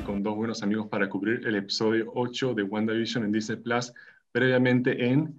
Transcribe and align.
aquí 0.00 0.06
con 0.06 0.22
dos 0.22 0.36
buenos 0.36 0.62
amigos 0.62 0.88
para 0.88 1.08
cubrir 1.08 1.46
el 1.46 1.56
episodio 1.56 2.10
8 2.14 2.54
de 2.54 2.62
WandaVision 2.62 3.24
en 3.24 3.32
Disney 3.32 3.58
Plus. 3.58 3.92
Previamente 4.32 5.06
en 5.06 5.38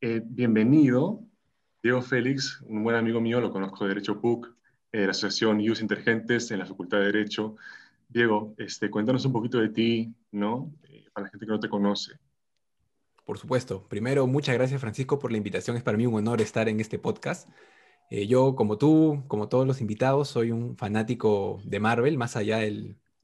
eh, 0.00 0.22
Bienvenido, 0.24 1.20
Diego 1.82 2.02
Félix, 2.02 2.60
un 2.62 2.82
buen 2.82 2.96
amigo 2.96 3.20
mío, 3.20 3.40
lo 3.40 3.52
conozco 3.52 3.84
de 3.84 3.90
Derecho 3.90 4.20
PUC, 4.20 4.48
de 4.92 5.04
la 5.04 5.10
Asociación 5.10 5.60
IUS 5.60 5.80
Intergentes 5.82 6.50
en 6.50 6.58
la 6.58 6.66
Facultad 6.66 6.98
de 6.98 7.06
Derecho. 7.06 7.56
Diego, 8.08 8.54
este, 8.58 8.90
cuéntanos 8.90 9.24
un 9.24 9.32
poquito 9.32 9.58
de 9.58 9.68
ti, 9.68 10.14
¿no? 10.30 10.72
Eh, 10.84 11.06
para 11.12 11.26
la 11.26 11.30
gente 11.30 11.46
que 11.46 11.52
no 11.52 11.60
te 11.60 11.68
conoce. 11.68 12.12
Por 13.24 13.38
supuesto. 13.38 13.86
Primero, 13.88 14.26
muchas 14.26 14.54
gracias 14.54 14.80
Francisco 14.80 15.18
por 15.18 15.30
la 15.30 15.38
invitación. 15.38 15.76
Es 15.76 15.82
para 15.82 15.96
mí 15.96 16.06
un 16.06 16.14
honor 16.14 16.40
estar 16.40 16.68
en 16.68 16.80
este 16.80 16.98
podcast. 16.98 17.48
Eh, 18.10 18.26
yo, 18.26 18.56
como 18.56 18.78
tú, 18.78 19.22
como 19.28 19.48
todos 19.48 19.66
los 19.66 19.80
invitados, 19.80 20.28
soy 20.28 20.50
un 20.50 20.76
fanático 20.76 21.60
de 21.64 21.80
Marvel, 21.80 22.18
más 22.18 22.36
allá 22.36 22.64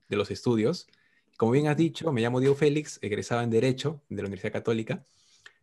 de 0.08 0.16
los 0.16 0.30
estudios. 0.30 0.88
Como 1.36 1.52
bien 1.52 1.68
has 1.68 1.76
dicho, 1.76 2.12
me 2.12 2.20
llamo 2.20 2.40
Diego 2.40 2.54
Félix, 2.54 2.98
egresado 3.02 3.42
en 3.42 3.50
Derecho 3.50 4.02
de 4.08 4.22
la 4.22 4.26
Universidad 4.28 4.52
Católica, 4.52 5.04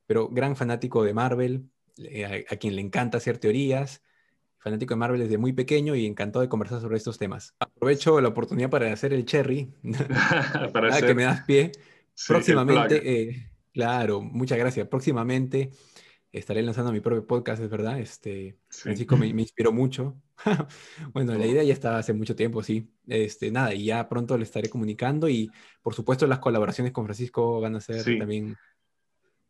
pero 0.06 0.30
gran 0.30 0.56
fanático 0.56 1.04
de 1.04 1.14
Marvel, 1.14 1.70
eh, 1.98 2.46
a, 2.50 2.56
quien 2.56 2.76
le 2.76 2.82
encanta 2.82 3.18
hacer 3.18 3.38
teorías, 3.38 4.02
fanático 4.58 4.94
de 4.94 4.98
Marvel 4.98 5.20
desde 5.20 5.38
muy 5.38 5.54
pequeño 5.54 5.96
y 5.96 6.06
encantado 6.06 6.42
de 6.42 6.50
conversar 6.50 6.82
sobre 6.82 6.98
estos 6.98 7.18
temas. 7.18 7.54
Aprovecho 7.60 8.22
la 8.22 8.30
oportunidad 8.30 8.70
para 8.70 8.92
hacer 8.92 9.14
el 9.14 9.26
cherry, 9.26 9.74
para 10.74 11.02
que 11.02 11.14
me 11.14 11.24
das 11.24 11.42
pie. 11.42 11.72
Próximamente, 12.28 13.02
eh, 13.04 13.52
claro, 13.74 14.22
muchas 14.22 14.58
gracias. 14.58 14.88
Próximamente 14.88 15.72
estaré 16.38 16.62
lanzando 16.62 16.92
mi 16.92 17.00
propio 17.00 17.26
podcast, 17.26 17.62
es 17.62 17.70
verdad. 17.70 18.00
Este, 18.00 18.58
Francisco 18.70 19.18
me, 19.18 19.28
inspiró 19.28 19.72
mucho. 19.72 20.16
bueno, 21.14 21.34
la 21.34 21.46
oh. 21.46 21.48
idea 21.48 21.64
ya 21.64 21.74
estaba 21.74 21.98
hace 21.98 22.14
mucho 22.14 22.36
tiempo, 22.36 22.62
sí. 22.62 22.92
Este, 23.08 23.52
nada, 23.52 23.74
y 23.74 23.86
ya 23.86 24.08
pronto 24.10 24.38
le 24.38 24.44
estaré 24.44 24.70
comunicando 24.70 25.30
y 25.30 25.50
por 25.82 25.94
supuesto 25.94 26.28
las 26.28 26.40
colaboraciones 26.40 26.92
con 26.92 27.06
Francisco 27.06 27.62
van 27.62 27.76
a 27.76 27.82
ser 27.82 28.04
también 28.20 28.56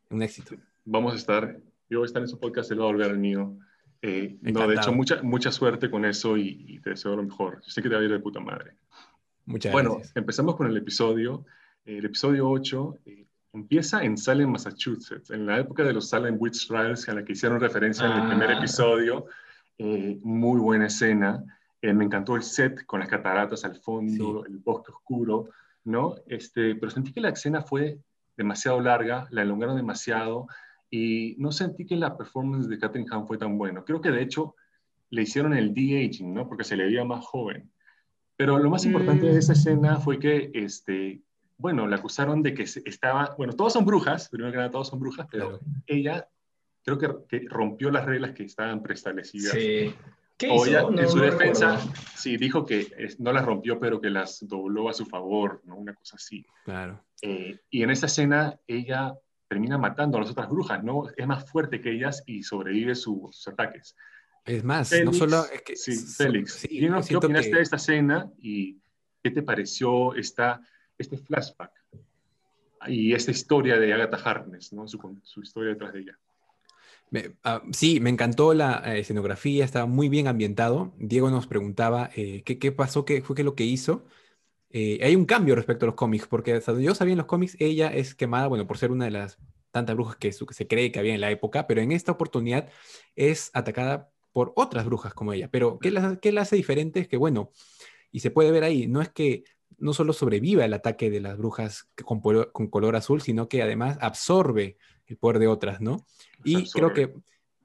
un 0.10 0.22
éxito. 0.22 0.56
Vamos 0.86 1.14
a 1.14 1.18
estar, 1.18 1.60
yo 1.90 2.00
voy 2.00 2.06
a 2.06 2.08
estar 2.08 2.22
en 2.22 2.28
su 2.28 2.40
podcast, 2.40 2.72
él 2.72 2.80
va 2.80 2.84
a 2.84 2.88
volver 2.88 3.10
al 3.10 3.18
mío. 3.18 3.58
Eh, 4.02 4.38
no, 4.42 4.68
de 4.68 4.76
hecho, 4.76 4.94
mucha, 4.94 5.24
mucha 5.24 5.52
suerte 5.52 5.90
con 5.90 6.06
eso 6.06 6.38
y, 6.38 6.80
te 6.82 6.92
deseo 6.92 7.16
lo 7.16 7.24
mejor. 7.24 7.62
Yo 7.64 7.72
sé 7.72 7.82
que 7.82 7.90
te 7.90 7.96
va 7.96 8.02
a 8.02 8.04
ir 8.04 8.12
de 8.12 8.20
puta 8.20 8.40
madre. 8.40 8.78
Muchas 9.46 9.72
bueno, 9.72 9.96
gracias. 9.96 10.14
Bueno, 10.14 10.24
empezamos 10.24 10.56
con 10.56 10.68
el 10.68 10.78
episodio. 10.78 11.46
El 11.84 12.06
episodio 12.06 12.48
8 12.50 13.00
Empieza 13.56 14.04
en 14.04 14.18
Salem, 14.18 14.50
Massachusetts, 14.50 15.32
en 15.32 15.46
la 15.46 15.60
época 15.60 15.84
de 15.84 15.94
los 15.94 16.10
Salem 16.10 16.36
Witch 16.38 16.68
Trials, 16.68 17.08
a 17.08 17.14
la 17.14 17.24
que 17.24 17.32
hicieron 17.32 17.60
referencia 17.60 18.06
en 18.06 18.12
el 18.12 18.28
primer 18.28 18.50
ah. 18.50 18.58
episodio. 18.58 19.28
Eh, 19.78 20.20
muy 20.24 20.60
buena 20.60 20.88
escena. 20.88 21.42
Eh, 21.82 21.94
me 21.94 22.04
encantó 22.04 22.36
el 22.36 22.44
set 22.44 22.86
con 22.86 23.00
las 23.00 23.08
cataratas 23.08 23.64
al 23.64 23.76
fondo, 23.78 24.46
el 24.46 24.58
bosque 24.58 24.92
oscuro, 24.92 25.50
¿no? 25.86 26.16
Este, 26.28 26.76
pero 26.76 26.92
sentí 26.92 27.14
que 27.14 27.22
la 27.22 27.30
escena 27.30 27.62
fue 27.62 27.98
demasiado 28.36 28.82
larga, 28.82 29.28
la 29.32 29.44
elongaron 29.44 29.78
demasiado 29.78 30.48
y 30.90 31.36
no 31.38 31.54
sentí 31.54 31.86
que 31.86 31.96
la 31.96 32.18
performance 32.18 32.68
de 32.68 32.78
Catherine 32.78 33.10
Hahn 33.10 33.26
fue 33.26 33.38
tan 33.38 33.58
buena. 33.58 33.84
Creo 33.84 34.02
que 34.02 34.12
de 34.12 34.22
hecho 34.22 34.56
le 35.12 35.22
hicieron 35.22 35.54
el 35.54 35.74
de-aging, 35.74 36.34
¿no? 36.34 36.48
Porque 36.48 36.66
se 36.66 36.76
le 36.76 36.86
veía 36.86 37.06
más 37.06 37.26
joven. 37.26 37.72
Pero 38.36 38.60
lo 38.60 38.70
más 38.70 38.86
importante 38.86 39.28
de 39.28 39.40
esa 39.40 39.54
mm. 39.54 39.56
escena 39.56 39.96
fue 39.98 40.20
que 40.20 40.52
este, 40.54 41.22
bueno, 41.58 41.88
la 41.88 41.98
acusaron 41.98 42.44
de 42.44 42.54
que 42.54 42.64
estaba, 42.64 43.34
bueno, 43.38 43.54
todos 43.54 43.74
son 43.74 43.86
brujas, 43.86 44.30
primero 44.30 44.52
que 44.52 44.58
nada 44.58 44.72
todos 44.72 44.90
son 44.90 45.00
brujas, 45.00 45.28
pero 45.32 45.60
ella 45.88 46.28
creo 46.84 47.28
que, 47.28 47.46
rompió 47.50 47.90
las 47.90 48.06
reglas 48.06 48.32
que 48.32 48.44
estaban 48.44 48.82
preestablecidas. 48.82 49.54
Sí. 49.54 49.94
¿Qué 50.38 50.54
hizo? 50.54 50.92
en 50.92 51.10
su 51.10 51.20
defensa, 51.20 51.80
sí, 52.16 52.36
dijo 52.36 52.66
que 52.66 52.88
no 53.20 53.32
las 53.32 53.46
rompió, 53.46 53.80
pero 53.80 54.02
que 54.02 54.10
las 54.10 54.46
dobló 54.46 54.90
a 54.90 54.94
su 54.94 55.06
favor, 55.06 55.62
¿no? 55.64 55.78
Una 55.78 55.94
cosa 55.94 56.18
así. 56.18 56.46
Claro. 56.66 57.06
Eh, 57.22 57.58
y 57.70 57.84
en 57.84 57.90
esa 57.90 58.08
escena, 58.08 58.60
ella 58.68 59.16
termina 59.48 59.78
matando 59.78 60.18
a 60.18 60.22
las 60.22 60.32
otras 60.32 60.50
brujas, 60.50 60.84
¿no? 60.84 61.06
Es 61.16 61.26
más 61.26 61.50
fuerte 61.50 61.80
que 61.80 61.92
ellas 61.92 62.22
y 62.26 62.44
sobrevive 62.44 62.96
sus 62.96 63.48
ataques. 63.48 63.96
Es 64.44 64.64
más, 64.64 64.92
no 65.04 65.14
solo... 65.14 65.46
Es 65.46 65.62
que, 65.62 65.76
sí, 65.78 65.96
Félix. 65.96 66.54
Sí, 66.54 66.68
¿Qué 67.08 67.16
opinaste 67.16 67.56
de 67.56 67.62
esta 67.62 67.78
escena 67.78 68.30
y 68.38 68.82
qué 69.24 69.32
te 69.32 69.42
pareció 69.42 70.14
esta 70.16 70.60
este 70.98 71.18
flashback 71.18 71.72
y 72.88 73.14
esta 73.14 73.32
historia 73.32 73.78
de 73.78 73.94
Agatha 73.94 74.18
Harkness, 74.18 74.74
¿no? 74.74 74.88
su, 74.88 75.20
su 75.24 75.42
historia 75.42 75.72
detrás 75.72 75.94
de 75.94 76.02
ella. 76.02 76.20
Ah, 77.44 77.62
sí, 77.72 78.00
me 78.00 78.10
encantó 78.10 78.54
la 78.54 78.82
eh, 78.86 79.00
escenografía, 79.00 79.64
estaba 79.64 79.86
muy 79.86 80.10
bien 80.10 80.28
ambientado. 80.28 80.94
Diego 80.98 81.30
nos 81.30 81.48
preguntaba 81.48 82.10
eh, 82.16 82.44
¿qué, 82.44 82.60
¿qué, 82.60 82.72
pasó, 82.72 83.06
qué 83.06 83.22
fue 83.22 83.36
qué 83.36 83.44
lo 83.44 83.56
que 83.56 83.64
hizo. 83.64 84.06
Eh, 84.70 85.00
hay 85.02 85.16
un 85.16 85.26
cambio 85.26 85.56
respecto 85.56 85.86
a 85.86 85.88
los 85.88 85.96
cómics, 85.96 86.28
porque 86.28 86.54
hasta 86.54 86.72
donde 86.74 86.86
yo 86.86 86.96
sabía 86.96 87.14
en 87.14 87.20
los 87.20 87.28
cómics, 87.28 87.56
ella 87.60 87.94
es 87.94 88.16
quemada, 88.16 88.48
bueno, 88.48 88.68
por 88.68 88.78
ser 88.78 88.92
una 88.92 89.06
de 89.06 89.12
las 89.12 89.38
tantas 89.72 89.96
brujas 89.96 90.18
que, 90.18 90.32
se 90.32 90.68
cree 90.68 90.92
que 90.92 91.00
había 91.00 91.14
en 91.14 91.22
la 91.22 91.32
época, 91.32 91.68
pero 91.68 91.82
en 91.82 91.92
esta 91.92 92.12
oportunidad 92.12 92.70
es 93.16 93.52
atacada 93.54 94.12
por 94.34 94.52
otras 94.56 94.86
brujas 94.86 95.14
como 95.14 95.32
ella. 95.34 95.50
Pero 95.50 95.80
¿qué 95.80 95.92
la, 95.92 96.18
qué 96.22 96.32
la 96.32 96.42
hace 96.42 96.56
diferente? 96.58 97.00
Es 97.00 97.08
que, 97.08 97.18
bueno, 97.18 97.52
y 98.12 98.20
se 98.20 98.32
puede 98.32 98.52
ver 98.52 98.64
ahí, 98.64 98.88
no 98.88 99.02
es 99.02 99.10
que 99.10 99.44
no 99.78 99.94
solo 99.94 100.14
sobrevive 100.14 100.64
al 100.64 100.74
ataque 100.74 101.10
de 101.10 101.20
las 101.20 101.38
brujas 101.38 101.90
con, 102.04 102.22
con, 102.22 102.68
color 102.68 102.96
azul, 102.96 103.22
sino 103.22 103.50
que 103.50 103.62
además 103.62 103.98
absorbe 104.02 104.78
el 105.08 105.18
poder 105.18 105.40
de 105.40 105.48
otras, 105.48 105.82
¿no? 105.82 106.06
Y 106.44 106.70
creo 106.70 106.94
que, 106.94 107.14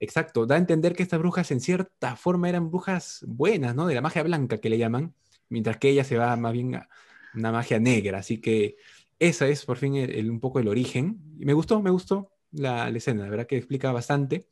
exacto, 0.01 0.47
da 0.47 0.57
a 0.57 0.59
entender 0.59 0.95
que 0.95 1.03
estas 1.03 1.19
brujas 1.19 1.51
en 1.51 1.61
cierta 1.61 2.17
forma 2.17 2.49
eran 2.49 2.71
brujas 2.71 3.25
buenas, 3.27 3.75
¿no? 3.75 3.87
De 3.87 3.95
la 3.95 4.01
magia 4.01 4.23
blanca 4.23 4.59
que 4.59 4.71
le 4.71 4.79
llaman, 4.79 5.15
mientras 5.49 5.77
que 5.79 5.91
ella 5.91 6.05
se 6.05 6.17
va 6.17 6.35
más 6.37 6.53
bien 6.53 6.75
a 6.75 6.89
una 7.35 7.53
magia 7.53 7.79
negra. 7.79 8.19
Así 8.19 8.41
que 8.41 8.77
esa 9.19 9.47
es 9.47 9.65
por 9.65 9.77
fin 9.77 9.95
un 10.29 10.41
poco 10.41 10.59
el 10.59 10.69
origen. 10.69 11.21
Y 11.39 11.45
me 11.45 11.53
gustó, 11.53 11.81
me 11.81 11.91
gustó 11.91 12.33
la, 12.53 12.89
escena, 12.89 13.25
la 13.25 13.31
verdad 13.31 13.47
que 13.47 13.57
explica 13.57 13.93
bastante. 13.93 14.49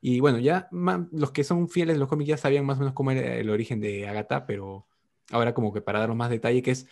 Y 0.00 0.20
bueno, 0.20 0.38
ya 0.38 0.68
los 0.70 1.32
que 1.32 1.42
son 1.42 1.68
fieles 1.68 1.96
de 1.96 2.00
los 2.00 2.08
cómics 2.08 2.28
ya 2.28 2.36
sabían 2.36 2.64
más 2.64 2.76
o 2.76 2.80
menos 2.80 2.94
cómo 2.94 3.10
era 3.10 3.34
el 3.34 3.50
origen 3.50 3.80
de 3.80 4.06
Agatha, 4.06 4.46
pero 4.46 4.86
ahora 5.30 5.54
como 5.54 5.72
que 5.72 5.80
para 5.80 6.00
daros 6.00 6.16
más 6.16 6.30
detalle, 6.30 6.62
que 6.62 6.70
es 6.70 6.86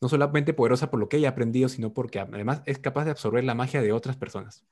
no 0.00 0.08
solamente 0.08 0.52
poderosa 0.52 0.90
por 0.90 1.00
lo 1.00 1.08
que 1.08 1.16
ella 1.16 1.28
ha 1.28 1.32
aprendido, 1.32 1.68
sino 1.68 1.92
porque 1.92 2.20
además 2.20 2.62
es 2.66 2.78
capaz 2.78 3.04
de 3.04 3.12
absorber 3.12 3.44
la 3.44 3.54
magia 3.54 3.80
de 3.80 3.92
otras 3.92 4.16
personas. 4.16 4.64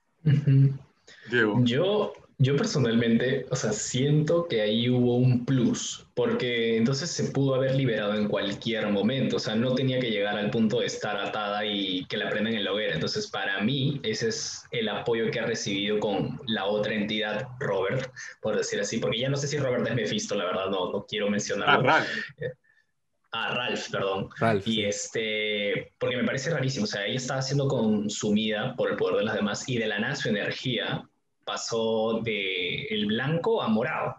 Yo, 1.65 2.13
yo 2.39 2.57
personalmente, 2.57 3.47
o 3.51 3.57
sea, 3.57 3.73
siento 3.73 4.47
que 4.49 4.63
ahí 4.63 4.89
hubo 4.89 5.17
un 5.17 5.45
plus, 5.45 6.07
porque 6.15 6.77
entonces 6.77 7.11
se 7.11 7.25
pudo 7.25 7.55
haber 7.55 7.75
liberado 7.75 8.15
en 8.15 8.29
cualquier 8.29 8.89
momento, 8.89 9.37
o 9.37 9.39
sea, 9.39 9.55
no 9.55 9.75
tenía 9.75 10.01
que 10.01 10.11
llegar 10.11 10.37
al 10.37 10.51
punto 10.51 10.81
de 10.81 10.87
estar 10.87 11.17
atada 11.17 11.65
y 11.65 12.05
que 12.07 12.17
la 12.17 12.31
prendan 12.31 12.55
en 12.55 12.65
la 12.65 12.73
hoguera. 12.73 12.95
Entonces, 12.95 13.27
para 13.27 13.61
mí, 13.63 14.01
ese 14.03 14.29
es 14.29 14.65
el 14.71 14.89
apoyo 14.89 15.31
que 15.31 15.41
ha 15.41 15.47
recibido 15.47 15.99
con 16.01 16.41
la 16.47 16.65
otra 16.67 16.95
entidad, 16.95 17.49
Robert, 17.61 18.11
por 18.41 18.57
decir 18.57 18.81
así, 18.81 18.99
porque 18.99 19.21
ya 19.21 19.29
no 19.29 19.37
sé 19.37 19.47
si 19.47 19.59
Robert 19.59 19.87
es 19.87 19.95
Mephisto, 19.95 20.35
la 20.35 20.47
verdad, 20.47 20.71
no, 20.71 20.93
no 20.93 21.07
quiero 21.07 21.31
mencionarlo. 21.31 21.89
Ah, 21.89 22.05
a 23.35 23.53
Ralph, 23.53 23.91
perdón. 23.91 24.29
y 24.65 24.85
este, 24.85 25.93
porque 25.99 26.17
me 26.17 26.25
parece 26.25 26.51
rarísimo, 26.51 26.85
o 26.85 26.87
sea, 26.87 27.05
ella 27.05 27.17
estaba 27.17 27.43
siendo 27.43 27.67
consumida 27.67 28.77
por 28.77 28.91
el 28.91 28.97
poder 28.97 29.17
de 29.17 29.25
las 29.25 29.35
demás 29.35 29.69
y 29.69 29.77
de 29.77 29.89
la 29.89 29.99
nada 29.99 30.15
su 30.15 30.29
energía 30.29 31.03
pasó 31.45 32.21
de 32.23 32.85
el 32.85 33.07
blanco 33.07 33.61
a 33.61 33.69
morado. 33.69 34.15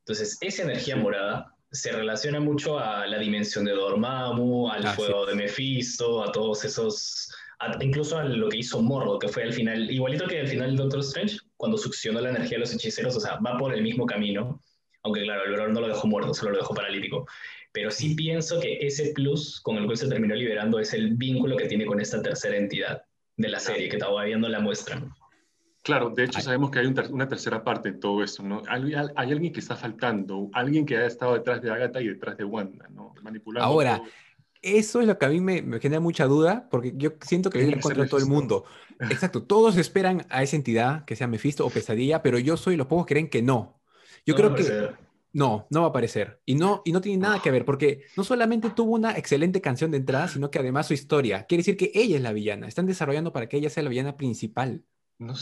Entonces, 0.00 0.36
esa 0.42 0.62
energía 0.64 0.96
morada 0.96 1.54
se 1.70 1.92
relaciona 1.92 2.40
mucho 2.40 2.78
a 2.78 3.06
la 3.06 3.18
dimensión 3.18 3.64
de 3.64 3.72
Dormammu, 3.72 4.70
al 4.70 4.86
fuego 4.88 5.24
de 5.24 5.34
Mephisto, 5.34 6.22
a 6.22 6.30
todos 6.30 6.64
esos, 6.64 7.34
incluso 7.80 8.18
a 8.18 8.24
lo 8.24 8.48
que 8.50 8.58
hizo 8.58 8.82
Mordo, 8.82 9.18
que 9.18 9.28
fue 9.28 9.44
al 9.44 9.52
final, 9.52 9.90
igualito 9.90 10.26
que 10.26 10.40
al 10.40 10.48
final 10.48 10.76
de 10.76 10.82
Doctor 10.82 11.00
Strange, 11.00 11.38
cuando 11.56 11.78
succionó 11.78 12.20
la 12.20 12.30
energía 12.30 12.56
de 12.56 12.60
los 12.60 12.74
hechiceros, 12.74 13.16
o 13.16 13.20
sea, 13.20 13.36
va 13.36 13.56
por 13.56 13.74
el 13.74 13.82
mismo 13.82 14.06
camino, 14.06 14.62
aunque 15.02 15.22
claro, 15.22 15.44
el 15.44 15.52
valor 15.52 15.72
no 15.72 15.80
lo 15.80 15.88
dejó 15.88 16.06
muerto, 16.06 16.34
solo 16.34 16.52
lo 16.52 16.58
dejó 16.58 16.74
paralítico. 16.74 17.26
Pero 17.72 17.90
sí 17.90 18.14
pienso 18.14 18.60
que 18.60 18.78
ese 18.80 19.12
plus 19.12 19.60
con 19.60 19.76
el 19.76 19.84
cual 19.84 19.96
se 19.96 20.08
terminó 20.08 20.34
liberando 20.34 20.78
es 20.78 20.94
el 20.94 21.14
vínculo 21.14 21.56
que 21.56 21.66
tiene 21.66 21.86
con 21.86 22.00
esta 22.00 22.22
tercera 22.22 22.56
entidad 22.56 23.02
de 23.36 23.48
la 23.48 23.60
serie, 23.60 23.88
que 23.88 23.98
todavía 23.98 24.36
no 24.36 24.48
la 24.48 24.60
muestran. 24.60 25.12
Claro, 25.82 26.10
de 26.10 26.24
hecho 26.24 26.40
sabemos 26.40 26.70
que 26.70 26.80
hay 26.80 26.86
una 26.86 27.28
tercera 27.28 27.62
parte 27.62 27.88
en 27.88 28.00
todo 28.00 28.22
esto, 28.22 28.42
¿no? 28.42 28.62
Hay, 28.68 28.92
alguien 29.14 29.52
que 29.52 29.60
está 29.60 29.76
faltando, 29.76 30.50
alguien 30.52 30.84
que 30.84 30.96
ha 30.96 31.06
estado 31.06 31.34
detrás 31.34 31.62
de 31.62 31.70
Agatha 31.70 32.00
y 32.00 32.08
detrás 32.08 32.36
de 32.36 32.44
Wanda, 32.44 32.88
¿no? 32.90 33.14
Manipulando. 33.22 33.64
Ahora, 33.64 34.02
eso 34.60 35.00
es 35.00 35.06
lo 35.06 35.18
que 35.18 35.26
a 35.26 35.28
mí 35.28 35.40
me, 35.40 35.62
genera 35.80 36.00
mucha 36.00 36.26
duda, 36.26 36.68
porque 36.70 36.92
yo 36.96 37.12
siento 37.22 37.48
que 37.48 37.58
viene 37.58 37.80
contra 37.80 38.06
todo 38.06 38.20
el 38.20 38.26
mundo. 38.26 38.64
Exacto, 39.00 39.44
todos 39.44 39.76
esperan 39.76 40.26
a 40.30 40.42
esa 40.42 40.56
entidad, 40.56 41.04
que 41.04 41.16
sea 41.16 41.28
Mephisto 41.28 41.64
o 41.64 41.70
Pesadilla, 41.70 42.22
pero 42.22 42.38
yo 42.38 42.56
soy, 42.56 42.76
los 42.76 42.86
pocos 42.86 43.06
creen 43.06 43.30
que 43.30 43.40
no. 43.40 43.80
Yo 44.26 44.34
creo 44.34 44.54
que... 44.54 44.90
No, 45.32 45.66
no 45.70 45.80
va 45.80 45.86
a 45.86 45.90
aparecer. 45.90 46.40
Y 46.46 46.54
no, 46.54 46.82
y 46.84 46.92
no 46.92 47.00
tiene 47.00 47.18
nada 47.18 47.40
que 47.42 47.50
ver, 47.50 47.64
porque 47.64 48.02
no 48.16 48.24
solamente 48.24 48.70
tuvo 48.70 48.94
una 48.94 49.16
excelente 49.16 49.60
canción 49.60 49.90
de 49.90 49.98
entrada, 49.98 50.28
sino 50.28 50.50
que 50.50 50.58
además 50.58 50.86
su 50.86 50.94
historia. 50.94 51.44
Quiere 51.46 51.60
decir 51.60 51.76
que 51.76 51.92
ella 51.94 52.16
es 52.16 52.22
la 52.22 52.32
villana. 52.32 52.66
Están 52.66 52.86
desarrollando 52.86 53.32
para 53.32 53.48
que 53.48 53.58
ella 53.58 53.70
sea 53.70 53.82
la 53.82 53.90
villana 53.90 54.16
principal. 54.16 54.84
No 55.18 55.34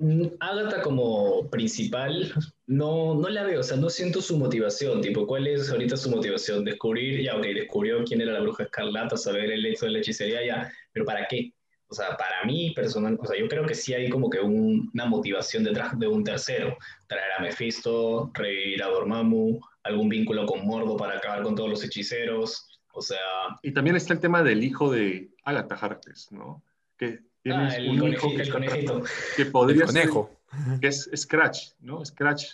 Mm, 0.00 0.26
Agatha 0.38 0.80
como 0.82 1.50
principal, 1.50 2.32
no, 2.66 3.16
no 3.16 3.28
la 3.28 3.42
veo, 3.42 3.60
o 3.60 3.62
sea, 3.64 3.76
no 3.76 3.90
siento 3.90 4.22
su 4.22 4.38
motivación, 4.38 5.00
tipo, 5.00 5.26
¿cuál 5.26 5.48
es 5.48 5.70
ahorita 5.70 5.96
su 5.96 6.08
motivación? 6.08 6.64
Descubrir, 6.64 7.20
ya, 7.20 7.36
ok, 7.36 7.42
descubrió 7.46 8.04
quién 8.04 8.20
era 8.20 8.32
la 8.32 8.40
bruja 8.40 8.62
escarlata, 8.62 9.16
saber 9.16 9.50
el 9.50 9.66
hecho 9.66 9.86
de 9.86 9.92
la 9.92 9.98
hechicería, 9.98 10.46
ya, 10.46 10.72
pero 10.92 11.04
¿para 11.04 11.26
qué? 11.26 11.52
O 11.90 11.94
sea, 11.94 12.16
para 12.16 12.44
mí 12.44 12.72
personal, 12.72 13.18
o 13.18 13.26
sea, 13.26 13.38
yo 13.38 13.48
creo 13.48 13.64
que 13.64 13.74
sí 13.74 13.94
hay 13.94 14.10
como 14.10 14.28
que 14.28 14.40
una 14.40 15.06
motivación 15.06 15.64
detrás 15.64 15.98
de 15.98 16.06
un 16.06 16.22
tercero, 16.22 16.76
traer 17.06 17.32
a 17.38 17.42
Mephisto, 17.42 18.30
revivir 18.34 18.82
a 18.82 18.88
Dormammu, 18.88 19.58
algún 19.84 20.08
vínculo 20.10 20.44
con 20.44 20.66
Mordo 20.66 20.96
para 20.96 21.16
acabar 21.16 21.42
con 21.42 21.54
todos 21.54 21.70
los 21.70 21.84
hechiceros, 21.84 22.68
o 22.92 23.00
sea... 23.00 23.18
Y 23.62 23.72
también 23.72 23.96
está 23.96 24.12
el 24.12 24.20
tema 24.20 24.42
del 24.42 24.62
hijo 24.62 24.90
de 24.90 25.30
Agatha 25.44 25.76
Harkness, 25.76 26.30
¿no? 26.30 26.62
Que 26.98 27.20
ah, 27.50 27.74
el, 27.74 28.02
un 28.02 28.12
hijo 28.12 28.28
que, 28.36 28.42
el 28.42 28.50
conejito. 28.50 29.02
que 29.36 29.46
podría 29.46 29.82
el 29.82 29.86
conejo. 29.86 30.38
Ser, 30.50 30.80
que 30.80 30.88
es 30.88 31.10
Scratch, 31.16 31.70
¿no? 31.80 32.04
Scratch. 32.04 32.44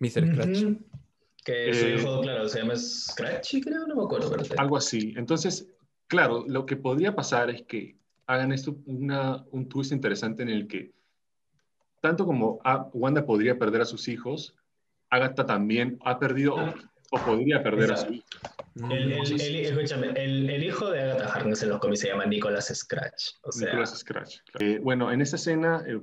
Mr. 0.00 0.26
Scratch. 0.32 0.64
Que 1.44 1.74
su 1.74 1.86
eh, 1.86 1.96
hijo, 1.96 2.20
claro, 2.20 2.48
se 2.48 2.60
llama 2.60 2.74
Scratchy, 2.76 3.60
creo, 3.60 3.86
no 3.86 3.96
me 3.96 4.04
acuerdo. 4.04 4.34
Algo 4.58 4.76
así. 4.76 5.14
Entonces, 5.16 5.68
claro, 6.06 6.44
lo 6.46 6.66
que 6.66 6.76
podría 6.76 7.14
pasar 7.14 7.50
es 7.50 7.62
que 7.62 7.96
hagan 8.26 8.52
esto 8.52 8.76
una, 8.86 9.44
un 9.50 9.68
twist 9.68 9.92
interesante 9.92 10.42
en 10.42 10.48
el 10.48 10.66
que, 10.66 10.92
tanto 12.00 12.26
como 12.26 12.60
Wanda 12.92 13.24
podría 13.24 13.58
perder 13.58 13.82
a 13.82 13.84
sus 13.84 14.08
hijos, 14.08 14.54
Agatha 15.10 15.46
también 15.46 15.98
ha 16.04 16.18
perdido 16.18 16.56
o, 17.10 17.18
podría 17.24 17.62
perder 17.62 17.92
a 17.92 17.96
su 17.96 18.14
hijo. 18.14 18.26
El, 18.88 19.12
el, 20.48 20.64
hijo 20.64 20.90
de 20.90 21.02
Agatha 21.02 21.34
Harkness 21.34 21.62
en 21.62 21.68
los 21.68 21.78
cómics 21.78 22.00
se 22.00 22.08
llama 22.08 22.24
Nicholas 22.24 22.72
Scratch. 22.74 23.34
O 23.42 23.50
Nicholas 23.58 23.98
Scratch. 23.98 24.38
Eh, 24.60 24.78
bueno, 24.82 25.12
en 25.12 25.20
esa 25.20 25.36
escena 25.36 25.84
eh, 25.86 26.00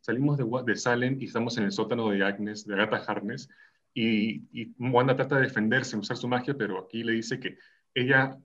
salimos 0.00 0.36
de, 0.36 0.44
de, 0.66 0.76
Salem 0.76 1.16
y 1.18 1.24
estamos 1.24 1.56
en 1.56 1.64
el 1.64 1.72
sótano 1.72 2.10
de 2.10 2.22
Agnes, 2.22 2.66
de 2.66 2.74
Agatha 2.74 3.10
Harkness, 3.10 3.48
y, 3.94 4.42
y 4.52 4.74
Wanda 4.78 5.16
trata 5.16 5.36
de 5.36 5.42
defenderse, 5.42 5.96
usar 5.96 6.16
su 6.16 6.28
magia, 6.28 6.54
pero 6.54 6.80
aquí 6.80 7.02
le 7.02 7.12
dice 7.12 7.40
que 7.40 7.56
ella 7.94 8.36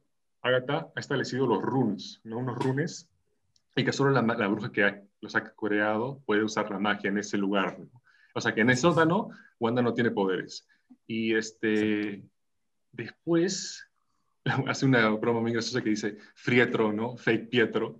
Agatha 0.41 0.89
ha 0.95 1.00
establecido 1.00 1.45
los 1.45 1.62
runes, 1.62 2.21
¿no? 2.24 2.39
unos 2.39 2.57
runes, 2.57 3.09
y 3.75 3.83
que 3.83 3.94
solo 3.94 4.12
la, 4.12 4.47
bruja 4.47 4.71
que 4.71 5.03
los 5.21 5.36
ha 5.36 5.44
creado 5.53 6.21
puede 6.25 6.44
usar 6.44 6.69
la 6.69 6.80
magia 6.80 7.09
en 7.09 7.18
ese 7.18 7.38
lugar. 7.38 7.77
O 8.33 8.41
sea 8.41 8.53
que 8.53 8.62
en 8.62 8.69
el 8.69 8.77
sótano, 8.77 9.30
Wanda 9.59 9.81
no 9.81 9.94
tiene 9.94 10.12
poderes. 10.12 10.68
Y 11.07 11.36
este, 11.36 12.24
después 12.91 13.88
hace 14.68 14.86
una 14.86 15.09
broma 15.09 15.41
muy 15.41 15.51
graciosa 15.51 15.81
que 15.81 15.89
dice 15.89 16.18
Frietro, 16.36 16.92
¿no? 16.94 17.18
Fake 17.18 17.50
Pietro. 17.50 18.00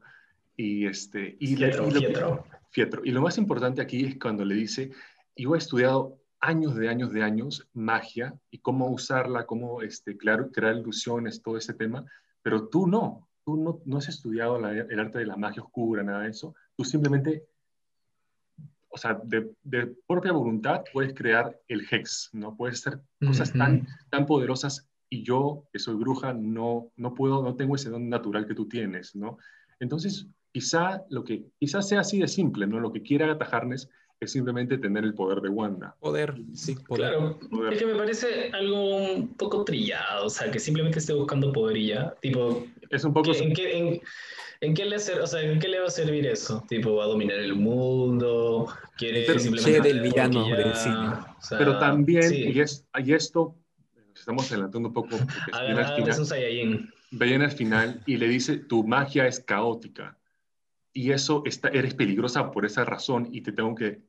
Y 0.56 0.85
este, 0.85 1.38
y, 1.39 1.56
Fietro, 1.56 1.89
lo, 1.89 2.45
Fietro. 2.69 3.01
Y 3.06 3.12
lo 3.12 3.21
más 3.21 3.38
importante 3.38 3.81
aquí 3.81 4.06
es 4.06 4.19
cuando 4.19 4.44
le 4.44 4.56
dice, 4.56 4.92
yo 5.35 5.56
he 5.56 5.57
estudiado 5.57 6.18
años 6.42 6.75
de 6.75 6.89
años 6.89 7.12
de 7.12 7.24
años 7.24 7.68
magia 7.74 8.33
y 8.51 8.59
cómo 8.59 8.89
usarla, 8.89 9.45
cómo 9.45 9.81
este, 9.81 10.18
crear, 10.18 10.50
crear 10.51 10.75
ilusiones, 10.75 11.42
todo 11.42 11.57
ese 11.57 11.74
tema, 11.74 12.06
pero 12.41 12.68
tú 12.68 12.88
no, 12.88 13.27
tú 13.44 13.57
no, 13.57 13.81
no 13.86 13.97
has 13.97 14.09
estudiado 14.09 14.57
el 14.57 15.00
arte 15.00 15.19
de 15.19 15.25
la 15.25 15.38
magia 15.38 15.63
oscura, 15.63 16.03
nada 16.03 16.21
de 16.21 16.30
eso. 16.30 16.56
Tú 16.75 16.83
simplemente, 16.83 17.45
o 18.89 18.97
sea, 18.97 19.19
de, 19.24 19.95
propia 20.07 20.31
voluntad 20.31 20.83
puedes 20.94 21.13
crear 21.13 21.59
el 21.68 21.86
hex, 21.89 22.30
¿no? 22.33 22.56
Puedes 22.56 22.80
hacer 22.80 23.01
cosas 23.19 23.53
tan, 23.53 23.88
tan 24.09 24.25
poderosas 24.25 24.89
y 25.09 25.24
yo, 25.24 25.65
que 25.74 25.80
soy 25.80 25.95
bruja, 25.95 26.33
no, 26.33 26.91
no 26.95 27.13
puedo, 27.13 27.41
no 27.41 27.56
tengo 27.56 27.75
ese 27.75 27.89
don 27.89 28.09
natural 28.09 28.45
que 28.45 28.53
tú 28.53 28.68
tienes, 28.68 29.15
¿no? 29.15 29.38
Entonces, 29.80 30.27
quizá 30.51 31.03
lo 31.09 31.24
que, 31.24 31.47
quizá 31.59 31.81
sea 31.81 32.01
así 32.01 32.19
de 32.19 32.27
simple, 32.27 32.68
¿no? 32.68 32.80
Lo 32.80 32.94
que 32.94 33.01
quiera 33.01 33.25
Agatha 33.25 33.45
es 34.19 34.31
simplemente 34.33 34.77
tener 34.77 35.04
el 35.04 35.13
poder 35.13 35.39
de 35.42 35.50
Wanda. 35.50 35.95
Poder, 36.00 36.36
sí, 36.54 36.75
poder. 36.75 37.12
Claro, 37.12 37.39
es 37.71 37.80
que 37.80 37.86
me 37.86 37.95
parece 37.95 38.51
algo 38.51 38.98
un 38.98 39.30
poco 39.36 39.63
trillado, 39.63 40.25
o 40.25 40.30
sea, 40.30 40.51
que 40.51 40.60
simplemente 40.60 41.00
esté 41.00 41.13
buscando 41.13 41.54
poder 41.54 41.77
y 41.77 41.88
ya, 41.88 42.13
tipo... 42.21 42.66
Es 42.89 43.04
un 43.06 43.13
poco... 43.13 43.33
¿En 43.33 43.54
qué, 43.54 44.01
en, 44.60 44.74
qué 44.74 44.86
le 44.86 44.98
o 44.98 45.00
sea, 45.00 45.42
¿En 45.42 45.60
qué 45.60 45.69
le 45.69 45.80
va 45.80 45.88
a 45.88 45.92
servir 45.92 46.27
eso? 46.27 46.66
Tipo, 46.68 46.95
va 46.95 47.06
a 47.06 47.07
dominar 47.07 47.38
el 47.38 47.56
mundo, 47.56 48.68
quiere 48.98 49.24
Pero, 49.25 49.39
simplemente... 49.39 49.88
del 49.88 50.01
villano 50.01 50.50
del 50.50 50.75
cine. 50.75 51.12
Pero 51.57 51.80
también, 51.80 52.33
y, 52.33 52.60
es, 52.60 52.86
y 53.01 53.13
esto, 53.13 53.56
estamos 54.13 54.51
adelantando 54.51 54.89
un 54.89 54.94
poco, 54.94 55.12
porque 55.12 55.27
viene 55.66 55.81
al 55.81 55.95
final, 55.95 56.94
viene 57.12 57.45
al 57.45 57.51
final 57.51 58.04
y 58.06 58.18
le 58.18 58.27
dice, 58.27 58.57
tu 58.57 58.83
magia 58.83 59.27
es 59.27 59.39
caótica 59.39 60.18
y 60.92 61.12
eso 61.12 61.44
está, 61.45 61.69
eres 61.69 61.94
peligrosa 61.94 62.51
por 62.51 62.66
esa 62.66 62.83
razón 62.83 63.30
y 63.31 63.42
te 63.42 63.54
tengo 63.54 63.75
que 63.75 64.08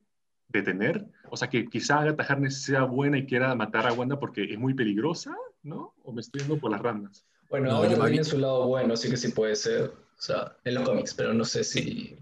detener. 0.51 1.05
O 1.29 1.37
sea, 1.37 1.49
que 1.49 1.67
quizá 1.67 1.99
Agatha 1.99 2.23
Harkness 2.23 2.63
sea 2.63 2.83
buena 2.83 3.17
y 3.17 3.25
quiera 3.25 3.55
matar 3.55 3.87
a 3.87 3.93
Wanda 3.93 4.19
porque 4.19 4.43
es 4.43 4.59
muy 4.59 4.73
peligrosa, 4.73 5.35
¿no? 5.63 5.93
O 6.03 6.11
me 6.11 6.21
estoy 6.21 6.41
yendo 6.41 6.57
por 6.57 6.71
las 6.71 6.81
ramas. 6.81 7.25
Bueno, 7.49 7.69
no, 7.69 7.89
yo 7.89 7.97
también 7.97 8.23
su 8.23 8.37
lado 8.37 8.67
bueno, 8.67 8.95
sí 8.95 9.09
que 9.09 9.17
sí 9.17 9.29
puede 9.29 9.55
ser. 9.55 9.85
O 9.85 10.21
sea, 10.21 10.55
en 10.63 10.75
los 10.75 10.83
cómics, 10.83 11.13
pero 11.13 11.33
no 11.33 11.43
sé 11.43 11.63
si... 11.63 12.15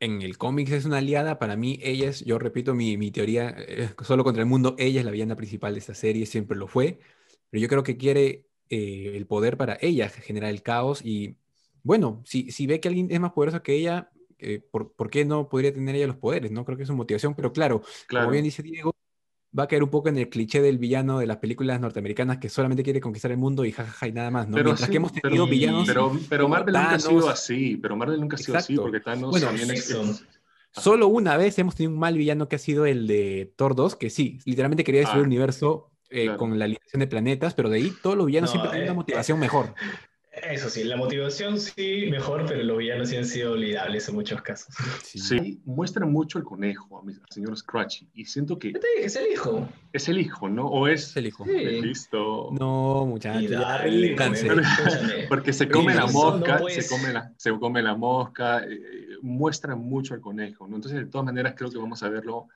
En 0.00 0.22
el 0.22 0.38
cómics 0.38 0.72
es 0.72 0.84
una 0.84 0.98
aliada, 0.98 1.38
para 1.38 1.56
mí 1.56 1.78
ella 1.82 2.08
es, 2.08 2.24
yo 2.24 2.38
repito 2.38 2.74
mi, 2.74 2.96
mi 2.96 3.10
teoría, 3.10 3.54
eh, 3.56 3.90
solo 4.02 4.24
contra 4.24 4.42
el 4.42 4.48
mundo, 4.48 4.74
ella 4.78 5.00
es 5.00 5.06
la 5.06 5.12
villana 5.12 5.36
principal 5.36 5.72
de 5.74 5.80
esta 5.80 5.94
serie, 5.94 6.26
siempre 6.26 6.56
lo 6.56 6.66
fue, 6.66 6.98
pero 7.50 7.60
yo 7.60 7.68
creo 7.68 7.82
que 7.82 7.96
quiere 7.96 8.46
eh, 8.68 9.12
el 9.14 9.26
poder 9.26 9.56
para 9.56 9.78
ella 9.80 10.08
generar 10.08 10.50
el 10.50 10.62
caos 10.62 11.04
y 11.04 11.36
bueno, 11.82 12.22
si, 12.24 12.50
si 12.50 12.66
ve 12.66 12.80
que 12.80 12.88
alguien 12.88 13.08
es 13.10 13.20
más 13.20 13.32
poderoso 13.32 13.62
que 13.62 13.74
ella, 13.74 14.10
eh, 14.38 14.60
¿por, 14.70 14.92
¿por, 14.92 15.10
qué 15.10 15.24
no 15.24 15.48
podría 15.48 15.72
tener 15.72 15.94
ella 15.94 16.06
los 16.06 16.16
poderes? 16.16 16.50
No 16.50 16.64
creo 16.64 16.76
que 16.76 16.84
es 16.84 16.88
su 16.88 16.94
motivación, 16.94 17.34
pero 17.34 17.52
claro, 17.52 17.82
como 18.08 18.30
bien 18.30 18.44
dice 18.44 18.62
Diego, 18.62 18.94
va 19.58 19.64
a 19.64 19.68
caer 19.68 19.82
un 19.82 19.90
poco 19.90 20.08
en 20.08 20.18
el 20.18 20.28
cliché 20.28 20.60
del 20.60 20.78
villano 20.78 21.18
de 21.18 21.26
las 21.26 21.38
películas 21.38 21.80
norteamericanas 21.80 22.38
que 22.38 22.48
solamente 22.48 22.82
quiere 22.82 23.00
conquistar 23.00 23.30
el 23.30 23.38
mundo 23.38 23.64
y 23.64 23.72
jajaja 23.72 24.08
y 24.08 24.12
nada 24.12 24.30
más, 24.30 24.48
¿no? 24.48 24.56
Pero 24.56 24.66
Mientras 24.66 24.90
que 24.90 24.96
hemos 24.96 25.12
tenido 25.12 25.46
villanos. 25.46 25.86
Pero, 25.86 26.12
pero 26.28 26.48
Marvel 26.48 26.74
nunca 26.74 26.94
ha 26.94 26.98
sido 26.98 27.28
así, 27.28 27.76
pero 27.76 27.96
Marvel 27.96 28.20
nunca 28.20 28.36
ha 28.36 28.38
sido 28.38 28.58
así, 28.58 28.76
porque 28.76 29.00
Thanos 29.00 29.30
bueno, 29.30 29.46
también 29.46 29.70
es. 29.70 29.96
Solo 30.72 31.08
una 31.08 31.38
vez 31.38 31.58
hemos 31.58 31.74
tenido 31.74 31.94
un 31.94 31.98
mal 31.98 32.18
villano 32.18 32.48
que 32.48 32.56
ha 32.56 32.58
sido 32.58 32.84
el 32.84 33.06
de 33.06 33.50
Thor 33.56 33.74
2, 33.74 33.96
que 33.96 34.10
sí, 34.10 34.40
literalmente 34.44 34.84
quería 34.84 35.00
destruir 35.00 35.20
el 35.20 35.24
ah, 35.24 35.28
universo 35.28 35.90
eh, 36.10 36.36
con 36.36 36.58
la 36.58 36.66
alineación 36.66 37.00
de 37.00 37.06
planetas, 37.06 37.54
pero 37.54 37.70
de 37.70 37.78
ahí 37.78 37.92
todos 38.02 38.14
los 38.14 38.26
villanos 38.26 38.50
siempre 38.50 38.70
tienen 38.70 38.88
una 38.88 38.92
eh, 38.92 38.96
motivación 38.96 39.38
mejor. 39.38 39.74
Eso 40.42 40.68
sí, 40.68 40.84
la 40.84 40.96
motivación 40.96 41.58
sí, 41.58 42.08
mejor, 42.10 42.44
pero 42.46 42.62
los 42.62 42.76
villanos 42.76 43.08
sí 43.08 43.16
han 43.16 43.24
sido 43.24 43.52
olvidables 43.52 44.08
en 44.08 44.14
muchos 44.16 44.42
casos. 44.42 44.74
Sí, 45.02 45.60
muestran 45.64 46.12
mucho 46.12 46.38
el 46.38 46.44
conejo, 46.44 47.02
al 47.06 47.14
señor 47.30 47.56
Scratchy, 47.56 48.08
y 48.14 48.26
siento 48.26 48.58
que... 48.58 48.74
Es 48.98 49.16
el 49.16 49.32
hijo. 49.32 49.66
Es 49.94 50.08
el 50.08 50.18
hijo, 50.18 50.48
¿no? 50.48 50.66
¿O 50.66 50.88
es, 50.88 51.16
el 51.16 51.28
hijo? 51.28 51.44
Sí. 51.44 51.80
Listo. 51.80 52.50
No, 52.52 53.06
muchachos. 53.06 53.50
Porque 55.28 55.52
se 55.54 55.68
come 55.70 55.94
la 55.94 56.06
mosca, 56.06 56.58
se, 56.68 56.86
come 56.86 57.12
la, 57.14 57.32
se 57.38 57.58
come 57.58 57.82
la 57.82 57.94
mosca, 57.94 58.62
eh, 58.64 59.16
muestran 59.22 59.78
mucho 59.78 60.14
el 60.14 60.20
conejo, 60.20 60.68
¿no? 60.68 60.76
Entonces, 60.76 61.00
de 61.00 61.06
todas 61.06 61.24
maneras, 61.24 61.54
creo 61.56 61.70
que 61.70 61.78
vamos 61.78 62.02
a 62.02 62.10
verlo 62.10 62.48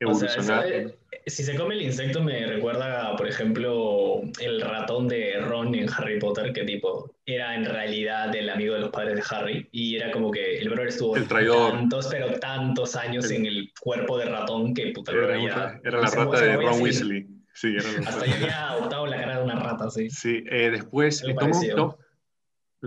evolucionar. 0.00 0.66
Eh, 0.66 0.96
si 1.26 1.42
se 1.42 1.54
come 1.56 1.74
el 1.74 1.82
insecto 1.82 2.22
me 2.22 2.46
recuerda, 2.46 3.16
por 3.16 3.26
ejemplo, 3.26 4.22
el 4.40 4.60
ratón 4.60 5.08
de 5.08 5.40
Ron 5.40 5.74
en 5.74 5.88
Harry 5.90 6.18
Potter, 6.18 6.52
que 6.52 6.64
tipo 6.64 7.14
era 7.26 7.54
en 7.54 7.64
realidad 7.64 8.34
el 8.34 8.50
amigo 8.50 8.74
de 8.74 8.80
los 8.80 8.90
padres 8.90 9.16
de 9.16 9.22
Harry 9.30 9.68
y 9.72 9.96
era 9.96 10.10
como 10.10 10.30
que 10.30 10.58
el 10.58 10.68
brother 10.68 10.88
estuvo 10.88 11.14
tantos, 11.14 12.08
pero 12.10 12.38
tantos 12.38 12.96
años 12.96 13.30
en 13.30 13.46
el 13.46 13.72
cuerpo 13.80 14.18
de 14.18 14.26
ratón 14.26 14.74
que 14.74 14.92
puta 14.92 15.12
era, 15.12 15.80
era 15.82 16.00
la 16.00 16.10
rata 16.10 16.40
de 16.40 16.56
Ron 16.56 16.82
Weasley. 16.82 17.26
Sí, 17.54 17.76
era 17.76 18.08
Hasta 18.08 18.26
ya 18.26 18.34
había 18.34 18.68
adoptado 18.70 19.06
la 19.06 19.16
cara 19.16 19.38
de 19.38 19.44
una 19.44 19.54
rata, 19.60 19.88
sí. 19.88 20.10
Sí, 20.10 20.42
eh, 20.50 20.70
después 20.72 21.22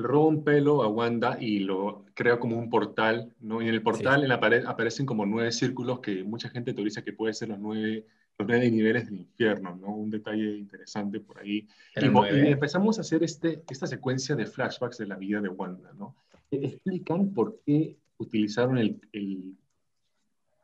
roba 0.04 0.27
un 0.27 0.44
pelo 0.44 0.84
a 0.84 0.88
Wanda 0.88 1.38
y 1.39 1.60
lo 1.60 2.06
crea 2.13 2.39
como 2.39 2.58
un 2.58 2.70
portal, 2.70 3.34
¿no? 3.39 3.62
Y 3.62 3.68
en 3.68 3.74
el 3.74 3.82
portal 3.82 4.24
en 4.24 4.30
la 4.30 4.39
pared 4.39 4.63
aparecen 4.66 5.06
como 5.06 5.25
nueve 5.25 5.51
círculos 5.51 6.00
que 6.00 6.24
mucha 6.24 6.50
gente 6.50 6.74
teoriza 6.74 7.04
que 7.04 7.13
puede 7.13 7.34
ser 7.34 7.50
los 7.50 7.60
nueve, 7.60 8.06
los 8.38 8.48
nueve 8.48 8.70
niveles 8.70 9.06
del 9.06 9.22
infierno, 9.22 9.75
¿no? 9.75 9.96
Un 9.96 10.12
detalle 10.12 10.58
interesante 10.58 11.20
por 11.20 11.39
ahí. 11.39 11.68
Y, 11.96 12.06
empezamos 12.48 12.98
a 12.98 13.01
hacer 13.01 13.24
este, 13.24 13.63
esta 13.70 13.88
secuencia 13.88 14.36
de 14.36 14.46
flashbacks 14.46 15.00
de 15.00 15.08
la 15.08 15.16
vida 15.16 15.42
de 15.42 15.50
Wanda, 15.50 15.92
¿no? 15.98 16.16
Explican 16.51 17.34
por 17.34 17.60
qué 17.66 17.98
utilizaron 18.20 18.77
el, 18.77 19.01
el, 19.12 19.56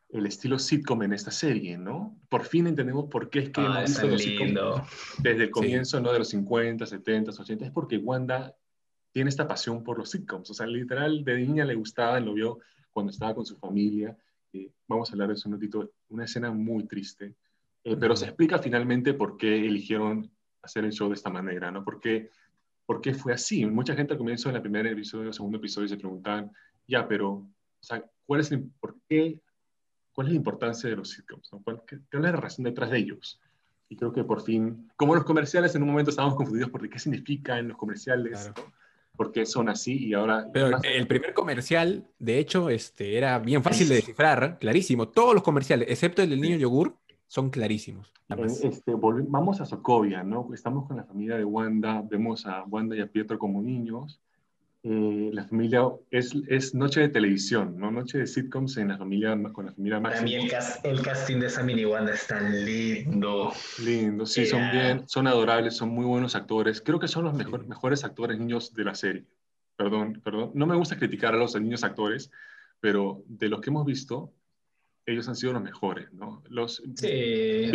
el 0.10 0.26
estilo 0.28 0.60
sitcom 0.60 1.02
en 1.02 1.14
esta 1.14 1.32
serie, 1.32 1.76
¿no? 1.76 2.16
Por 2.30 2.44
fin 2.46 2.68
entendemos 2.68 3.10
por 3.10 3.32
qué 3.32 3.40
es 3.40 3.50
que 3.50 3.62
ah, 3.62 3.84
hemos 3.84 4.24
visto 4.24 4.86
desde 5.18 5.44
el 5.46 5.50
comienzo, 5.50 6.00
¿no? 6.00 6.12
De 6.12 6.20
los 6.20 6.30
50, 6.30 6.86
70, 6.86 7.32
80, 7.32 7.66
es 7.66 7.72
porque 7.72 7.98
Wanda 7.98 8.56
tiene 9.14 9.30
esta 9.30 9.48
pasión 9.48 9.84
por 9.84 9.98
los 9.98 10.12
sitcoms. 10.12 10.50
O 10.50 10.54
sea, 10.54 10.68
literal, 10.68 11.24
de 11.24 11.38
niña 11.38 11.64
le 11.64 11.76
gustaba, 11.76 12.20
lo 12.20 12.34
vio 12.34 12.60
cuando 12.92 13.12
estaba 13.12 13.34
con 13.34 13.46
su 13.46 13.56
familia. 13.56 14.18
Eh, 14.52 14.70
vamos 14.88 15.10
a 15.10 15.14
hablar 15.14 15.30
de 15.30 15.36
eso 15.36 15.48
un 15.48 15.56
ratito. 15.56 15.92
Una 16.10 16.26
escena 16.26 16.52
muy 16.52 16.84
triste. 16.86 17.36
Eh, 17.84 17.96
pero 17.98 18.16
se 18.16 18.26
explica 18.26 18.60
finalmente 18.60 19.14
por 19.14 19.38
qué 19.38 19.66
eligieron 19.66 20.30
hacer 20.62 20.84
el 20.84 20.92
show 20.92 21.08
de 21.08 21.16
esta 21.16 21.30
manera, 21.30 21.72
¿no? 21.72 21.84
¿Por 21.84 22.00
qué, 22.00 22.30
por 22.86 23.00
qué 23.00 23.14
fue 23.14 23.34
así? 23.34 23.66
Mucha 23.66 23.96
gente 23.96 24.14
al 24.14 24.20
comienzo 24.20 24.52
del 24.52 24.62
primer 24.62 24.88
episodio, 24.88 25.28
el 25.28 25.34
segundo 25.34 25.58
episodio, 25.58 25.88
se 25.88 25.98
preguntaban, 25.98 26.52
ya, 26.88 27.08
pero, 27.08 27.32
o 27.32 27.48
sea, 27.82 28.04
¿cuál 28.26 28.42
es 28.42 28.52
el, 28.52 28.70
¿por 28.80 28.96
qué 29.08 29.40
cuál 30.14 30.28
es 30.28 30.34
la 30.34 30.38
importancia 30.38 30.90
de 30.90 30.96
los 30.96 31.10
sitcoms, 31.10 31.52
¿no? 31.52 31.62
¿Qué, 31.86 31.96
es 31.96 32.20
la 32.20 32.32
razón 32.32 32.64
detrás 32.64 32.92
de 32.92 33.00
ellos? 33.00 33.42
Y 33.90 33.96
creo 33.98 34.14
que 34.14 34.24
por 34.24 34.42
fin, 34.42 34.90
como 34.96 35.16
los 35.16 35.26
comerciales 35.26 35.76
en 35.76 35.84
un 35.84 35.90
momento 35.90 36.12
estábamos 36.12 36.38
confundidos 36.38 36.70
por 36.70 36.88
qué 36.88 37.00
significan 37.00 37.68
los 37.68 37.78
comerciales, 37.78 38.52
por 38.56 38.72
qué 39.32 39.46
son 39.46 39.70
así 39.70 40.08
y 40.08 40.14
ahora... 40.14 40.48
Pero 40.52 40.78
el 40.84 41.08
primer 41.08 41.34
comercial, 41.34 42.06
de 42.20 42.40
hecho, 42.40 42.70
este, 42.70 43.18
era 43.18 43.40
bien 43.40 43.64
fácil 43.64 43.90
de 43.90 43.96
descifrar, 43.96 44.58
clarísimo. 44.60 45.08
Todos 45.10 45.34
los 45.34 45.44
comerciales, 45.44 45.88
excepto 45.90 46.22
el 46.22 46.30
del 46.30 46.42
niño 46.42 46.58
yogur, 46.58 46.98
son 47.28 47.50
clarísimos. 47.50 48.14
Este, 48.64 48.94
vamos 48.96 49.62
a 49.62 49.66
Sokovia, 49.66 50.24
¿no? 50.24 50.48
Estamos 50.54 50.88
con 50.88 50.98
la 50.98 51.04
familia 51.04 51.38
de 51.38 51.46
Wanda, 51.46 52.04
vemos 52.08 52.46
a 52.46 52.64
Wanda 52.64 52.96
y 52.96 53.02
a 53.02 53.08
Pietro 53.08 53.40
como 53.40 53.62
niños 53.62 54.20
eh, 54.86 55.30
la 55.32 55.46
familia 55.46 55.88
es, 56.12 56.34
es 56.50 56.76
noche 56.76 57.00
de 57.00 57.08
televisión, 57.08 57.78
¿no? 57.78 57.90
Noche 57.90 58.18
de 58.18 58.28
sitcoms 58.28 58.76
en 58.76 58.90
la 58.90 58.98
familia, 58.98 59.38
con 59.54 59.68
la 59.68 59.72
familia 59.72 60.02
Para 60.02 60.22
mí 60.22 60.36
el, 60.36 60.52
el, 60.84 61.02
casting 61.02 61.40
de 61.40 61.48
esa 61.48 61.64
mini 61.64 61.86
Wanda 61.86 62.14
es 62.14 62.28
tan 62.28 62.66
lindo. 62.66 63.54
Lindo, 63.82 64.26
sí, 64.26 64.46
son 64.46 64.70
bien, 64.72 65.08
son 65.08 65.28
adorables, 65.28 65.78
son 65.78 65.90
muy 65.90 66.04
buenos 66.06 66.36
actores. 66.36 66.82
Creo 66.82 67.00
que 67.00 67.08
son 67.08 67.24
los 67.24 67.34
mejor, 67.34 67.66
mejores 67.66 68.04
actores 68.04 68.38
niños 68.38 68.74
de 68.74 68.84
la 68.84 68.94
serie. 68.94 69.26
Perdón, 69.78 70.22
perdón. 70.22 70.52
No 70.54 70.66
me 70.66 70.76
gusta 70.76 70.98
criticar 70.98 71.34
a 71.34 71.38
los 71.38 71.60
niños 71.60 71.86
actores, 71.86 72.30
pero 72.82 73.24
de 73.28 73.48
los 73.48 73.62
que 73.62 73.70
hemos 73.70 73.86
visto, 73.86 74.34
ellos 75.06 75.28
han 75.28 75.36
sido 75.36 75.54
los 75.54 75.62
mejores, 75.62 76.12
¿no? 76.14 76.42
Los, 76.50 76.82
sí, 76.96 77.70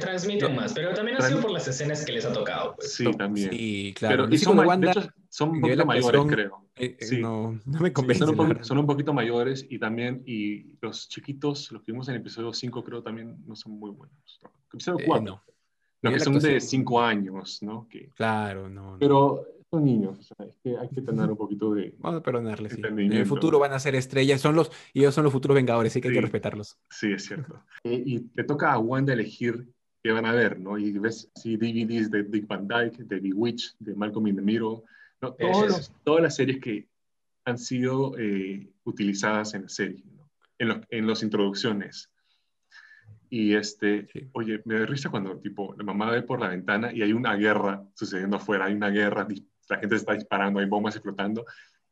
transmiten, 0.00 0.54
más, 0.54 0.72
pero 0.72 0.92
también 0.92 1.16
ha 1.18 1.22
sido 1.22 1.40
por 1.40 1.50
las 1.50 1.68
escenas 1.68 2.04
que 2.04 2.12
les 2.12 2.24
ha 2.24 2.32
tocado. 2.32 2.74
Pues. 2.76 2.94
Sí, 2.94 3.04
también. 3.12 3.50
Sí, 3.50 3.94
claro. 3.96 4.26
Pero, 4.28 4.38
son, 4.38 4.80
de 4.80 4.90
hecho, 4.90 5.08
son 5.28 5.50
un 5.50 5.60
poquito 5.60 5.86
mayores, 5.86 6.22
creo. 6.28 6.64
Eh, 6.76 6.96
eh, 6.98 7.18
no, 7.18 7.60
no, 7.64 7.80
me 7.80 7.92
convence. 7.92 8.24
son, 8.62 8.78
un 8.78 8.86
poquito 8.86 9.12
mayores 9.12 9.64
y 9.70 9.78
también, 9.78 10.24
y 10.26 10.76
los 10.80 11.08
chiquitos, 11.08 11.70
los 11.70 11.82
que 11.82 11.92
vimos 11.92 12.08
en 12.08 12.16
el 12.16 12.20
episodio 12.20 12.52
5, 12.52 12.82
creo 12.82 13.02
también 13.02 13.36
no 13.46 13.54
son 13.54 13.78
muy 13.78 13.92
buenos. 13.92 14.40
¿no? 14.42 14.50
Episodio 14.72 14.98
4. 15.06 15.22
Eh, 15.22 15.24
no. 15.24 15.42
Los 16.02 16.12
que 16.14 16.20
son 16.20 16.38
de 16.38 16.60
5 16.60 17.00
años, 17.00 17.62
¿no? 17.62 17.86
Que, 17.88 18.10
claro, 18.10 18.68
no. 18.68 18.96
Pero 18.98 19.46
son 19.74 19.84
niños, 19.84 20.18
o 20.18 20.22
sea, 20.22 20.46
es 20.46 20.56
que 20.62 20.76
hay 20.76 20.88
que 20.88 21.02
tener 21.02 21.30
un 21.30 21.36
poquito 21.36 21.74
de... 21.74 21.94
Vamos 21.98 22.20
a 22.20 22.22
perdonarles, 22.22 22.72
sí. 22.72 22.82
En 22.84 23.12
el 23.12 23.26
futuro 23.26 23.58
van 23.58 23.72
a 23.72 23.78
ser 23.78 23.94
estrellas, 23.94 24.40
son 24.40 24.54
los, 24.54 24.70
y 24.92 25.00
ellos 25.00 25.14
son 25.14 25.24
los 25.24 25.32
futuros 25.32 25.54
vengadores, 25.54 25.92
así 25.92 26.00
que 26.00 26.08
hay 26.08 26.14
que 26.14 26.20
respetarlos. 26.20 26.78
Sí, 26.90 27.12
es 27.12 27.24
cierto. 27.24 27.62
y 27.84 28.20
te 28.20 28.44
toca 28.44 28.72
a 28.72 28.78
Wanda 28.78 29.12
elegir 29.12 29.66
qué 30.04 30.12
van 30.12 30.26
a 30.26 30.32
ver, 30.32 30.60
¿no? 30.60 30.76
Y 30.76 30.98
ves 30.98 31.30
si 31.34 31.56
DVDs 31.56 32.10
de 32.10 32.24
Dick 32.24 32.46
Van 32.46 32.68
Dyke, 32.68 33.04
de 33.04 33.20
Bewitched, 33.20 33.72
de 33.78 33.94
Malcolm 33.94 34.26
in 34.26 34.36
the 34.36 34.42
Middle, 34.42 34.82
¿no? 35.22 35.32
Todos 35.32 35.90
todas 36.04 36.22
las 36.22 36.36
series 36.36 36.60
que 36.60 36.86
han 37.46 37.58
sido 37.58 38.16
eh, 38.18 38.70
utilizadas 38.84 39.54
en 39.54 39.62
la 39.62 39.68
serie, 39.70 40.04
¿no? 40.14 40.30
en, 40.58 40.68
los, 40.68 40.78
en 40.90 41.06
las 41.06 41.22
introducciones. 41.22 42.10
Y 43.30 43.54
este, 43.54 44.06
oye, 44.32 44.60
me 44.66 44.78
da 44.78 44.84
risa 44.84 45.08
cuando 45.08 45.38
tipo 45.38 45.74
la 45.78 45.84
mamá 45.84 46.10
ve 46.10 46.20
por 46.20 46.38
la 46.38 46.48
ventana 46.48 46.92
y 46.92 47.00
hay 47.00 47.14
una 47.14 47.34
guerra 47.34 47.82
sucediendo 47.94 48.36
afuera, 48.36 48.66
hay 48.66 48.74
una 48.74 48.90
guerra 48.90 49.26
la 49.68 49.78
gente 49.78 49.96
está 49.96 50.14
disparando, 50.14 50.60
hay 50.60 50.66
bombas 50.66 50.94
explotando. 50.96 51.44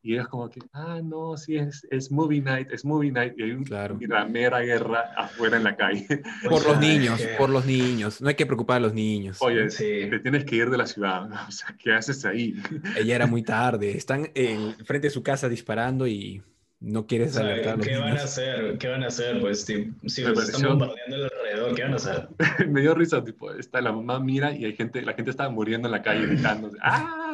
Y 0.04 0.16
es 0.16 0.26
como 0.26 0.50
que, 0.50 0.60
ah, 0.72 1.00
no, 1.00 1.36
sí, 1.36 1.56
es, 1.56 1.86
es 1.88 2.10
movie 2.10 2.40
night, 2.40 2.68
es 2.72 2.84
movie 2.84 3.12
night, 3.12 3.34
y 3.36 3.44
hay 3.44 3.52
una 3.52 4.24
mera 4.24 4.58
guerra 4.58 5.12
afuera 5.16 5.56
en 5.56 5.62
la 5.62 5.76
calle. 5.76 6.04
Por 6.48 6.66
los 6.66 6.80
niños, 6.80 7.22
por 7.38 7.50
los 7.50 7.64
niños, 7.64 8.20
no 8.20 8.28
hay 8.28 8.34
que 8.34 8.44
preocupar 8.44 8.78
a 8.78 8.80
los 8.80 8.94
niños. 8.94 9.38
Oye, 9.40 9.68
te 9.68 10.18
tienes 10.18 10.44
que 10.44 10.56
ir 10.56 10.70
de 10.70 10.76
la 10.76 10.86
ciudad, 10.86 11.30
o 11.48 11.50
sea, 11.52 11.76
¿qué 11.78 11.92
haces 11.92 12.24
ahí? 12.24 12.56
Ella 12.96 13.14
era 13.14 13.28
muy 13.28 13.42
tarde, 13.44 13.96
están 13.96 14.28
en 14.34 14.74
frente 14.84 15.06
de 15.06 15.10
su 15.12 15.22
casa 15.22 15.48
disparando 15.48 16.08
y 16.08 16.42
no 16.80 17.06
quieres 17.06 17.36
alertar 17.36 17.78
¿Qué 17.78 17.96
van 17.96 18.18
a 18.18 18.24
hacer? 18.24 18.76
¿Qué 18.78 18.88
van 18.88 19.04
a 19.04 19.06
hacer? 19.06 19.40
Pues 19.40 19.62
si, 19.64 19.92
si 20.06 20.24
están 20.24 20.62
bombardeando 20.62 21.26
alrededor, 21.26 21.74
¿qué 21.76 21.82
van 21.84 21.92
a 21.92 21.96
hacer? 21.96 22.28
Me 22.68 22.80
dio 22.80 22.92
risa, 22.94 23.22
tipo, 23.22 23.52
está, 23.52 23.80
la 23.80 23.92
mamá 23.92 24.18
mira 24.18 24.52
y 24.52 24.64
hay 24.64 24.74
gente, 24.74 25.00
la 25.02 25.14
gente 25.14 25.30
está 25.30 25.48
muriendo 25.48 25.86
en 25.86 25.92
la 25.92 26.02
calle 26.02 26.26
gritando, 26.26 26.72
¡ah! 26.80 27.31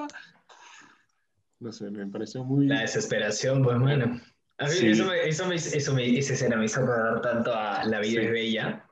No 1.61 1.73
sé, 1.73 1.91
me 1.91 2.07
pareció 2.07 2.45
muy... 2.45 2.67
La 2.67 2.83
desesperación, 2.83 3.63
pues 3.63 3.79
bueno. 3.79 4.21
A 4.59 4.65
mí 4.65 4.73
eso, 4.73 5.13
eso, 5.13 5.47
me, 5.47 5.55
eso 5.55 5.95
me, 5.95 6.19
esa 6.19 6.33
escena 6.33 6.57
me 6.57 6.65
hizo 6.65 6.81
recordar 6.81 7.21
tanto 7.21 7.55
a 7.55 7.85
La 7.85 8.01
vida 8.01 8.23
es 8.23 8.31
bella. 8.31 8.85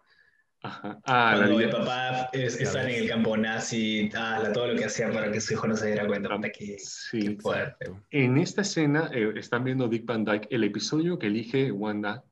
Ajá. 0.62 1.00
Ah, 1.04 1.34
Cuando 1.36 1.52
la 1.52 1.56
vida... 1.58 1.64
el 1.64 1.70
papá 1.70 2.30
es, 2.32 2.60
en 2.60 2.88
el 2.88 3.08
campo 3.08 3.36
nazi, 3.36 4.10
ah, 4.14 4.50
todo 4.52 4.68
lo 4.68 4.76
que 4.76 4.84
hacía 4.84 5.12
para 5.12 5.30
que 5.30 5.40
su 5.40 5.54
hijo 5.54 5.66
no 5.66 5.76
se 5.76 5.88
diera 5.88 6.06
cuenta. 6.06 6.28
Ah, 6.32 6.40
que, 6.40 6.78
sí, 6.78 7.36
fuerte. 7.36 7.90
En 8.10 8.36
esta 8.36 8.62
escena 8.62 9.10
eh, 9.12 9.32
están 9.36 9.64
viendo 9.64 9.88
Dick 9.88 10.04
Van 10.04 10.24
Dyke, 10.24 10.48
el 10.50 10.64
episodio 10.64 11.18
que 11.18 11.26
elige 11.26 11.70
Wanda, 11.72 12.24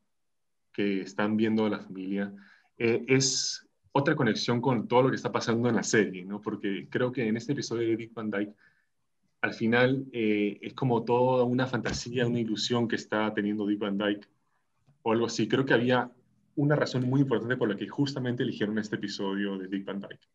que 0.72 1.02
están 1.02 1.36
viendo 1.36 1.68
la 1.68 1.80
familia, 1.80 2.32
eh, 2.78 3.04
es 3.06 3.66
otra 3.92 4.16
conexión 4.16 4.60
con 4.60 4.88
todo 4.88 5.02
lo 5.02 5.10
que 5.10 5.16
está 5.16 5.30
pasando 5.30 5.68
en 5.68 5.76
la 5.76 5.84
serie, 5.84 6.24
¿no? 6.24 6.40
Porque 6.40 6.88
creo 6.90 7.12
que 7.12 7.28
en 7.28 7.36
este 7.36 7.52
episodio 7.52 7.88
de 7.88 7.96
Dick 7.96 8.14
Van 8.14 8.30
Dyke 8.30 8.54
al 9.44 9.52
final 9.52 10.06
eh, 10.10 10.58
es 10.62 10.72
como 10.72 11.04
toda 11.04 11.44
una 11.44 11.66
fantasía, 11.66 12.26
una 12.26 12.40
ilusión 12.40 12.88
que 12.88 12.96
está 12.96 13.34
teniendo 13.34 13.66
Dick 13.66 13.78
Van 13.78 13.98
Dyke 13.98 14.26
o 15.02 15.12
algo 15.12 15.26
así. 15.26 15.46
Creo 15.46 15.66
que 15.66 15.74
había 15.74 16.10
una 16.56 16.74
razón 16.76 17.06
muy 17.06 17.20
importante 17.20 17.58
por 17.58 17.68
la 17.68 17.76
que 17.76 17.86
justamente 17.86 18.42
eligieron 18.42 18.78
este 18.78 18.96
episodio 18.96 19.58
de 19.58 19.68
Dick 19.68 19.84
Van 19.84 20.00
Dyke. 20.00 20.26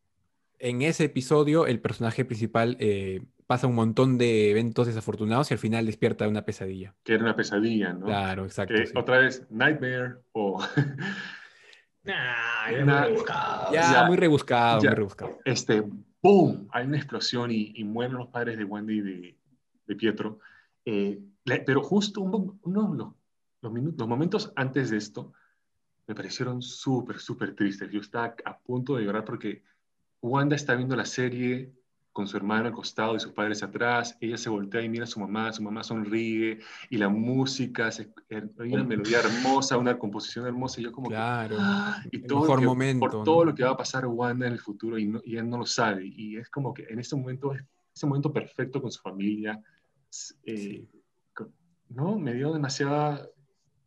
En 0.60 0.82
ese 0.82 1.06
episodio, 1.06 1.66
el 1.66 1.80
personaje 1.80 2.24
principal 2.24 2.76
eh, 2.78 3.22
pasa 3.48 3.66
un 3.66 3.74
montón 3.74 4.16
de 4.16 4.52
eventos 4.52 4.86
desafortunados 4.86 5.50
y 5.50 5.54
al 5.54 5.58
final 5.58 5.86
despierta 5.86 6.24
de 6.24 6.30
una 6.30 6.44
pesadilla. 6.44 6.94
Que 7.02 7.14
era 7.14 7.24
una 7.24 7.34
pesadilla, 7.34 7.92
¿no? 7.92 8.06
Claro, 8.06 8.44
exacto. 8.44 8.74
Otra 8.94 9.18
vez, 9.18 9.44
Nightmare 9.50 10.18
o... 10.30 10.62
nah, 12.04 12.68
muy 12.70 12.84
rebuscado. 12.84 13.72
Ya, 13.72 14.04
muy 14.06 14.16
rebuscado, 14.16 14.80
muy 14.82 14.88
rebuscado. 14.88 15.38
Este, 15.44 15.82
¡pum! 16.20 16.68
Hay 16.70 16.86
una 16.86 16.96
explosión 16.96 17.50
y, 17.50 17.82
mueren 17.84 18.16
los 18.16 18.28
padres 18.28 18.58
de 18.58 18.64
Wendy 18.64 18.98
y 18.98 19.00
de, 19.86 19.96
Pietro. 19.96 20.38
Eh, 20.84 21.20
pero 21.44 21.82
justo 21.82 22.20
uno, 22.20 23.16
los, 23.60 23.72
minutos, 23.72 23.98
los 23.98 24.08
momentos 24.08 24.52
antes 24.54 24.90
de 24.90 24.98
esto 24.98 25.32
me 26.06 26.14
parecieron 26.14 26.62
súper, 26.62 27.18
súper 27.18 27.54
tristes. 27.54 27.90
Yo 27.90 28.00
estaba 28.00 28.34
a 28.44 28.58
punto 28.58 28.96
de 28.96 29.04
llorar 29.04 29.24
porque 29.24 29.62
Wanda 30.22 30.56
está 30.56 30.74
viendo 30.74 30.94
la 30.96 31.04
serie 31.04 31.72
con 32.12 32.26
su 32.26 32.36
hermano 32.36 32.66
al 32.66 32.72
costado 32.72 33.14
y 33.14 33.20
sus 33.20 33.32
padres 33.32 33.62
atrás, 33.62 34.16
ella 34.20 34.36
se 34.36 34.48
voltea 34.48 34.82
y 34.82 34.88
mira 34.88 35.04
a 35.04 35.06
su 35.06 35.20
mamá, 35.20 35.52
su 35.52 35.62
mamá 35.62 35.82
sonríe 35.84 36.58
y 36.88 36.96
la 36.98 37.08
música, 37.08 37.88
hay 37.88 38.72
una 38.72 38.84
melodía 38.84 39.20
hermosa, 39.20 39.78
una 39.78 39.98
composición 39.98 40.46
hermosa 40.46 40.80
y 40.80 40.84
yo 40.84 40.92
como 40.92 41.08
claro, 41.08 41.56
¡ah! 41.58 42.02
y 42.10 42.20
todo 42.22 42.60
momento, 42.60 43.08
por 43.08 43.24
todo 43.24 43.44
lo 43.44 43.54
que 43.54 43.62
va 43.62 43.70
a 43.70 43.76
pasar 43.76 44.06
Wanda 44.06 44.46
en 44.46 44.54
el 44.54 44.58
futuro 44.58 44.98
y, 44.98 45.12
y, 45.24 45.36
él 45.36 45.48
no 45.48 45.58
lo 45.58 45.66
sabe 45.66 46.04
y 46.04 46.36
es 46.36 46.50
como 46.50 46.74
que 46.74 46.84
en 46.88 46.98
ese 46.98 47.14
momento, 47.14 47.52
ese 47.94 48.06
momento 48.06 48.32
perfecto 48.32 48.82
con 48.82 48.90
su 48.90 49.00
familia, 49.00 49.62
eh, 50.44 50.84
¿no? 51.90 52.18
Me 52.18 52.34
dio 52.34 52.52
demasiada 52.52 53.28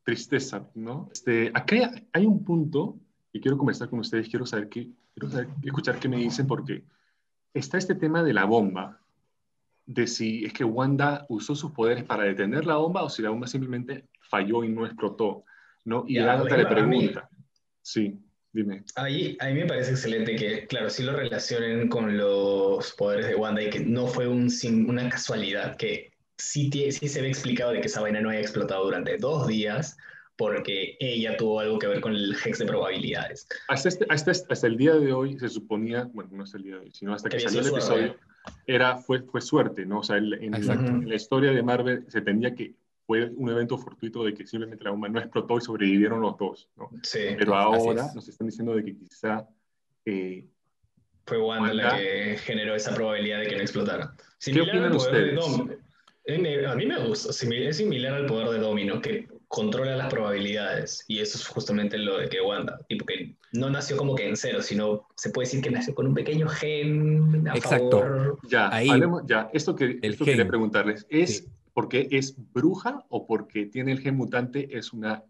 tristeza, 0.03 0.69
¿no? 0.75 1.09
Este, 1.11 1.51
acá 1.53 1.91
hay 2.11 2.25
un 2.25 2.43
punto 2.43 2.97
y 3.31 3.39
quiero 3.39 3.57
conversar 3.57 3.89
con 3.89 3.99
ustedes, 3.99 4.29
quiero 4.29 4.45
saber 4.45 4.69
qué, 4.69 4.89
quiero 5.13 5.29
saber, 5.29 5.49
escuchar 5.61 5.99
qué 5.99 6.07
me 6.07 6.17
dicen 6.17 6.45
porque 6.47 6.83
está 7.53 7.77
este 7.77 7.95
tema 7.95 8.23
de 8.23 8.33
la 8.33 8.45
bomba, 8.45 8.99
de 9.85 10.07
si 10.07 10.45
es 10.45 10.53
que 10.53 10.63
Wanda 10.63 11.25
usó 11.29 11.55
sus 11.55 11.71
poderes 11.71 12.03
para 12.03 12.23
detener 12.23 12.65
la 12.65 12.77
bomba 12.77 13.03
o 13.03 13.09
si 13.09 13.21
la 13.21 13.29
bomba 13.29 13.47
simplemente 13.47 14.05
falló 14.21 14.63
y 14.63 14.69
no 14.69 14.85
explotó, 14.85 15.43
¿no? 15.85 16.05
Y 16.07 16.17
Agatha 16.17 16.57
le 16.57 16.65
pregunta. 16.65 17.29
Sí, 17.81 18.17
dime. 18.53 18.83
Ahí, 18.95 19.37
a 19.39 19.47
mí 19.47 19.55
me 19.55 19.65
parece 19.65 19.91
excelente 19.91 20.35
que, 20.35 20.65
claro, 20.67 20.89
sí 20.89 21.03
lo 21.03 21.13
relacionen 21.15 21.89
con 21.89 22.17
los 22.17 22.93
poderes 22.93 23.27
de 23.27 23.35
Wanda 23.35 23.61
y 23.61 23.69
que 23.69 23.81
no 23.81 24.07
fue 24.07 24.27
un, 24.27 24.49
una 24.87 25.09
casualidad, 25.09 25.75
que 25.75 26.13
sí, 26.37 26.69
sí 26.71 27.07
se 27.07 27.21
ve 27.21 27.27
explicado 27.27 27.71
de 27.71 27.81
que 27.81 27.87
esa 27.87 28.01
vaina 28.01 28.21
no 28.21 28.29
haya 28.29 28.39
explotado 28.39 28.85
durante 28.85 29.17
dos 29.17 29.47
días, 29.47 29.97
porque 30.35 30.97
ella 30.99 31.37
tuvo 31.37 31.59
algo 31.59 31.77
que 31.79 31.87
ver 31.87 32.01
con 32.01 32.15
el 32.15 32.35
hex 32.43 32.59
de 32.59 32.65
probabilidades. 32.65 33.47
Hasta, 33.67 33.89
este, 33.89 34.05
hasta, 34.09 34.31
hasta, 34.31 34.67
el 34.67 34.77
día 34.77 34.93
de 34.95 35.13
hoy 35.13 35.37
se 35.37 35.49
suponía, 35.49 36.09
bueno, 36.13 36.31
no 36.33 36.43
hasta 36.43 36.57
el 36.57 36.63
día 36.63 36.75
de 36.75 36.81
hoy, 36.81 36.91
sino 36.91 37.13
hasta 37.13 37.29
que, 37.29 37.39
salió 37.39 37.61
el 37.61 37.67
episodio, 37.67 38.15
era, 38.65 38.97
fue, 38.97 39.21
fue 39.21 39.41
suerte, 39.41 39.85
¿no? 39.85 39.99
O 39.99 40.03
sea, 40.03 40.17
en, 40.17 41.07
la 41.07 41.15
historia 41.15 41.51
de 41.51 41.61
Marvel 41.61 42.05
se 42.07 42.21
tenía 42.21 42.55
que, 42.55 42.73
fue 43.05 43.29
un 43.35 43.49
evento 43.49 43.77
fortuito 43.77 44.23
de 44.23 44.33
que 44.33 44.47
simplemente 44.47 44.83
la 44.83 44.91
bomba 44.91 45.09
no 45.09 45.19
explotó 45.19 45.57
y 45.57 45.61
sobrevivieron 45.61 46.21
los 46.21 46.37
dos, 46.37 46.69
¿no? 46.77 46.89
Sí, 47.03 47.19
Pero 47.37 47.55
ahora 47.55 48.07
nos 48.15 48.27
están 48.27 48.47
diciendo 48.47 48.75
de 48.75 48.85
que 48.85 48.97
quizá... 48.97 49.47
Eh, 50.05 50.47
fue 51.25 51.39
Wanda, 51.39 51.73
la 51.73 51.97
que 51.97 52.37
generó 52.43 52.75
esa 52.75 52.93
probabilidad 52.93 53.39
de 53.39 53.47
que 53.47 53.55
no 53.55 53.61
explotara. 53.61 54.13
¿Qué 54.43 54.59
opinan 54.59 54.93
ustedes? 54.93 55.39
a 55.45 56.75
mí 56.75 56.85
me 56.85 56.99
gusta, 57.07 57.29
es 57.29 57.77
similar 57.77 58.13
al 58.13 58.25
poder 58.25 58.49
de 58.49 58.59
Domino, 58.59 59.01
que 59.01 59.27
controla 59.53 59.95
las 59.95 60.11
probabilidades. 60.11 61.05
Y 61.07 61.19
eso 61.19 61.37
es 61.37 61.47
justamente 61.47 61.99
lo 61.99 62.17
de 62.17 62.27
que 62.27 62.41
Wanda, 62.41 62.79
tipo 62.89 63.05
que 63.05 63.35
no 63.51 63.69
nació 63.69 63.95
como 63.97 64.15
que 64.15 64.27
en 64.27 64.35
cero, 64.35 64.63
sino 64.63 65.07
se 65.15 65.29
puede 65.29 65.45
decir 65.45 65.61
que 65.61 65.69
nació 65.69 65.93
con 65.93 66.07
un 66.07 66.15
pequeño 66.15 66.47
gen. 66.47 67.47
A 67.47 67.55
Exacto. 67.55 68.39
Ya, 68.49 68.73
Ahí, 68.73 68.89
ya, 69.27 69.51
esto 69.53 69.75
que 69.75 69.99
esto 70.01 70.25
quería 70.25 70.47
preguntarles, 70.47 71.05
¿es 71.07 71.47
porque 71.71 72.07
es 72.09 72.35
bruja 72.51 73.05
o 73.09 73.27
porque 73.27 73.67
tiene 73.67 73.91
el 73.91 73.99
gen 73.99 74.15
mutante 74.15 74.75
es 74.75 74.91
una 74.91 75.23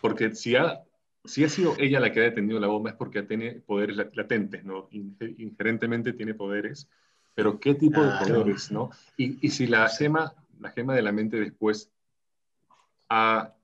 porque 0.00 0.32
si 0.36 0.54
ha, 0.54 0.84
si 1.24 1.42
ha 1.42 1.48
sido 1.48 1.74
ella 1.78 1.98
la 1.98 2.12
que 2.12 2.20
ha 2.20 2.24
detenido 2.24 2.60
la 2.60 2.68
bomba 2.68 2.90
es 2.90 2.96
porque 2.96 3.22
tiene 3.24 3.54
poderes 3.54 3.96
latentes, 4.14 4.64
¿no? 4.64 4.88
Inherentemente 4.92 6.12
tiene 6.12 6.34
poderes, 6.34 6.88
pero 7.34 7.58
¿qué 7.58 7.74
tipo 7.74 8.04
de 8.04 8.12
poderes, 8.24 8.70
no? 8.70 8.90
Y, 9.16 9.44
y, 9.44 9.50
si 9.50 9.66
la 9.66 9.88
gema, 9.88 10.32
la 10.60 10.70
gema 10.70 10.94
de 10.94 11.02
la 11.02 11.10
mente 11.10 11.40
después 11.40 11.90
ha 13.08 13.56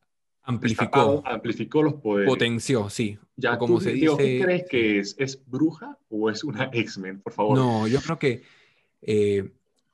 amplificó, 0.42 1.22
amplificó 1.24 1.82
los 1.82 1.94
poderes. 1.94 2.28
Potenció, 2.28 2.90
sí. 2.90 3.18
Ya, 3.36 3.58
como 3.58 3.80
se 3.80 3.92
dice, 3.92 4.16
¿qué 4.16 4.40
crees 4.42 4.64
que 4.68 4.98
es? 4.98 5.16
¿Es 5.18 5.42
bruja 5.46 5.98
o 6.08 6.30
es 6.30 6.44
una 6.44 6.64
X-Men? 6.72 7.20
Por 7.20 7.32
favor. 7.32 7.56
No, 7.56 7.86
yo 7.86 8.00
creo 8.00 8.18
que 8.18 8.42
eh, 9.02 9.50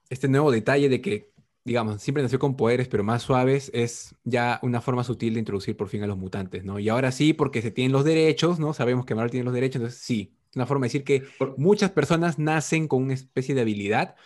este 0.09 0.29
nuevo 0.29 0.51
detalle 0.51 0.89
de 0.89 1.01
que, 1.01 1.33
digamos, 1.65 2.03
siempre 2.03 2.23
nació 2.23 2.39
con 2.39 2.57
poderes, 2.57 2.89
pero 2.89 3.05
más 3.05 3.23
suaves, 3.23 3.71
es 3.75 4.15
ya 4.25 4.59
una 4.63 4.81
forma 4.81 5.05
sutil 5.05 5.35
de 5.35 5.41
introducir 5.41 5.77
por 5.77 5.89
fin 5.89 6.03
a 6.03 6.07
los 6.07 6.17
mutantes, 6.17 6.65
¿no? 6.65 6.79
Y 6.79 6.89
ahora 6.89 7.13
sí, 7.13 7.33
porque 7.33 7.63
se 7.63 7.71
tienen 7.71 7.93
los 7.93 8.05
derechos, 8.05 8.59
¿no? 8.59 8.73
Sabemos 8.73 9.05
que 9.05 9.15
Marvel 9.15 9.31
tiene 9.31 9.45
los 9.45 9.55
derechos, 9.55 9.77
entonces 9.77 10.01
sí, 10.01 10.35
una 10.55 10.67
forma 10.67 10.85
de 10.85 10.89
decir 10.89 11.05
que 11.05 11.25
muchas 11.57 11.91
personas 11.91 12.39
nacen 12.39 12.89
con 12.89 13.03
una 13.03 13.15
especie 13.15 13.55
de 13.55 13.61
habilidad, 13.61 14.17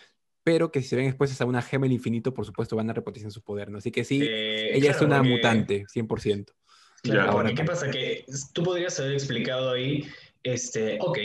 pero 0.43 0.71
que 0.71 0.81
si 0.81 0.89
se 0.89 0.95
ven 0.95 1.05
expuestas 1.05 1.39
a 1.41 1.45
una 1.45 1.61
gema 1.61 1.85
del 1.85 1.93
infinito, 1.93 2.33
por 2.33 2.45
supuesto, 2.45 2.75
van 2.75 2.89
a 2.89 2.93
repotenciar 2.93 3.31
su 3.31 3.41
poder, 3.41 3.69
¿no? 3.71 3.77
Así 3.77 3.91
que 3.91 4.03
sí, 4.03 4.21
eh, 4.21 4.75
ella 4.75 4.91
es 4.91 5.01
una 5.01 5.23
mutante, 5.23 5.85
100%. 5.87 6.53
Claro, 7.01 7.31
ahora, 7.31 7.53
¿qué 7.53 7.63
pasa? 7.63 7.89
Que 7.89 8.25
tú 8.53 8.63
podrías 8.63 8.97
haber 8.99 9.13
explicado 9.13 9.71
ahí, 9.71 10.05
este, 10.43 10.97
ok, 11.01 11.17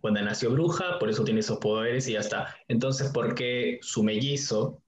cuando 0.00 0.22
nació 0.22 0.50
bruja, 0.50 0.98
por 0.98 1.08
eso 1.08 1.24
tiene 1.24 1.40
esos 1.40 1.58
poderes 1.58 2.08
y 2.08 2.12
ya 2.12 2.20
está. 2.20 2.54
Entonces, 2.68 3.10
¿por 3.10 3.34
qué 3.34 3.78
su 3.82 4.02
mellizo 4.02 4.82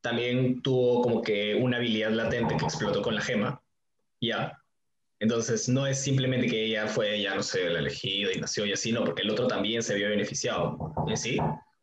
también 0.00 0.62
tuvo 0.62 1.02
como 1.02 1.22
que 1.22 1.54
una 1.54 1.78
habilidad 1.78 2.10
latente 2.10 2.56
que 2.56 2.64
explotó 2.64 3.02
con 3.02 3.14
la 3.14 3.20
gema? 3.20 3.62
Ya. 4.20 4.60
Entonces, 5.18 5.68
no 5.68 5.86
es 5.86 6.00
simplemente 6.00 6.46
que 6.46 6.66
ella 6.66 6.86
fue, 6.86 7.20
ya 7.20 7.34
no 7.34 7.42
sé, 7.42 7.68
la 7.70 7.78
elegida 7.78 8.32
y 8.32 8.40
nació 8.40 8.66
y 8.66 8.72
así, 8.72 8.92
no, 8.92 9.04
porque 9.04 9.22
el 9.22 9.30
otro 9.30 9.46
también 9.46 9.82
se 9.82 9.94
vio 9.94 10.08
beneficiado. 10.08 10.92
¿Y 11.06 11.16
sí? 11.16 11.38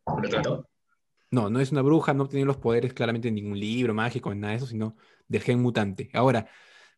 ¿Por 0.06 0.24
lo 0.24 0.30
tanto? 0.30 0.71
No, 1.32 1.50
no 1.50 1.62
es 1.62 1.72
una 1.72 1.82
bruja, 1.82 2.14
no 2.14 2.28
tiene 2.28 2.46
los 2.46 2.58
poderes 2.58 2.94
claramente 2.94 3.30
en 3.30 3.36
ningún 3.36 3.58
libro 3.58 3.94
mágico, 3.94 4.34
en 4.34 4.42
nada 4.42 4.52
de 4.52 4.58
eso, 4.58 4.68
sino 4.68 4.98
del 5.30 5.42
gen 5.42 5.62
mutante. 5.62 6.10
Ahora, 6.14 6.50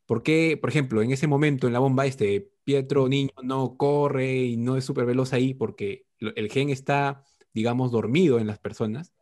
¿por 0.08 0.24
qué, 0.24 0.58
por 0.60 0.72
ejemplo, 0.72 1.04
en 1.04 1.12
ese 1.12 1.28
momento 1.28 1.68
en 1.68 1.74
la 1.74 1.80
bomba, 1.80 2.08
este 2.08 2.50
Pietro 2.64 3.08
niño 3.08 3.30
no 3.44 3.78
corre 3.78 4.38
y 4.38 4.58
no 4.58 4.76
es 4.76 4.86
súper 4.86 5.06
veloz 5.06 5.34
ahí? 5.34 5.54
Porque 5.54 6.08
el 6.20 6.50
gen 6.50 6.70
está, 6.70 7.24
digamos, 7.54 7.92
dormido 7.92 8.40
en 8.40 8.48
las 8.48 8.58
personas 8.58 9.14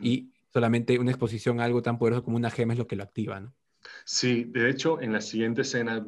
y 0.00 0.32
solamente 0.52 1.00
una 1.00 1.10
exposición 1.10 1.60
a 1.60 1.64
algo 1.64 1.82
tan 1.82 1.98
poderoso 1.98 2.22
como 2.22 2.36
una 2.36 2.50
gema 2.50 2.74
es 2.74 2.78
lo 2.78 2.86
que 2.86 2.96
lo 2.96 3.02
activa, 3.02 3.40
¿no? 3.40 3.54
Sí, 4.04 4.44
de 4.44 4.70
hecho, 4.70 5.00
en 5.00 5.12
la 5.12 5.20
siguiente 5.20 5.62
escena 5.62 6.04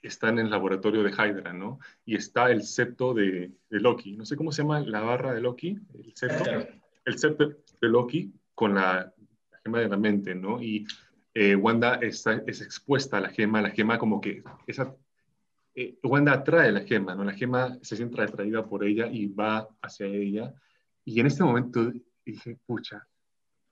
están 0.00 0.38
en 0.38 0.46
el 0.46 0.50
laboratorio 0.50 1.02
de 1.02 1.10
Hydra, 1.10 1.52
¿no? 1.52 1.80
Y 2.04 2.14
está 2.14 2.52
el 2.52 2.62
septo 2.62 3.14
de, 3.14 3.50
Loki. 3.68 4.12
No 4.12 4.24
sé 4.24 4.36
cómo 4.36 4.52
se 4.52 4.62
llama 4.62 4.78
la 4.80 5.00
barra 5.00 5.34
de 5.34 5.40
Loki. 5.40 5.76
El 5.92 6.14
septo 6.14 6.44
el 7.04 7.18
septo 7.18 7.56
de 7.84 7.90
Loki 7.90 8.32
con 8.54 8.74
la, 8.74 9.12
gema 9.64 9.80
de 9.80 9.88
la 9.88 9.96
mente, 9.96 10.34
¿no? 10.34 10.62
Y 10.62 10.86
eh, 11.32 11.56
Wanda 11.56 11.94
está, 11.96 12.42
es 12.46 12.60
expuesta 12.60 13.16
a 13.16 13.20
la 13.20 13.30
gema, 13.30 13.62
la 13.62 13.70
gema 13.70 13.98
como 13.98 14.20
que 14.20 14.42
esa, 14.66 14.94
eh, 15.74 15.98
Wanda 16.02 16.32
atrae 16.32 16.70
la 16.70 16.80
gema, 16.80 17.14
¿no? 17.14 17.24
La 17.24 17.32
gema 17.32 17.78
se 17.82 17.96
siente 17.96 18.20
atraída 18.22 18.64
por 18.64 18.84
ella 18.84 19.08
y 19.10 19.26
va 19.26 19.68
hacia 19.82 20.06
ella. 20.06 20.54
Y 21.04 21.18
en 21.18 21.26
este 21.26 21.42
momento 21.42 21.92
dije, 22.24 22.58
pucha, 22.66 23.06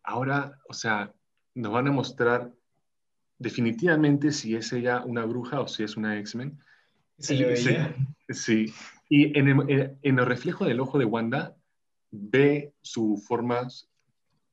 ahora, 0.02 0.59
o 0.69 0.75
sea, 0.75 1.12
nos 1.54 1.73
van 1.73 1.88
a 1.88 1.92
mostrar 1.92 2.52
definitivamente 3.38 4.33
si 4.33 4.57
es 4.57 4.73
ella 4.73 5.04
una 5.04 5.25
bruja 5.25 5.61
o 5.61 5.69
si 5.69 5.85
es 5.85 5.97
una 5.97 6.19
X-Men. 6.19 6.59
Sí, 7.19 7.45
sí, 8.31 8.73
Y 9.09 9.38
en 9.38 9.49
el, 9.49 9.97
en 10.02 10.19
el 10.19 10.26
reflejo 10.26 10.64
del 10.64 10.81
ojo 10.81 10.99
de 10.99 11.04
Wanda 11.04 11.56
ve 12.10 12.75
su 12.80 13.23
forma 13.26 13.69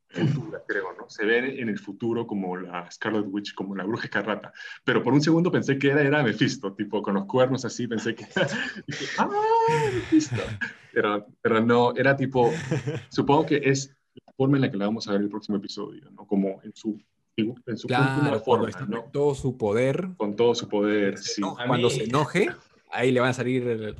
futura, 0.09 0.63
creo, 0.67 0.93
¿no? 0.97 1.09
Se 1.09 1.25
ve 1.25 1.61
en 1.61 1.69
el 1.69 1.79
futuro 1.79 2.25
como 2.25 2.57
la 2.57 2.89
Scarlet 2.89 3.25
Witch, 3.27 3.53
como 3.53 3.75
la 3.75 3.83
bruja 3.83 4.05
escarlata. 4.05 4.51
Pero 4.83 5.03
por 5.03 5.13
un 5.13 5.21
segundo 5.21 5.51
pensé 5.51 5.77
que 5.77 5.89
era, 5.91 6.01
era 6.01 6.23
Mephisto, 6.23 6.73
tipo 6.73 7.01
con 7.01 7.13
los 7.13 7.25
cuernos 7.25 7.65
así, 7.65 7.87
pensé 7.87 8.15
que 8.15 8.25
¡ah, 9.17 9.29
Mephisto! 9.93 10.41
Pero, 10.93 11.27
pero 11.41 11.61
no, 11.61 11.93
era 11.95 12.15
tipo, 12.15 12.51
supongo 13.09 13.45
que 13.45 13.61
es 13.63 13.95
la 14.25 14.33
forma 14.33 14.57
en 14.57 14.61
la 14.61 14.71
que 14.71 14.77
la 14.77 14.85
vamos 14.85 15.07
a 15.07 15.13
ver 15.13 15.21
el 15.21 15.29
próximo 15.29 15.57
episodio, 15.57 16.09
¿no? 16.11 16.25
Como 16.25 16.59
en 16.63 16.73
su 16.75 16.99
en 17.65 17.77
su 17.77 17.87
claro, 17.87 18.39
forma, 18.41 18.69
¿no? 18.87 19.03
Con 19.03 19.11
todo 19.13 19.33
su 19.33 19.57
poder. 19.57 20.09
Con 20.17 20.35
todo 20.35 20.55
su 20.55 20.67
poder, 20.67 21.17
sí. 21.17 21.41
Cuando 21.41 21.89
se 21.89 22.03
enoje, 22.03 22.49
ahí 22.91 23.11
le 23.11 23.21
van 23.21 23.29
a 23.29 23.33
salir 23.33 23.65
el, 23.65 23.95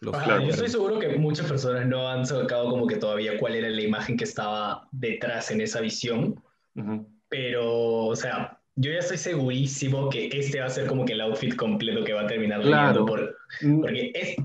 yo 0.00 0.50
estoy 0.50 0.68
seguro 0.68 0.98
que 0.98 1.16
muchas 1.18 1.46
personas 1.46 1.86
no 1.86 2.08
han 2.08 2.26
sacado 2.26 2.68
como 2.70 2.86
que 2.86 2.96
todavía 2.96 3.38
cuál 3.38 3.54
era 3.54 3.68
la 3.68 3.80
imagen 3.80 4.16
que 4.16 4.24
estaba 4.24 4.88
detrás 4.92 5.50
en 5.50 5.60
esa 5.60 5.80
visión, 5.80 6.42
pero, 7.28 8.06
o 8.06 8.16
sea, 8.16 8.60
yo 8.76 8.92
ya 8.92 8.98
estoy 8.98 9.16
segurísimo 9.16 10.10
que 10.10 10.28
este 10.32 10.60
va 10.60 10.66
a 10.66 10.70
ser 10.70 10.86
como 10.86 11.04
que 11.06 11.14
el 11.14 11.22
outfit 11.22 11.56
completo 11.56 12.04
que 12.04 12.12
va 12.12 12.22
a 12.22 12.26
terminar 12.26 12.60
claro. 12.60 13.06
por, 13.06 13.34
mm. 13.62 13.80
porque 13.80 14.12
es, 14.14 14.36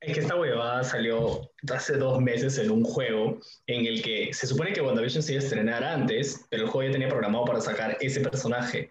es, 0.00 0.14
que 0.14 0.20
esta 0.20 0.34
huevada 0.34 0.82
salió 0.82 1.48
hace 1.72 1.96
dos 1.96 2.20
meses 2.20 2.58
en 2.58 2.70
un 2.72 2.82
juego 2.82 3.38
en 3.68 3.86
el 3.86 4.02
que 4.02 4.34
se 4.34 4.48
supone 4.48 4.72
que 4.72 4.80
WandaVision 4.80 5.22
se 5.22 5.34
iba 5.34 5.40
a 5.40 5.44
estrenar 5.44 5.84
antes, 5.84 6.46
pero 6.50 6.64
el 6.64 6.68
juego 6.68 6.88
ya 6.88 6.92
tenía 6.92 7.08
programado 7.08 7.44
para 7.44 7.60
sacar 7.60 7.96
ese 8.00 8.20
personaje. 8.20 8.90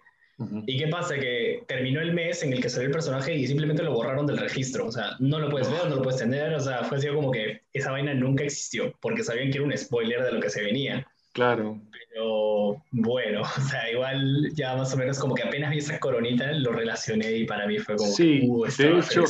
¿Y 0.66 0.78
qué 0.78 0.88
pasa? 0.88 1.16
Que 1.16 1.64
terminó 1.66 2.00
el 2.00 2.12
mes 2.12 2.42
en 2.42 2.52
el 2.52 2.62
que 2.62 2.68
salió 2.68 2.86
el 2.86 2.92
personaje 2.92 3.34
y 3.34 3.46
simplemente 3.46 3.82
lo 3.82 3.92
borraron 3.92 4.26
del 4.26 4.38
registro. 4.38 4.86
O 4.86 4.92
sea, 4.92 5.16
no 5.18 5.38
lo 5.38 5.50
puedes 5.50 5.70
ver, 5.70 5.88
no 5.88 5.96
lo 5.96 6.02
puedes 6.02 6.20
tener. 6.20 6.54
O 6.54 6.60
sea, 6.60 6.84
fue 6.84 6.98
así 6.98 7.08
como 7.08 7.30
que 7.30 7.62
esa 7.72 7.90
vaina 7.90 8.14
nunca 8.14 8.44
existió 8.44 8.94
porque 9.00 9.22
sabían 9.22 9.50
que 9.50 9.58
era 9.58 9.66
un 9.66 9.76
spoiler 9.76 10.22
de 10.22 10.32
lo 10.32 10.40
que 10.40 10.50
se 10.50 10.62
venía. 10.62 11.06
Claro. 11.32 11.80
Pero 11.92 12.82
bueno, 12.90 13.42
o 13.56 13.60
sea, 13.60 13.90
igual 13.90 14.50
ya 14.54 14.76
más 14.76 14.92
o 14.94 14.96
menos 14.96 15.18
como 15.18 15.34
que 15.34 15.42
apenas 15.42 15.70
vi 15.70 15.78
esa 15.78 15.98
coronita, 15.98 16.52
lo 16.52 16.72
relacioné 16.72 17.32
y 17.32 17.46
para 17.46 17.66
mí 17.66 17.78
fue 17.78 17.96
como. 17.96 18.10
Sí, 18.10 18.42
uh, 18.44 18.64
de, 18.64 18.98
hecho, 18.98 19.24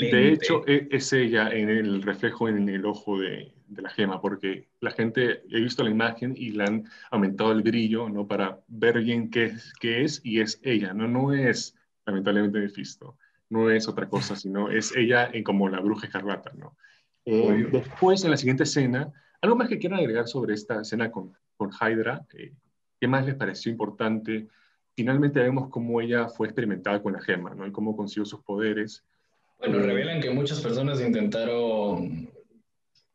de 0.00 0.32
hecho 0.32 0.62
es 0.66 1.12
ella 1.12 1.48
en 1.50 1.70
el 1.70 2.02
reflejo 2.02 2.48
en 2.48 2.68
el 2.68 2.84
ojo 2.84 3.18
de, 3.18 3.52
de 3.68 3.82
la 3.82 3.90
gema, 3.90 4.20
porque 4.20 4.68
la 4.80 4.90
gente, 4.90 5.42
he 5.50 5.60
visto 5.60 5.82
la 5.82 5.90
imagen 5.90 6.34
y 6.36 6.50
le 6.50 6.64
han 6.64 6.84
aumentado 7.10 7.52
el 7.52 7.62
brillo, 7.62 8.08
¿no? 8.08 8.26
Para 8.26 8.60
ver 8.68 9.00
bien 9.00 9.30
qué, 9.30 9.52
qué 9.80 10.04
es 10.04 10.20
y 10.24 10.40
es 10.40 10.60
ella, 10.62 10.92
¿no? 10.92 11.08
No 11.08 11.32
es, 11.32 11.74
lamentablemente, 12.04 12.58
Mephisto, 12.58 13.16
no 13.48 13.70
es 13.70 13.88
otra 13.88 14.08
cosa, 14.08 14.36
sino 14.36 14.70
es 14.70 14.94
ella 14.96 15.30
en 15.32 15.42
como 15.42 15.68
la 15.68 15.80
bruja 15.80 16.06
escarlata, 16.06 16.52
¿no? 16.54 16.76
Eh, 17.24 17.66
después, 17.72 18.22
en 18.24 18.30
la 18.30 18.36
siguiente 18.36 18.62
escena, 18.62 19.12
algo 19.40 19.56
más 19.56 19.68
que 19.68 19.78
quieran 19.78 19.98
agregar 19.98 20.28
sobre 20.28 20.54
esta 20.54 20.82
escena 20.82 21.10
con, 21.10 21.36
con 21.56 21.70
Hydra, 21.70 22.26
eh, 22.34 22.52
¿qué 23.00 23.08
más 23.08 23.26
les 23.26 23.34
pareció 23.34 23.70
importante? 23.70 24.46
Finalmente 24.94 25.40
vemos 25.40 25.68
cómo 25.68 26.00
ella 26.00 26.28
fue 26.28 26.46
experimentada 26.46 27.02
con 27.02 27.12
la 27.12 27.20
gema, 27.20 27.54
¿no? 27.54 27.66
Y 27.66 27.72
cómo 27.72 27.96
consiguió 27.96 28.24
sus 28.24 28.40
poderes. 28.40 29.04
Bueno, 29.58 29.78
revelan 29.80 30.20
que 30.20 30.30
muchas 30.30 30.60
personas 30.60 31.00
intentaron 31.00 32.30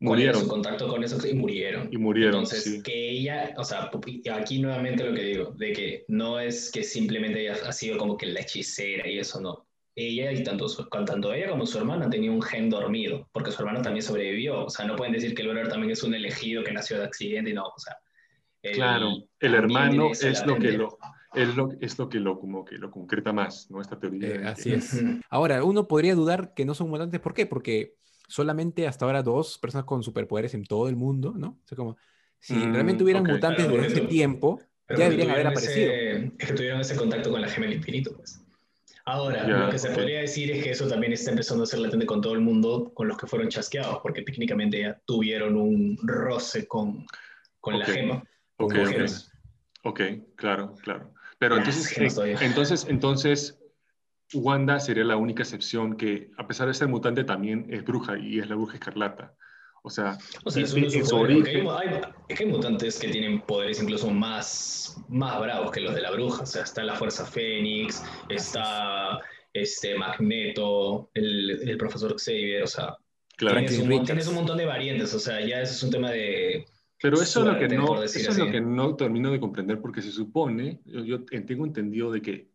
murieron. 0.01 0.41
su 0.41 0.47
contacto 0.47 0.87
con 0.87 1.03
eso 1.03 1.25
y 1.25 1.33
murieron. 1.33 1.87
Y 1.91 1.97
murieron. 1.97 2.41
Entonces, 2.41 2.83
que 2.83 3.09
ella, 3.09 3.53
o 3.57 3.63
sea, 3.63 3.89
aquí 4.33 4.59
nuevamente 4.59 5.03
lo 5.03 5.13
que 5.13 5.21
digo, 5.21 5.51
de 5.51 5.73
que 5.73 6.05
no 6.07 6.39
es 6.39 6.71
que 6.71 6.83
simplemente 6.83 7.41
ella 7.41 7.57
ha 7.65 7.71
sido 7.71 7.97
como 7.97 8.17
que 8.17 8.25
la 8.25 8.41
hechicera 8.41 9.07
y 9.07 9.19
eso 9.19 9.39
no. 9.39 9.65
Ella 9.95 10.31
y 10.31 10.43
tanto, 10.43 10.67
tanto 11.05 11.33
ella 11.33 11.49
como 11.49 11.65
su 11.65 11.77
hermana 11.77 12.09
tenían 12.09 12.33
un 12.33 12.41
gen 12.41 12.69
dormido, 12.69 13.27
porque 13.31 13.51
su 13.51 13.61
hermana 13.61 13.81
también 13.81 14.03
sobrevivió. 14.03 14.65
O 14.65 14.69
sea, 14.69 14.85
no 14.85 14.95
pueden 14.95 15.13
decir 15.13 15.35
que 15.35 15.43
el 15.43 15.69
también 15.69 15.91
es 15.91 16.03
un 16.03 16.13
elegido 16.13 16.63
que 16.63 16.71
nació 16.71 16.97
de 16.97 17.05
accidente 17.05 17.51
y 17.51 17.53
no, 17.53 17.65
o 17.65 17.79
sea. 17.79 17.97
Claro, 18.61 19.11
el 19.39 19.55
hermano 19.55 20.11
es 20.11 20.45
lo 20.45 20.57
que 20.57 20.71
lo, 20.71 20.97
es 21.33 21.55
lo, 21.55 21.69
es 21.79 21.97
lo 21.97 22.09
que 22.09 22.19
lo, 22.19 22.39
como 22.39 22.65
que 22.65 22.77
lo 22.77 22.91
concreta 22.91 23.33
más, 23.33 23.69
¿no? 23.71 23.81
Esta 23.81 23.99
teoría. 23.99 24.27
Eh, 24.27 24.41
así 24.45 24.73
es. 24.73 25.01
Ahora, 25.29 25.63
uno 25.63 25.87
podría 25.87 26.15
dudar 26.15 26.53
que 26.53 26.65
no 26.65 26.73
son 26.73 26.89
mutantes, 26.89 27.19
¿por 27.19 27.33
qué? 27.33 27.45
Porque 27.45 27.95
solamente 28.27 28.87
hasta 28.87 29.05
ahora 29.05 29.23
dos 29.23 29.57
personas 29.57 29.85
con 29.85 30.03
superpoderes 30.03 30.53
en 30.53 30.63
todo 30.63 30.87
el 30.87 30.95
mundo, 30.95 31.33
¿no? 31.35 31.59
O 31.63 31.67
sea, 31.67 31.75
como 31.75 31.97
si 32.39 32.53
mm, 32.53 32.73
realmente 32.73 33.03
hubieran 33.03 33.23
mutantes 33.23 33.67
desde 33.67 33.87
ese 33.87 34.01
tiempo, 34.01 34.61
ya 34.89 35.09
deberían 35.09 35.31
haber 35.31 35.47
aparecido. 35.47 35.91
es 35.91 36.47
que 36.47 36.53
tuvieron 36.53 36.81
ese 36.81 36.95
contacto 36.95 37.29
con 37.29 37.41
la 37.41 37.49
gema 37.49 37.65
del 37.67 37.75
infinito, 37.75 38.15
pues. 38.15 38.41
Ahora, 39.03 39.47
lo 39.47 39.69
que 39.69 39.79
se 39.79 39.89
podría 39.89 40.21
decir 40.21 40.51
es 40.51 40.63
que 40.63 40.71
eso 40.71 40.87
también 40.87 41.11
está 41.11 41.31
empezando 41.31 41.63
a 41.63 41.67
ser 41.67 41.79
latente 41.79 42.05
con 42.05 42.21
todo 42.21 42.33
el 42.33 42.39
mundo, 42.39 42.91
con 42.93 43.07
los 43.07 43.17
que 43.17 43.27
fueron 43.27 43.49
chasqueados, 43.49 43.99
porque 44.01 44.21
técnicamente 44.21 44.79
ya 44.79 45.01
tuvieron 45.05 45.57
un 45.57 45.97
roce 46.03 46.67
con, 46.67 47.05
con 47.59 47.79
la 47.79 47.85
gema. 47.85 48.23
Ok, 48.61 48.75
ok, 49.83 50.01
claro, 50.35 50.75
claro. 50.83 51.13
Pero 51.39 51.57
entonces, 51.57 51.97
entonces, 52.41 52.85
entonces, 52.87 53.59
Wanda 54.33 54.79
sería 54.79 55.03
la 55.03 55.17
única 55.17 55.43
excepción 55.43 55.97
que, 55.97 56.29
a 56.37 56.47
pesar 56.47 56.67
de 56.67 56.73
ser 56.73 56.87
mutante, 56.87 57.23
también 57.23 57.67
es 57.69 57.83
bruja 57.83 58.17
y 58.17 58.39
es 58.39 58.49
la 58.49 58.55
bruja 58.55 58.75
escarlata. 58.75 59.33
O 59.83 59.89
sea, 59.89 60.17
o 60.45 60.51
sea 60.51 60.63
hay, 60.63 62.01
hay, 62.37 62.45
mutantes 62.45 62.99
que 62.99 63.07
tienen 63.07 63.41
poderes 63.41 63.81
incluso 63.81 64.11
más, 64.11 64.95
más 65.09 65.39
bravos 65.39 65.71
que 65.71 65.81
los 65.81 65.95
de 65.95 66.01
la 66.01 66.11
bruja. 66.11 66.43
O 66.43 66.45
sea, 66.45 66.61
está 66.61 66.83
la 66.83 66.95
Fuerza 66.95 67.25
Fénix, 67.25 68.03
está 68.29 69.19
este, 69.53 69.97
Magneto, 69.97 71.09
el, 71.13 71.67
el 71.67 71.77
profesor 71.77 72.15
Xavier, 72.17 72.63
o 72.63 72.67
sea, 72.67 72.95
claro. 73.37 73.57
tienes, 73.57 73.79
un, 73.79 74.05
tienes, 74.05 74.27
un, 74.27 74.35
montón 74.35 74.57
de 74.57 74.65
variantes, 74.65 75.13
o 75.13 75.19
sea, 75.19 75.41
ya 75.45 75.61
eso 75.61 75.73
es 75.73 75.83
un 75.83 75.91
tema 75.91 76.11
de... 76.11 76.65
Pero 77.01 77.21
eso, 77.21 77.39
es 77.41 77.45
lo, 77.47 77.59
que 77.59 77.67
no, 77.67 78.03
eso 78.03 78.31
es 78.31 78.37
lo 78.37 78.51
que 78.51 78.61
no 78.61 78.95
termino 78.95 79.31
de 79.31 79.39
comprender 79.39 79.81
porque 79.81 80.01
se 80.01 80.11
supone, 80.11 80.79
yo, 80.85 81.03
yo 81.03 81.23
tengo 81.25 81.65
entendido 81.65 82.11
de 82.11 82.21
que 82.21 82.51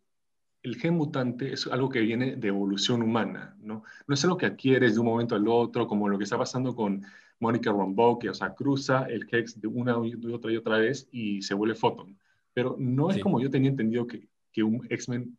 el 0.63 0.77
gen 0.77 0.95
mutante 0.95 1.53
es 1.53 1.67
algo 1.67 1.89
que 1.89 2.01
viene 2.01 2.37
de 2.37 2.49
evolución 2.49 3.03
humana, 3.03 3.57
¿no? 3.61 3.85
No 4.07 4.15
es 4.15 4.25
algo 4.25 4.37
que 4.37 4.47
adquieres 4.47 4.95
de 4.95 5.01
un 5.01 5.07
momento 5.07 5.35
al 5.35 5.47
otro, 5.47 5.87
como 5.87 6.09
lo 6.09 6.19
que 6.19 6.25
está 6.25 6.37
pasando 6.37 6.75
con 6.75 7.05
Mónica 7.39 7.73
Rambeau, 7.73 8.19
que, 8.19 8.31
o 8.31 8.35
sea, 8.35 8.55
cruza 8.55 9.05
el 9.05 9.27
Hex 9.31 9.61
de 9.61 9.69
una 9.69 9.97
y 10.05 10.15
otra 10.33 10.53
y 10.53 10.57
otra 10.57 10.79
vez 10.79 11.09
y 11.13 11.43
se 11.43 11.55
vuelve 11.55 11.75
Photon. 11.75 12.19
Pero 12.53 12.77
no 12.79 13.11
es 13.11 13.21
como 13.23 13.41
yo 13.41 13.51
tenía 13.51 13.71
entendido 13.71 14.07
que, 14.07 14.27
que 14.53 14.63
un 14.63 14.87
X-Men 14.89 15.37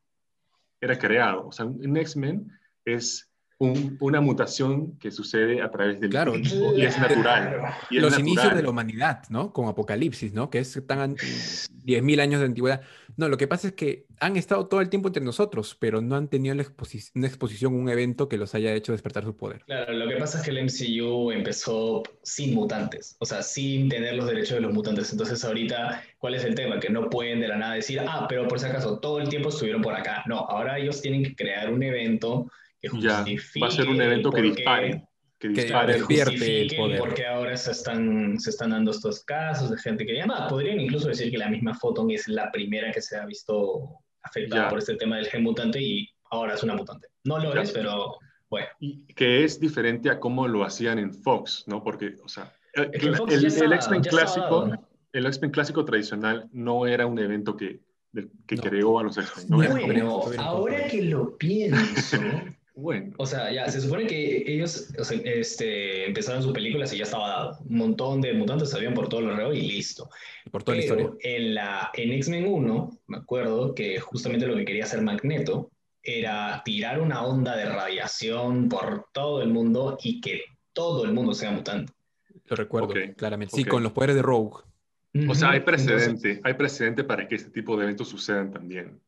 era 0.79 0.97
creado. 0.97 1.47
O 1.47 1.51
sea, 1.51 1.65
un 1.65 1.97
X-Men 1.97 2.51
es 2.85 3.26
una 3.59 4.21
mutación 4.21 4.97
que 4.99 5.09
sucede 5.09 5.61
a 5.61 5.71
través 5.71 5.99
del 5.99 6.11
claro, 6.11 6.33
tiempo 6.33 6.73
y 6.77 6.83
es 6.83 6.97
natural. 6.99 7.61
los 7.89 8.19
inicios 8.19 8.55
de 8.55 8.61
la 8.61 8.69
humanidad, 8.69 9.23
¿no? 9.29 9.51
Con 9.51 9.67
Apocalipsis, 9.67 10.33
¿no? 10.33 10.49
Que 10.49 10.59
es 10.59 10.79
tan 10.85 11.15
10.000 11.15 12.21
años 12.21 12.39
de 12.39 12.45
antigüedad. 12.45 12.81
No, 13.15 13.29
lo 13.29 13.37
que 13.37 13.47
pasa 13.47 13.69
es 13.69 13.73
que 13.73 14.05
han 14.19 14.37
estado 14.37 14.67
todo 14.67 14.81
el 14.81 14.89
tiempo 14.89 15.09
entre 15.09 15.23
nosotros, 15.23 15.75
pero 15.79 16.01
no 16.01 16.15
han 16.15 16.27
tenido 16.27 16.53
una 16.53 17.27
exposición, 17.27 17.73
un 17.73 17.89
evento 17.89 18.29
que 18.29 18.37
los 18.37 18.53
haya 18.53 18.73
hecho 18.73 18.91
despertar 18.91 19.23
su 19.23 19.35
poder. 19.35 19.63
Claro, 19.65 19.93
lo 19.93 20.07
que 20.07 20.17
pasa 20.17 20.37
es 20.37 20.43
que 20.43 20.51
el 20.51 20.63
MCU 20.63 21.31
empezó 21.31 22.03
sin 22.21 22.53
mutantes, 22.53 23.15
o 23.19 23.25
sea, 23.25 23.41
sin 23.41 23.89
tener 23.89 24.15
los 24.15 24.27
derechos 24.27 24.55
de 24.55 24.61
los 24.61 24.73
mutantes. 24.73 25.11
Entonces 25.11 25.43
ahorita, 25.43 26.03
¿cuál 26.19 26.35
es 26.35 26.43
el 26.43 26.53
tema? 26.53 26.79
Que 26.79 26.89
no 26.89 27.09
pueden 27.09 27.39
de 27.39 27.47
la 27.47 27.57
nada 27.57 27.73
decir, 27.73 27.99
ah, 28.07 28.27
pero 28.29 28.47
por 28.47 28.59
si 28.59 28.67
acaso, 28.67 28.99
todo 28.99 29.19
el 29.19 29.29
tiempo 29.29 29.49
estuvieron 29.49 29.81
por 29.81 29.95
acá. 29.95 30.23
No, 30.27 30.39
ahora 30.39 30.77
ellos 30.77 31.01
tienen 31.01 31.23
que 31.23 31.35
crear 31.35 31.73
un 31.73 31.81
evento 31.81 32.51
ya, 32.99 33.25
va 33.61 33.67
a 33.67 33.71
ser 33.71 33.89
un 33.89 34.01
evento 34.01 34.31
que 34.31 34.41
dispare. 34.41 35.03
Que 35.39 35.49
dispare, 35.49 35.97
el 35.97 36.75
poder. 36.75 36.99
Porque 36.99 37.25
ahora 37.25 37.55
se 37.55 37.71
están, 37.71 38.39
se 38.39 38.49
están 38.49 38.71
dando 38.71 38.89
estos 38.89 39.23
casos 39.23 39.69
de 39.69 39.77
gente 39.77 40.05
que 40.05 40.13
llama. 40.13 40.47
Podrían 40.47 40.79
incluso 40.79 41.09
decir 41.09 41.29
que 41.29 41.37
la 41.37 41.47
misma 41.47 41.75
Photon 41.75 42.09
es 42.09 42.27
la 42.27 42.51
primera 42.51 42.91
que 42.91 43.01
se 43.01 43.17
ha 43.17 43.25
visto 43.25 43.99
afectada 44.23 44.69
por 44.69 44.79
este 44.79 44.95
tema 44.95 45.17
del 45.17 45.27
gen 45.27 45.43
mutante 45.43 45.81
y 45.81 46.09
ahora 46.31 46.55
es 46.55 46.63
una 46.63 46.75
mutante. 46.75 47.07
No 47.23 47.39
lo 47.39 47.53
es, 47.59 47.71
pero 47.71 48.17
bueno. 48.49 48.67
Y 48.79 49.05
que 49.13 49.43
es 49.43 49.59
diferente 49.59 50.09
a 50.09 50.19
cómo 50.19 50.47
lo 50.47 50.63
hacían 50.63 50.99
en 50.99 51.13
Fox, 51.13 51.65
¿no? 51.67 51.83
Porque, 51.83 52.15
o 52.23 52.27
sea, 52.27 52.51
el, 52.73 53.73
X-Men 53.73 54.01
clásico, 54.01 54.71
el 55.13 55.25
X-Men 55.25 55.51
clásico 55.51 55.85
tradicional 55.85 56.49
no 56.51 56.85
era 56.85 57.05
un 57.05 57.19
evento 57.19 57.55
que, 57.57 57.81
que 58.45 58.57
creó 58.57 58.99
a 58.99 59.03
los 59.03 59.17
X-Men. 59.17 59.77
bueno, 59.77 60.21
ahora 60.37 60.87
que 60.87 61.03
lo 61.03 61.37
pienso, 61.37 62.17
Bueno. 62.77 63.11
O 63.17 63.25
sea, 63.25 63.51
ya, 63.51 63.67
se 63.71 63.81
supone 63.81 64.05
que 64.05 64.43
ellos 64.45 64.93
este, 65.23 66.05
empezaron 66.05 66.43
sus 66.43 66.53
películas 66.53 66.93
y 66.93 66.97
ya 66.97 67.05
estaba 67.05 67.27
dado. 67.27 67.57
Un 67.67 67.77
montón 67.77 68.21
de 68.21 68.33
mutantes 68.33 68.69
sabían 68.69 68.93
por 68.93 69.09
todo 69.09 69.21
lo 69.21 69.35
reo 69.35 69.51
y 69.51 69.61
listo. 69.61 70.11
Por 70.51 70.63
toda 70.63 70.77
la 70.77 70.83
historia. 70.83 71.09
En, 71.21 71.55
la, 71.55 71.89
en 71.95 72.11
X-Men 72.13 72.45
1, 72.47 72.99
me 73.07 73.17
acuerdo 73.17 73.73
que 73.73 73.99
justamente 73.99 74.45
lo 74.45 74.55
que 74.55 74.63
quería 74.63 74.83
hacer 74.83 75.01
Magneto 75.01 75.71
era 76.03 76.61
tirar 76.63 77.01
una 77.01 77.25
onda 77.25 77.57
de 77.57 77.65
radiación 77.65 78.69
por 78.69 79.07
todo 79.11 79.41
el 79.41 79.49
mundo 79.49 79.97
y 80.03 80.21
que 80.21 80.43
todo 80.71 81.03
el 81.03 81.13
mundo 81.13 81.33
sea 81.33 81.49
mutante. 81.49 81.91
Lo 82.45 82.55
recuerdo, 82.55 82.93
claramente. 83.15 83.55
Sí, 83.55 83.65
con 83.65 83.81
los 83.81 83.91
poderes 83.91 84.15
de 84.15 84.21
Rogue. 84.21 84.61
O 85.27 85.33
sea, 85.33 85.49
hay 85.49 85.61
precedente, 85.61 86.41
hay 86.43 86.53
precedente 86.53 87.03
para 87.03 87.27
que 87.27 87.35
este 87.35 87.49
tipo 87.49 87.75
de 87.75 87.85
eventos 87.85 88.07
sucedan 88.07 88.51
también. 88.51 89.01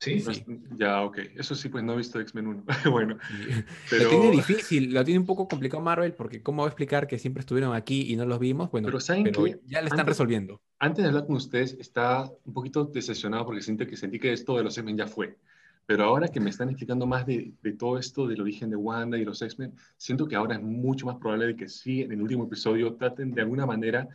Sí, 0.00 0.18
sí. 0.18 0.44
Ya, 0.76 1.02
ok. 1.02 1.18
Eso 1.36 1.54
sí, 1.54 1.68
pues 1.68 1.84
no 1.84 1.92
he 1.92 1.98
visto 1.98 2.18
X-Men 2.18 2.46
1. 2.46 2.64
bueno. 2.90 3.18
Pero... 3.90 4.04
Lo 4.04 4.10
tiene 4.10 4.30
difícil, 4.30 4.94
lo 4.94 5.04
tiene 5.04 5.20
un 5.20 5.26
poco 5.26 5.46
complicado 5.46 5.82
Marvel, 5.82 6.14
porque 6.14 6.42
¿cómo 6.42 6.62
va 6.62 6.68
a 6.68 6.70
explicar 6.70 7.06
que 7.06 7.18
siempre 7.18 7.40
estuvieron 7.40 7.74
aquí 7.74 8.10
y 8.10 8.16
no 8.16 8.24
los 8.24 8.38
vimos? 8.38 8.70
Bueno, 8.70 8.86
pero, 8.86 8.98
¿saben 8.98 9.30
ya 9.66 9.82
lo 9.82 9.88
están 9.88 10.06
resolviendo. 10.06 10.62
Antes 10.78 11.02
de 11.02 11.08
hablar 11.08 11.26
con 11.26 11.36
ustedes, 11.36 11.76
está 11.78 12.30
un 12.44 12.54
poquito 12.54 12.86
decepcionado 12.86 13.44
porque 13.44 13.60
siente 13.60 13.86
que 13.86 13.96
sentí 13.96 14.18
que 14.18 14.32
esto 14.32 14.56
de 14.56 14.64
los 14.64 14.76
X-Men 14.78 14.96
ya 14.96 15.06
fue. 15.06 15.36
Pero 15.84 16.04
ahora 16.04 16.28
que 16.28 16.40
me 16.40 16.48
están 16.48 16.70
explicando 16.70 17.06
más 17.06 17.26
de, 17.26 17.52
de, 17.60 17.72
todo 17.72 17.98
esto 17.98 18.26
del 18.26 18.40
origen 18.40 18.70
de 18.70 18.76
Wanda 18.76 19.18
y 19.18 19.24
los 19.24 19.42
X-Men, 19.42 19.74
siento 19.98 20.26
que 20.26 20.36
ahora 20.36 20.54
es 20.54 20.62
mucho 20.62 21.04
más 21.06 21.16
probable 21.16 21.46
de 21.46 21.56
que 21.56 21.68
sí, 21.68 22.00
en 22.00 22.12
el 22.12 22.22
último 22.22 22.44
episodio, 22.44 22.94
traten 22.94 23.32
de 23.32 23.42
alguna 23.42 23.66
manera 23.66 24.08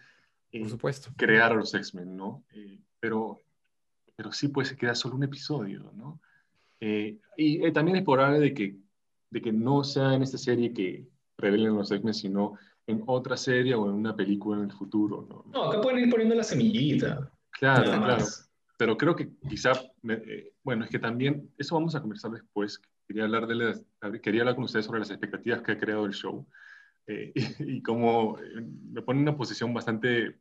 eh, 0.51 0.61
Por 0.61 0.69
supuesto. 0.69 1.11
crear 1.15 1.51
a 1.51 1.55
los 1.55 1.73
X-Men, 1.73 2.15
¿no? 2.15 2.43
Eh, 2.53 2.79
pero 2.99 3.44
pero 4.15 4.31
sí 4.31 4.47
puede 4.47 4.67
ser 4.67 4.77
que 4.77 4.93
solo 4.95 5.15
un 5.15 5.23
episodio, 5.23 5.91
¿no? 5.93 6.19
Eh, 6.79 7.17
y 7.37 7.65
eh, 7.65 7.71
también 7.71 7.97
es 7.97 8.03
probable 8.03 8.39
de 8.39 8.53
que, 8.53 8.75
de 9.29 9.41
que 9.41 9.51
no 9.51 9.83
sea 9.83 10.13
en 10.13 10.23
esta 10.23 10.37
serie 10.37 10.73
que 10.73 11.07
revelen 11.37 11.75
los 11.75 11.91
x 11.91 12.17
sino 12.17 12.57
en 12.87 13.03
otra 13.07 13.35
serie 13.35 13.75
o 13.75 13.89
en 13.89 13.95
una 13.95 14.15
película 14.15 14.57
en 14.57 14.65
el 14.65 14.71
futuro, 14.71 15.25
¿no? 15.27 15.45
No, 15.51 15.69
acá 15.69 15.81
pueden 15.81 16.05
ir 16.05 16.09
poniendo 16.09 16.35
la 16.35 16.43
semillita. 16.43 17.31
Claro, 17.51 17.83
claro. 17.83 18.23
Pero 18.77 18.97
creo 18.97 19.15
que 19.15 19.29
quizá, 19.49 19.71
eh, 20.09 20.53
bueno, 20.63 20.83
es 20.83 20.91
que 20.91 20.99
también, 20.99 21.49
eso 21.57 21.75
vamos 21.75 21.95
a 21.95 22.01
conversar 22.01 22.31
después. 22.31 22.79
Quería 23.07 23.23
hablar, 23.23 23.47
de 23.47 24.21
quería 24.21 24.41
hablar 24.41 24.55
con 24.55 24.65
ustedes 24.65 24.85
sobre 24.85 24.99
las 24.99 25.09
expectativas 25.09 25.61
que 25.61 25.71
ha 25.71 25.77
creado 25.77 26.05
el 26.05 26.13
show 26.13 26.45
y, 27.07 27.77
y, 27.77 27.81
cómo 27.81 28.37
me 28.91 29.01
pone 29.01 29.19
en 29.19 29.27
una 29.27 29.37
posición 29.37 29.73
bastante 29.73 30.39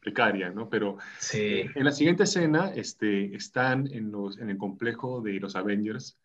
precaria, 0.00 0.50
¿no? 0.50 0.68
Pero 0.68 0.98
sí. 1.18 1.64
en 1.74 1.84
la 1.84 1.92
siguiente 1.92 2.24
escena 2.24 2.72
este, 2.74 3.34
están 3.34 3.86
en, 3.92 4.10
los, 4.10 4.38
en 4.38 4.50
el 4.50 4.58
complejo 4.58 5.20
de 5.20 5.38
los 5.40 5.56
Avengers 5.56 6.18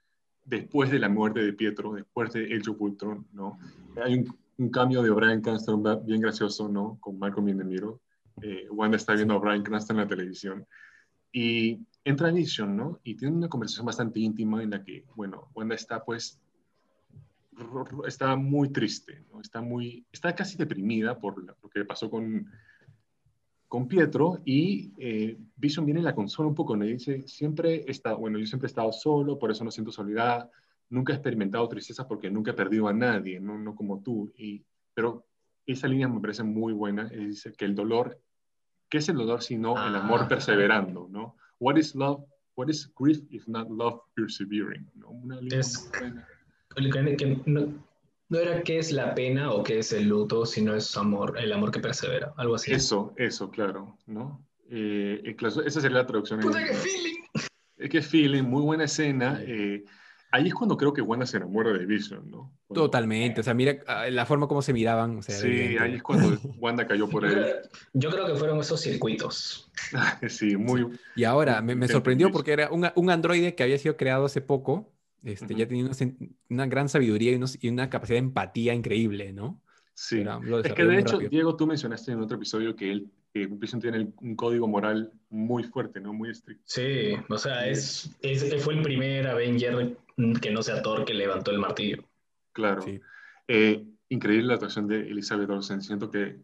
después 0.46 0.92
de 0.92 1.00
la 1.00 1.10
muerte 1.10 1.42
de 1.42 1.54
Pietro, 1.54 1.94
después 1.94 2.32
de 2.34 2.46
El 2.46 2.62
Ultron, 2.70 3.28
¿no? 3.34 3.60
Hay 4.04 4.14
un, 4.14 4.38
un, 4.58 4.70
cambio 4.70 5.02
de 5.02 5.10
Brian 5.10 5.42
Cranston 5.42 5.84
bien 6.06 6.22
gracioso, 6.22 6.70
¿no? 6.70 6.98
Con 7.02 7.18
Malcolm 7.18 7.50
Indemiro. 7.50 8.00
Eh, 8.42 8.68
Wanda 8.70 8.98
está 8.98 9.14
viendo 9.14 9.34
a 9.34 9.40
Brian 9.40 9.64
Cranston 9.64 9.98
en 9.98 10.04
la 10.04 10.10
televisión 10.10 10.68
y 11.32 11.80
entra 12.04 12.32
Vision, 12.32 12.76
¿no? 12.76 13.00
Y 13.04 13.16
tiene 13.16 13.36
una 13.36 13.50
conversación 13.50 13.86
bastante 13.86 14.20
íntima 14.20 14.62
en 14.62 14.70
la 14.70 14.84
que, 14.84 15.06
bueno, 15.16 15.50
Wanda 15.54 15.76
está 15.76 16.04
pues 16.04 16.40
está 18.06 18.36
muy 18.36 18.70
triste, 18.70 19.24
¿no? 19.32 19.42
Está 19.42 19.62
muy, 19.62 20.06
está 20.12 20.36
casi 20.36 20.58
deprimida 20.58 21.18
por 21.20 21.44
lo 21.44 21.70
que 21.70 21.86
pasó 21.86 22.10
con 22.10 22.50
con 23.68 23.88
Pietro 23.88 24.42
y 24.46 24.92
eh, 24.98 25.38
Vision 25.56 25.86
viene 25.86 26.00
en 26.00 26.06
la 26.06 26.16
consola 26.16 26.50
un 26.50 26.56
poco, 26.56 26.76
me 26.76 26.88
dice, 26.88 27.28
siempre 27.28 27.84
está, 27.88 28.14
bueno, 28.14 28.38
yo 28.38 28.46
siempre 28.46 28.68
he 28.68 28.70
estado 28.70 28.92
solo, 28.92 29.40
por 29.40 29.52
eso 29.52 29.64
no 29.64 29.72
siento 29.72 29.92
soledad, 29.92 30.50
nunca 30.90 31.14
he 31.14 31.16
experimentado 31.16 31.68
tristeza 31.68 32.08
porque 32.08 32.30
nunca 32.30 32.52
he 32.52 32.56
perdido 32.56 32.88
a 32.88 32.94
nadie, 32.94 33.40
no, 33.40 33.58
no 33.58 33.76
como 33.76 34.02
tú, 34.02 34.32
y, 34.38 34.64
pero 34.94 35.26
esa 35.66 35.88
línea 35.88 36.08
me 36.08 36.22
parece 36.22 36.44
muy 36.44 36.74
buena, 36.74 37.10
dice 37.10 37.54
que 37.54 37.66
el 37.66 37.76
dolor, 37.76 38.20
¿qué 38.90 39.00
es 39.00 39.10
el 39.10 39.18
dolor 39.18 39.42
sino 39.42 39.72
el 39.86 39.96
amor 39.96 40.22
ah. 40.24 40.28
perseverando, 40.28 41.08
no? 41.10 41.36
What 41.60 41.78
is 41.78 41.96
love? 41.96 42.24
What 42.56 42.70
is 42.70 42.92
grief 42.96 43.20
if 43.30 43.48
not 43.48 43.70
love 43.70 44.00
persevering? 44.14 44.90
¿no? 44.96 45.10
Una 45.10 45.42
línea 45.42 45.60
es, 45.60 45.90
muy 46.00 46.92
buena. 46.92 47.18
Que 47.18 47.42
no, 47.46 47.74
no 48.30 48.40
era 48.40 48.64
qué 48.64 48.80
es 48.80 48.92
la 48.92 49.14
pena 49.14 49.52
o 49.52 49.64
qué 49.64 49.80
es 49.80 49.94
el 49.94 50.08
luto, 50.08 50.46
sino 50.46 50.76
es 50.76 50.96
amor, 50.98 51.38
el 51.38 51.52
amor 51.52 51.72
que 51.72 51.80
persevera, 51.80 52.34
algo 52.38 52.56
así. 52.56 52.74
Eso, 52.74 53.14
eso, 53.18 53.50
claro, 53.50 53.98
¿no? 54.08 54.44
Eh, 54.70 55.36
esa 55.66 55.82
sería 55.82 55.98
la 55.98 56.08
traducción. 56.08 56.40
Qué 56.40 56.74
feeling! 56.74 57.16
Es 57.78 57.90
que 57.90 58.02
feeling, 58.02 58.44
muy 58.44 58.64
buena 58.64 58.86
escena. 58.86 59.40
Eh, 59.46 59.84
ahí 60.32 60.48
es 60.48 60.54
cuando 60.54 60.76
creo 60.76 60.92
que 60.92 61.02
Wanda 61.02 61.26
se 61.26 61.38
enamora 61.38 61.72
de 61.72 61.86
Vision, 61.86 62.32
¿no? 62.32 62.52
Totalmente, 62.74 63.42
o 63.42 63.44
sea, 63.44 63.54
mira 63.54 63.78
ah, 63.86 64.10
la 64.10 64.26
forma 64.26 64.48
como 64.48 64.62
se 64.62 64.74
miraban. 64.74 65.22
sí, 65.22 65.78
ahí 65.78 65.96
es 65.96 66.04
cuando 66.04 66.38
Wanda 66.60 66.88
cayó 66.88 67.08
por 67.08 67.26
él. 67.26 67.58
Yo 67.94 68.10
creo 68.10 68.26
que 68.26 68.36
fueron 68.36 68.60
esos 68.60 68.82
circuitos. 68.82 69.70
sí, 70.30 70.58
muy... 70.58 70.88
Y 71.16 71.26
ahora, 71.26 71.62
me, 71.62 71.76
me 71.76 71.88
sorprendió 71.88 72.32
porque 72.32 72.54
era 72.54 72.72
un, 72.72 72.88
un 72.96 73.10
androide 73.10 73.54
que 73.54 73.64
había 73.64 73.78
sido 73.78 73.98
creado 73.98 74.26
hace 74.26 74.42
poco, 74.42 74.92
este, 75.26 75.56
Ya 75.56 75.68
tenía 75.68 75.90
una, 76.50 76.68
gran 76.68 76.88
sabiduría 76.88 77.32
y, 77.32 77.68
una 77.68 77.90
capacidad 77.90 78.16
de 78.16 78.26
empatía 78.26 78.74
increíble, 78.74 79.34
¿no? 79.34 79.62
Sí. 79.94 80.24
Es 80.64 80.74
que 80.74 80.86
de 80.86 81.00
hecho, 81.00 81.18
Diego, 81.18 81.56
tú 81.56 81.66
mencionaste 81.66 82.12
en 82.12 82.20
otro 82.20 82.38
episodio 82.38 82.76
que 82.76 82.92
él 82.92 83.10
que 83.34 83.48
tiene 83.82 84.14
un 84.22 84.36
código 84.38 84.66
moral 84.66 85.12
muy 85.30 85.64
fuerte, 85.64 86.00
¿no? 86.00 86.14
Muy 86.14 86.30
estricto. 86.30 86.64
Sí, 86.66 87.16
o 87.28 87.38
sea, 87.38 87.68
es, 87.68 88.10
fue 88.60 88.76
el 88.76 88.82
primer 88.82 89.28
Avenger 89.28 89.98
que 90.42 90.52
no 90.52 90.64
sea 90.64 90.82
Thor 90.82 91.04
que 91.04 91.14
levantó 91.14 91.52
el 91.52 91.60
martillo. 91.60 92.06
Claro. 92.54 92.86
Eh, 93.50 93.86
increíble 94.08 94.48
la 94.48 94.54
actuación 94.54 94.88
de 94.88 95.02
Elizabeth 95.02 95.50
Olsen. 95.50 95.82
Siento 95.82 96.10
que 96.10 96.38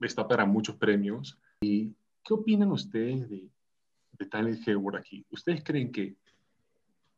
está 0.00 0.28
para 0.28 0.46
muchos 0.46 0.76
premios. 0.76 1.36
¿Y 1.62 1.96
qué 2.22 2.34
opinan 2.34 2.70
ustedes 2.70 3.28
de, 3.28 3.48
de 4.12 4.26
Tyler 4.26 4.56
Hayward 4.64 4.98
aquí? 4.98 5.26
¿Ustedes 5.30 5.64
creen 5.64 5.90
que 5.90 6.14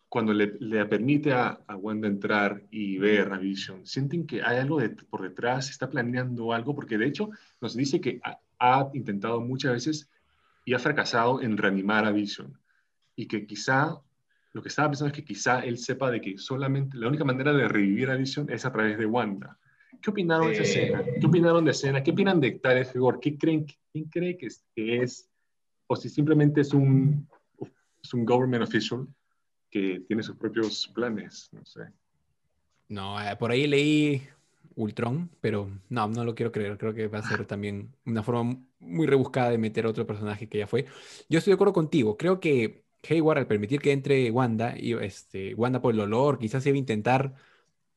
cuando 0.08 0.32
le, 0.32 0.56
le 0.60 0.84
permite 0.86 1.32
a, 1.32 1.60
a, 1.66 1.76
Wanda 1.76 2.08
entrar 2.08 2.62
y 2.70 2.98
ver 2.98 3.32
a 3.32 3.38
Vision, 3.38 3.86
sienten 3.86 4.26
que 4.26 4.42
hay 4.42 4.58
algo 4.58 4.80
de, 4.80 4.90
por 4.90 5.22
detrás, 5.22 5.68
está 5.70 5.90
planeando 5.90 6.52
algo, 6.52 6.74
porque 6.74 6.96
de 6.96 7.06
hecho 7.06 7.30
nos 7.60 7.76
dice 7.76 8.00
que 8.00 8.20
ha, 8.24 8.38
ha, 8.58 8.90
intentado 8.94 9.40
muchas 9.40 9.72
veces 9.72 10.10
y 10.64 10.74
ha 10.74 10.78
fracasado 10.78 11.42
en 11.42 11.56
reanimar 11.56 12.06
a 12.06 12.12
Vision, 12.12 12.58
y 13.16 13.26
que 13.26 13.46
quizá 13.46 14.00
lo 14.52 14.62
que 14.62 14.68
estaba 14.68 14.88
pensando 14.88 15.08
es 15.08 15.16
que 15.16 15.24
quizá 15.24 15.60
él 15.60 15.76
sepa 15.76 16.10
de 16.10 16.20
que 16.20 16.38
solamente 16.38 16.96
la 16.96 17.08
única 17.08 17.24
manera 17.24 17.52
de 17.52 17.68
revivir 17.68 18.10
a 18.10 18.16
Vision 18.16 18.50
es 18.50 18.64
a 18.64 18.72
través 18.72 18.98
de 18.98 19.06
Wanda. 19.06 19.58
¿Qué 20.00 20.10
opinaron 20.10 20.46
de 20.46 20.54
esa 20.54 20.62
escena? 20.62 21.02
¿Qué 21.20 21.26
opinaron 21.26 21.64
de 21.64 21.70
escena? 21.72 22.02
¿Qué 22.02 22.12
opinan 22.12 22.40
de 22.40 22.52
tal 22.52 22.84
Figor? 22.86 23.20
¿Qué 23.20 23.36
creen, 23.36 23.66
¿Quién 23.92 24.04
cree 24.04 24.38
que 24.38 24.46
es, 24.46 24.64
que 24.74 25.02
es? 25.02 25.28
O 25.86 25.96
si 25.96 26.08
simplemente 26.08 26.60
es 26.60 26.72
un, 26.72 27.28
es 28.02 28.14
un 28.14 28.24
government 28.24 28.62
official 28.62 29.06
que 29.70 30.02
tiene 30.06 30.22
sus 30.22 30.36
propios 30.36 30.88
planes, 30.94 31.48
no 31.52 31.64
sé. 31.64 31.82
No, 32.88 33.20
eh, 33.20 33.36
por 33.36 33.50
ahí 33.50 33.66
leí 33.66 34.22
Ultron, 34.74 35.30
pero 35.40 35.70
no, 35.88 36.08
no 36.08 36.24
lo 36.24 36.34
quiero 36.34 36.52
creer. 36.52 36.78
Creo 36.78 36.94
que 36.94 37.08
va 37.08 37.18
a 37.18 37.28
ser 37.28 37.44
también 37.44 37.94
una 38.06 38.22
forma 38.22 38.56
muy 38.80 39.06
rebuscada 39.06 39.50
de 39.50 39.58
meter 39.58 39.86
otro 39.86 40.06
personaje 40.06 40.48
que 40.48 40.58
ya 40.58 40.66
fue. 40.66 40.86
Yo 41.28 41.38
estoy 41.38 41.50
de 41.50 41.56
acuerdo 41.56 41.72
contigo. 41.72 42.16
Creo 42.16 42.40
que 42.40 42.84
Hayward, 43.08 43.38
al 43.38 43.46
permitir 43.46 43.80
que 43.80 43.92
entre 43.92 44.30
Wanda, 44.30 44.74
y 44.78 44.94
este, 44.94 45.54
Wanda 45.54 45.80
por 45.82 45.94
el 45.94 46.00
olor, 46.00 46.38
quizás 46.38 46.64
iba 46.66 46.76
a 46.76 46.78
intentar 46.78 47.34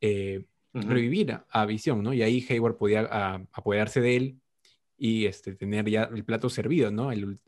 eh, 0.02 0.46
revivir 0.74 1.40
a, 1.50 1.66
Visión, 1.66 2.04
¿no? 2.04 2.14
Y 2.14 2.22
ahí 2.22 2.46
Hayward 2.50 2.78
podía 2.78 3.02
apoderarse 3.52 4.02
de 4.02 4.16
él 4.16 4.42
y 4.98 5.26
este, 5.26 5.56
tener 5.56 5.90
ya 5.90 6.04
el 6.04 6.24
plato 6.24 6.50
servido, 6.50 6.92
¿no? 6.92 7.12
El 7.12 7.40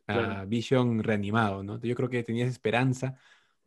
Vision 0.48 1.04
reanimado, 1.04 1.64
¿no? 1.64 1.82
Yo 1.82 1.96
creo 1.96 2.10
que 2.10 2.24
tenías 2.24 2.50
esperanza 2.50 3.18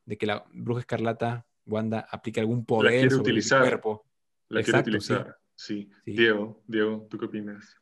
de 0.06 0.16
que 0.16 0.26
la 0.26 0.44
bruja 0.52 0.80
escarlata, 0.80 1.46
Wanda, 1.66 2.06
aplique 2.10 2.40
algún 2.40 2.64
poder 2.64 3.10
sobre 3.10 3.22
utilizar. 3.22 3.60
cuerpo. 3.60 4.06
La 4.48 4.62
quiere 4.62 4.80
utilizar, 4.80 5.36
sí. 5.54 5.90
Diego, 6.06 6.62
Diego, 6.66 7.06
¿tú 7.10 7.18
qué 7.18 7.26
opinas? 7.26 7.76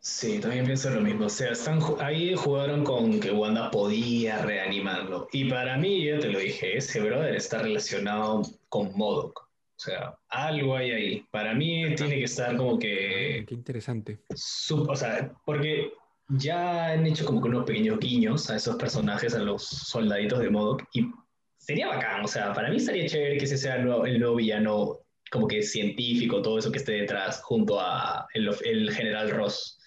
Sí, 0.00 0.38
también 0.38 0.64
pienso 0.64 0.90
lo 0.90 1.00
mismo. 1.00 1.26
O 1.26 1.28
sea, 1.28 1.50
están, 1.50 1.80
ahí 1.98 2.34
jugaron 2.36 2.84
con 2.84 3.18
que 3.18 3.32
Wanda 3.32 3.70
podía 3.72 4.40
reanimarlo. 4.42 5.28
Y 5.32 5.48
para 5.50 5.76
mí, 5.78 6.04
yo 6.04 6.20
te 6.20 6.28
lo 6.28 6.38
dije, 6.38 6.76
ese 6.76 7.00
brother 7.00 7.34
está 7.34 7.58
relacionado 7.58 8.42
con 8.68 8.96
Modoc. 8.96 9.40
O 9.40 9.78
sea, 9.78 10.16
algo 10.28 10.76
hay 10.76 10.90
ahí. 10.92 11.26
Para 11.32 11.54
mí 11.54 11.92
tiene 11.96 12.16
que 12.16 12.24
estar 12.24 12.56
como 12.56 12.78
que... 12.78 13.44
Qué 13.48 13.54
interesante. 13.54 14.20
o 14.28 14.96
sea, 14.96 15.32
porque 15.44 15.92
ya 16.28 16.92
han 16.92 17.04
hecho 17.06 17.26
como 17.26 17.42
que 17.42 17.48
unos 17.48 17.64
pequeños 17.64 17.98
guiños 17.98 18.48
a 18.48 18.56
esos 18.56 18.76
personajes, 18.76 19.34
a 19.34 19.40
los 19.40 19.64
soldaditos 19.64 20.38
de 20.38 20.50
Modoc. 20.50 20.84
Y 20.94 21.10
sería 21.66 21.88
bacán. 21.88 22.24
O 22.24 22.28
sea, 22.28 22.52
para 22.52 22.70
mí 22.70 22.76
estaría 22.76 23.06
chévere 23.06 23.38
que 23.38 23.44
ese 23.44 23.58
sea 23.58 23.76
el 23.76 23.84
nuevo, 23.84 24.06
el 24.06 24.20
nuevo 24.20 24.36
villano 24.36 25.00
como 25.30 25.48
que 25.48 25.62
científico, 25.62 26.40
todo 26.40 26.58
eso 26.58 26.70
que 26.70 26.78
esté 26.78 26.92
detrás, 26.92 27.42
junto 27.42 27.80
a 27.80 28.28
el, 28.32 28.48
el 28.64 28.92
general 28.92 29.30
Ross. 29.30 29.80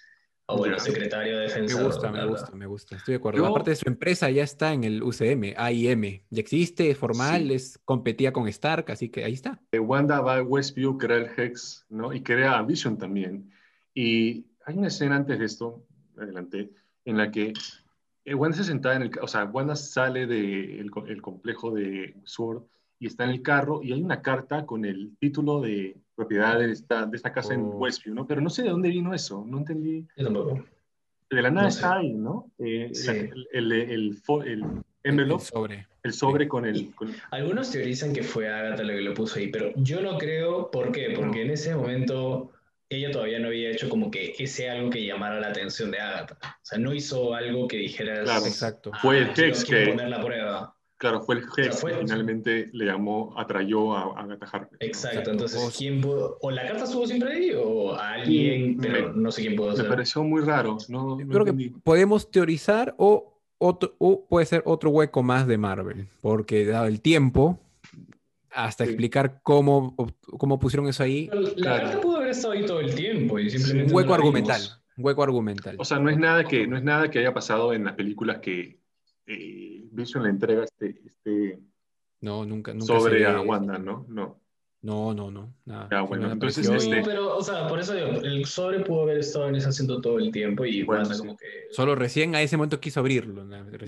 O 0.52 0.58
bueno, 0.58 0.80
secretario 0.80 1.38
de 1.38 1.44
defensa. 1.44 1.78
Me 1.78 1.84
gusta, 1.84 2.12
me 2.12 2.26
gusta, 2.26 2.52
me 2.56 2.66
gusta. 2.66 2.96
Estoy 2.96 3.14
de 3.14 3.18
acuerdo. 3.18 3.46
Aparte 3.46 3.70
de 3.70 3.76
su 3.76 3.88
empresa 3.88 4.32
ya 4.32 4.44
está 4.44 4.74
en 4.74 4.84
el 4.84 5.04
UCM, 5.04 5.54
AIM. 5.56 6.24
Ya 6.32 6.42
existe, 6.42 6.90
es 6.90 6.98
formal, 6.98 7.52
es, 7.52 7.80
competía 7.86 8.34
con 8.34 8.48
Stark, 8.48 8.92
así 8.92 9.10
que 9.10 9.24
ahí 9.24 9.34
está. 9.34 9.62
Eh, 9.72 9.80
Wanda 9.80 10.22
va 10.22 10.38
a 10.38 10.44
Westview, 10.44 10.98
crea 10.98 11.18
el 11.18 11.30
Hex, 11.38 11.86
¿no? 11.90 12.12
Y 12.12 12.24
crea 12.24 12.64
Vision 12.64 12.98
también. 12.98 13.52
Y 13.94 14.48
hay 14.66 14.76
una 14.76 14.88
escena 14.88 15.18
antes 15.18 15.38
de 15.38 15.46
esto, 15.46 15.86
adelante, 16.18 16.72
en 17.06 17.18
la 17.18 17.30
que 17.30 17.54
eh, 18.30 18.36
Wanda 18.36 18.58
se 18.58 18.64
senta 18.64 18.96
en 18.96 19.04
el... 19.04 19.12
O 19.22 19.28
sea, 19.28 19.46
Wanda 19.46 19.76
sale 19.76 20.28
del 20.28 20.90
de 20.90 21.12
el 21.12 21.22
complejo 21.22 21.72
de 21.72 22.16
Sword 22.24 22.64
y 23.00 23.08
está 23.08 23.24
en 23.24 23.32
el 23.32 23.42
carro 23.42 23.82
y 23.82 23.94
hay 23.94 24.02
una 24.02 24.22
carta 24.22 24.66
con 24.66 24.86
el 24.86 25.18
título 25.20 25.62
de 25.62 25.98
propiedad 26.16 26.60
de 26.60 26.72
esta, 26.72 27.06
de 27.06 27.18
esta 27.18 27.32
casa 27.32 27.54
en 27.54 27.62
oh. 27.62 27.78
Westview, 27.78 28.14
¿no? 28.14 28.28
Pero 28.28 28.42
no 28.42 28.50
sé 28.50 28.64
de 28.64 28.70
dónde 28.70 28.90
vino 28.90 29.14
eso, 29.14 29.44
no 29.48 29.60
entendí. 29.60 30.06
Yo 30.16 30.26
tampoco. 30.26 30.64
De 31.32 31.42
la 31.42 31.50
nada 31.50 31.70
está 31.70 31.98
ahí, 31.98 32.14
¿no? 32.14 32.52
Eh, 32.58 32.92
el, 33.52 33.72
el, 33.72 33.72
el, 33.72 34.22
el, 34.46 34.66
envelope, 35.04 35.44
sobre. 35.46 35.88
El 36.04 36.14
sobre 36.14 36.48
con 36.48 36.66
el... 36.66 36.94
Algunos 37.32 37.72
teorizan 37.72 38.14
que 38.14 38.24
fue 38.24 38.48
Agatha 38.48 38.84
lo 38.84 38.94
que 38.94 39.02
lo 39.02 39.14
puso 39.14 39.40
ahí, 39.40 39.48
pero 39.48 39.72
yo 39.76 40.02
no 40.02 40.18
creo, 40.18 40.70
¿por 40.72 40.92
qué? 40.92 41.14
Porque 41.16 41.44
en 41.44 41.52
ese 41.52 41.76
momento 41.76 42.52
ella 42.90 43.12
todavía 43.12 43.40
no 43.40 43.48
había 43.48 43.70
hecho 43.70 43.88
como 43.88 44.10
que 44.10 44.36
ese 44.38 44.70
algo 44.70 44.90
que 44.90 45.06
llamara 45.06 45.40
la 45.40 45.50
atención 45.50 45.92
de 45.92 46.00
Agatha. 46.00 46.38
O 46.44 46.66
sea, 46.66 46.80
no 46.80 46.94
hizo 46.94 47.34
algo 47.36 47.68
que 47.68 47.78
dijera... 47.78 48.24
Claro, 48.24 48.46
exacto. 48.46 48.92
fue 49.02 49.20
el 49.20 49.34
text 49.34 49.70
que... 49.70 49.88
Poner 49.88 50.10
la 50.10 50.24
prueba. 50.24 50.76
Claro, 51.00 51.22
fue 51.22 51.36
el 51.36 51.50
jefe 51.50 51.88
que 51.88 51.98
finalmente 52.00 52.70
le 52.74 52.86
llamó, 52.86 53.34
atrayó 53.38 53.96
a, 53.96 54.20
Agatha 54.20 54.46
Harkness. 54.52 54.82
Exacto, 54.82 55.32
entonces, 55.32 55.74
¿quién 55.78 56.02
pudo, 56.02 56.38
o 56.42 56.52
la 56.52 56.68
carta 56.68 56.84
estuvo 56.84 57.08
siempre 57.08 57.32
ahí, 57.32 57.52
o 57.56 57.96
alguien, 57.96 58.78
pero 58.82 59.14
no 59.14 59.32
sé 59.32 59.44
quién 59.44 59.56
pudo 59.56 59.74
ser. 59.78 59.86
Me 59.86 59.90
pareció 59.92 60.24
muy 60.26 60.42
raro. 60.42 60.78
No, 60.90 61.18
creo 61.18 61.46
que 61.46 61.72
podemos 61.86 62.30
teorizar 62.30 62.96
o, 62.98 63.40
otro, 63.60 63.96
o 63.98 64.26
puede 64.26 64.46
ser 64.46 64.62
otro 64.66 64.90
hueco 64.90 65.24
más 65.24 65.48
de 65.48 65.58
Marvel, 65.58 66.10
porque 66.20 66.66
dado 66.66 66.88
el 66.88 67.00
tiempo, 67.00 67.62
hasta 68.52 68.84
explicar 68.84 69.42
cómo, 69.44 69.96
cómo 70.38 70.60
pusieron 70.60 70.88
eso 70.88 71.04
ahí. 71.04 71.30
la 71.58 71.82
carta 71.82 72.02
pudo 72.02 72.18
haber 72.18 72.30
estado 72.30 72.54
ahí 72.54 72.66
todo 72.66 72.80
el 72.80 72.94
tiempo 72.94 73.40
y 73.40 73.50
simplemente. 73.50 73.92
Un 73.92 73.96
hueco 73.96 74.14
argumental. 74.14 74.62
Un 74.98 75.06
hueco 75.06 75.24
argumental. 75.24 75.76
O 75.80 75.86
sea, 75.86 76.00
no 76.00 76.10
es 76.10 76.18
nada 76.18 76.44
que, 76.44 76.68
no 76.68 76.78
es 76.78 76.84
nada 76.84 77.10
que 77.10 77.20
haya 77.20 77.34
pasado 77.34 77.74
en 77.74 77.86
las 77.86 77.94
películas 77.94 78.40
que 78.40 78.80
eh, 79.28 79.88
Vision 79.92 80.24
le 80.24 80.30
entrega 80.30 80.64
este, 80.64 81.02
este 81.06 81.60
no, 82.22 82.46
nunca, 82.46 82.74
nunca 82.74 82.86
sobre 82.86 83.26
a 83.26 83.42
Wanda, 83.42 83.78
¿no? 83.78 84.06
No. 84.10 84.40
No, 84.82 85.14
no, 85.14 85.30
no. 85.30 85.54
Nada. 85.66 86.02
bueno, 86.04 86.32
entonces 86.32 86.70
este... 86.70 87.02
pero, 87.04 87.36
o 87.36 87.42
sea, 87.42 87.68
por 87.68 87.80
eso 87.80 87.94
digo, 87.94 88.08
el 88.08 88.46
sobre 88.46 88.80
pudo 88.80 89.04
haber 89.04 89.20
estado 89.20 89.50
en 89.50 89.56
ese 89.56 89.68
asiento 89.68 90.00
todo 90.00 90.20
el 90.20 90.32
tiempo 90.32 90.64
y 90.66 90.84
Wanda 90.84 91.18
como 91.18 91.36
que... 91.36 91.46
Solo 91.72 91.96
recién 91.96 92.34
a 92.34 92.42
ese 92.42 92.56
momento 92.56 92.80
quiso 92.80 93.02
abrirlo. 93.02 93.46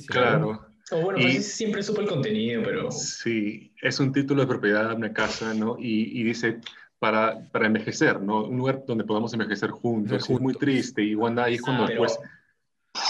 Claro. 0.08 0.66
O 0.92 1.02
bueno, 1.02 1.20
pues 1.22 1.36
y... 1.36 1.42
siempre 1.42 1.84
supo 1.84 2.02
el 2.02 2.08
contenido, 2.08 2.62
pero... 2.64 2.92
Sí, 2.92 3.74
es 3.82 4.00
un 4.00 4.12
título 4.12 4.42
de 4.42 4.48
propiedad 4.48 4.90
de 4.90 4.96
una 4.96 5.14
casa, 5.14 5.54
¿no? 5.54 5.78
Y, 5.80 6.20
y 6.20 6.24
dice, 6.24 6.60
para, 7.00 7.50
para, 7.52 7.68
envejecer, 7.68 8.22
¿no? 8.22 8.46
Un 8.46 8.58
lugar 8.58 8.84
donde 8.86 9.04
podamos 9.04 9.34
envejecer 9.34 9.72
juntos. 9.72 10.30
Es 10.30 10.40
muy 10.40 10.54
triste 10.54 11.04
y 11.04 11.16
Wanda 11.16 11.46
ahí 11.46 11.58
cuando 11.58 11.88
después... 11.88 12.20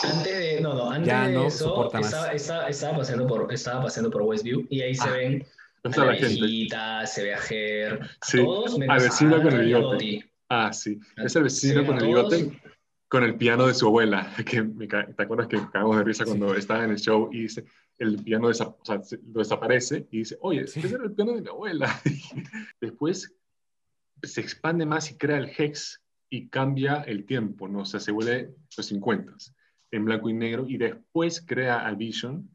Antes 0.04 0.38
de, 0.38 0.62
no, 0.62 0.76
no, 0.76 0.92
antes 0.92 1.12
de 1.12 1.46
eso, 1.48 1.92
estaba, 1.96 2.32
estaba, 2.34 2.68
estaba, 2.70 2.98
paseando 2.98 3.26
por, 3.26 3.52
estaba 3.52 3.84
paseando 3.84 4.12
por 4.12 4.22
Westview 4.22 4.68
y 4.70 4.82
ahí 4.82 4.94
se 4.94 5.10
ah, 5.10 5.12
ven 5.14 5.46
a 5.84 6.06
la, 6.06 6.12
viejita, 6.12 7.08
se 7.08 7.24
ve 7.24 7.34
a 7.34 7.38
Ger, 7.40 8.00
sí, 8.22 8.38
todos 8.38 8.78
al 8.88 9.00
vecino 9.00 9.42
con 9.42 9.54
el 9.54 9.66
bigote. 9.66 10.32
Ah, 10.50 10.72
sí, 10.72 11.00
es 11.18 11.36
el 11.36 11.44
vecino 11.44 11.86
con 11.86 11.98
el 11.98 12.06
bigote 12.06 12.61
con 13.12 13.24
el 13.24 13.36
piano 13.36 13.68
de 13.68 13.74
su 13.74 13.88
abuela, 13.88 14.34
que 14.50 14.64
me, 14.64 14.88
¿te 14.88 15.24
acuerdas 15.24 15.48
que 15.48 15.58
cagamos 15.58 15.98
de 15.98 16.04
risa 16.06 16.24
cuando 16.24 16.56
estaba 16.56 16.86
en 16.86 16.92
el 16.92 16.98
show 16.98 17.30
y 17.34 17.42
dice, 17.42 17.66
el 17.98 18.24
piano 18.24 18.48
o 18.48 18.54
sea, 18.54 18.74
lo 19.34 19.40
desaparece 19.40 20.08
y 20.12 20.20
dice, 20.20 20.38
oye, 20.40 20.62
ese 20.62 20.80
era 20.80 21.04
el 21.04 21.12
piano 21.12 21.34
de 21.34 21.42
mi 21.42 21.50
abuela. 21.50 21.94
Después 22.80 23.36
se 24.24 24.40
expande 24.40 24.86
más 24.86 25.12
y 25.12 25.18
crea 25.18 25.40
el 25.40 25.52
Hex 25.58 26.02
y 26.30 26.48
cambia 26.48 27.02
el 27.02 27.26
tiempo, 27.26 27.68
¿no? 27.68 27.80
O 27.80 27.86
sea, 27.86 28.00
se 28.00 28.14
vuelve 28.14 28.56
los 28.78 28.86
50 28.86 29.34
en 29.92 30.06
blanco 30.06 30.30
y 30.30 30.34
negro 30.34 30.66
y 30.70 30.78
después 30.78 31.44
crea 31.46 31.86
a 31.86 31.94
Vision 31.94 32.50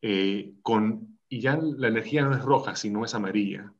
eh, 0.00 0.52
con, 0.62 1.18
y 1.28 1.40
ya 1.40 1.56
la 1.60 1.88
energía 1.88 2.22
no 2.22 2.36
es 2.36 2.42
roja, 2.42 2.76
sino 2.76 3.04
es 3.04 3.16
amarilla, 3.16 3.74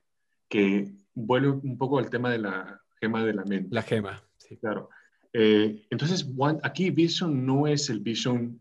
que 0.48 0.92
vuelve 1.14 1.50
un 1.50 1.78
poco 1.78 2.00
al 2.00 2.10
tema 2.10 2.28
de 2.28 2.38
la 2.38 2.82
gema 3.00 3.24
de 3.24 3.34
la 3.34 3.44
mente. 3.44 3.72
La 3.72 3.82
gema, 3.82 4.20
sí. 4.38 4.56
Claro. 4.56 4.90
Eh, 5.32 5.86
entonces, 5.90 6.26
aquí 6.62 6.90
Vision 6.90 7.46
no 7.46 7.66
es 7.66 7.88
el 7.88 8.00
Vision 8.00 8.58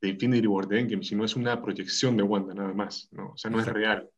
de 0.00 0.08
Infinity 0.08 0.46
War 0.46 0.66
de 0.66 0.80
Endgame, 0.80 1.04
sino 1.04 1.24
es 1.24 1.36
una 1.36 1.60
proyección 1.60 2.16
de 2.16 2.22
Wanda 2.22 2.54
nada 2.54 2.72
más, 2.72 3.08
¿no? 3.12 3.32
O 3.32 3.36
sea, 3.36 3.50
no 3.50 3.60
es 3.60 3.66
real. 3.66 4.08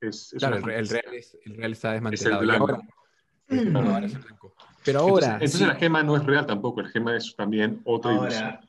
Es, 0.00 0.34
claro, 0.38 0.56
el, 0.56 0.62
real 0.62 1.14
es, 1.14 1.36
el, 1.44 1.56
real 1.56 1.72
está 1.72 1.92
desmantelado. 1.92 2.36
Es 2.36 2.40
el 2.40 2.46
blanco. 2.46 2.82
Pero 4.84 5.00
ahora. 5.00 5.34
Entonces, 5.34 5.60
la 5.60 5.74
gema 5.74 6.02
no 6.02 6.16
es 6.16 6.24
real 6.24 6.46
tampoco, 6.46 6.80
la 6.80 6.88
gema 6.88 7.16
es 7.16 7.34
también 7.36 7.80
otra 7.84 8.12
ahora, 8.12 8.60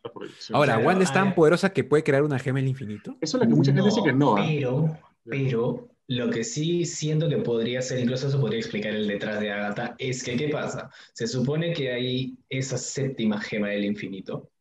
Ahora, 0.52 0.78
¿Wanda 0.80 1.04
es 1.04 1.14
tan 1.14 1.34
poderosa 1.34 1.72
que 1.72 1.84
puede 1.84 2.04
crear 2.04 2.24
una 2.24 2.38
gema 2.38 2.60
del 2.60 2.68
infinito? 2.68 3.16
Eso 3.22 3.38
es 3.38 3.44
lo 3.44 3.50
que 3.50 3.56
mucha 3.56 3.72
gente 3.72 3.86
dice 3.86 4.02
que 4.04 4.14
no. 4.14 4.36
¿ah? 4.36 4.44
Pero, 4.46 5.00
pero 5.24 5.91
lo 6.12 6.30
que 6.30 6.44
sí 6.44 6.84
siento 6.84 7.30
que 7.30 7.38
podría 7.38 7.82
ser, 7.82 8.00
incluso 8.00 8.28
eso 8.28 8.42
podría 8.42 8.60
explicar 8.60 8.94
el 8.94 9.08
detrás 9.08 9.40
de 9.40 9.50
Agatha, 9.50 9.96
es 9.98 10.22
que, 10.22 10.36
¿qué 10.36 10.50
pasa? 10.50 10.90
Se 11.14 11.26
supone 11.26 11.72
que 11.72 11.90
hay 11.90 12.38
esa 12.50 12.78
séptima 12.78 13.40
gema 13.40 13.70
del 13.70 13.86
infinito, 13.86 14.52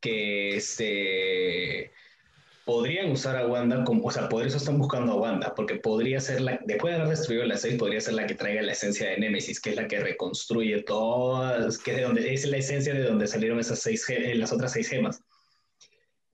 que 0.00 0.56
este 0.56 1.90
podrían 2.64 3.10
usar 3.10 3.34
a 3.36 3.48
Wanda 3.48 3.82
como, 3.82 4.04
o 4.04 4.10
sea, 4.12 4.28
por 4.28 4.46
eso 4.46 4.58
están 4.58 4.78
buscando 4.78 5.14
a 5.14 5.16
Wanda, 5.16 5.52
porque 5.56 5.76
podría 5.76 6.20
ser 6.20 6.42
la, 6.42 6.60
después 6.64 6.92
de 6.92 7.00
haber 7.00 7.16
destruido 7.16 7.44
la 7.44 7.56
6, 7.56 7.76
podría 7.76 8.00
ser 8.00 8.14
la 8.14 8.26
que 8.28 8.36
traiga 8.36 8.62
la 8.62 8.72
esencia 8.72 9.10
de 9.10 9.18
Nemesis, 9.18 9.60
que 9.60 9.70
es 9.70 9.76
la 9.76 9.88
que 9.88 9.98
reconstruye 9.98 10.82
todas, 10.84 11.78
que 11.78 11.90
es, 11.90 11.96
de 11.96 12.02
donde, 12.04 12.32
es 12.32 12.46
la 12.46 12.58
esencia 12.58 12.94
de 12.94 13.02
donde 13.02 13.26
salieron 13.26 13.58
esas 13.58 13.80
seis, 13.80 14.08
eh, 14.10 14.34
las 14.36 14.52
otras 14.52 14.74
seis 14.74 14.88
gemas. 14.88 15.24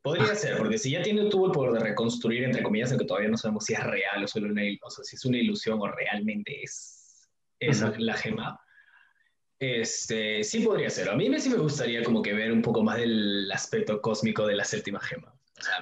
Podría 0.04 0.32
ah. 0.32 0.36
ser, 0.36 0.58
porque 0.58 0.76
si 0.76 0.90
ya 0.90 1.00
tiene, 1.00 1.30
tuvo 1.30 1.46
el 1.46 1.52
poder 1.52 1.72
de 1.72 1.78
reconstruir, 1.78 2.44
entre 2.44 2.62
comillas, 2.62 2.90
aunque 2.90 3.06
todavía 3.06 3.30
no 3.30 3.38
sabemos 3.38 3.64
si 3.64 3.72
es 3.72 3.82
real 3.82 4.22
o 4.22 4.28
solo 4.28 4.48
una, 4.48 4.60
o 4.82 4.90
sea, 4.90 5.02
si 5.02 5.16
es 5.16 5.24
una 5.24 5.38
ilusión 5.38 5.80
o 5.80 5.86
realmente 5.88 6.62
es 6.62 7.26
esa 7.58 7.90
la 7.96 8.12
gema, 8.12 8.60
este, 9.58 10.44
sí 10.44 10.60
podría 10.60 10.90
ser. 10.90 11.08
A 11.08 11.16
mí 11.16 11.40
sí 11.40 11.48
me 11.48 11.56
gustaría 11.56 12.04
como 12.04 12.20
que 12.20 12.34
ver 12.34 12.52
un 12.52 12.60
poco 12.60 12.82
más 12.82 12.98
del 12.98 13.50
aspecto 13.50 14.02
cósmico 14.02 14.46
de 14.46 14.56
la 14.56 14.64
séptima 14.64 15.00
gema. 15.00 15.34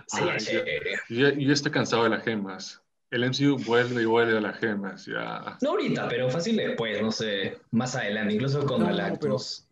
sería 0.06 0.36
chévere. 0.36 1.00
Yo, 1.08 1.30
yo 1.30 1.52
estoy 1.52 1.72
cansado 1.72 2.04
de 2.04 2.10
las 2.10 2.22
gemas. 2.22 2.80
El 3.10 3.28
MCU 3.28 3.56
vuelve 3.64 4.02
y 4.02 4.04
vuelve 4.04 4.38
a 4.38 4.40
las 4.40 4.56
gemas, 4.60 5.04
ya. 5.04 5.58
No 5.60 5.70
ahorita, 5.70 6.06
pero 6.08 6.30
fácil 6.30 6.56
después, 6.58 7.02
no 7.02 7.10
sé, 7.10 7.58
más 7.72 7.96
adelante, 7.96 8.34
incluso 8.34 8.64
con 8.66 8.84
Galactus. 8.84 9.66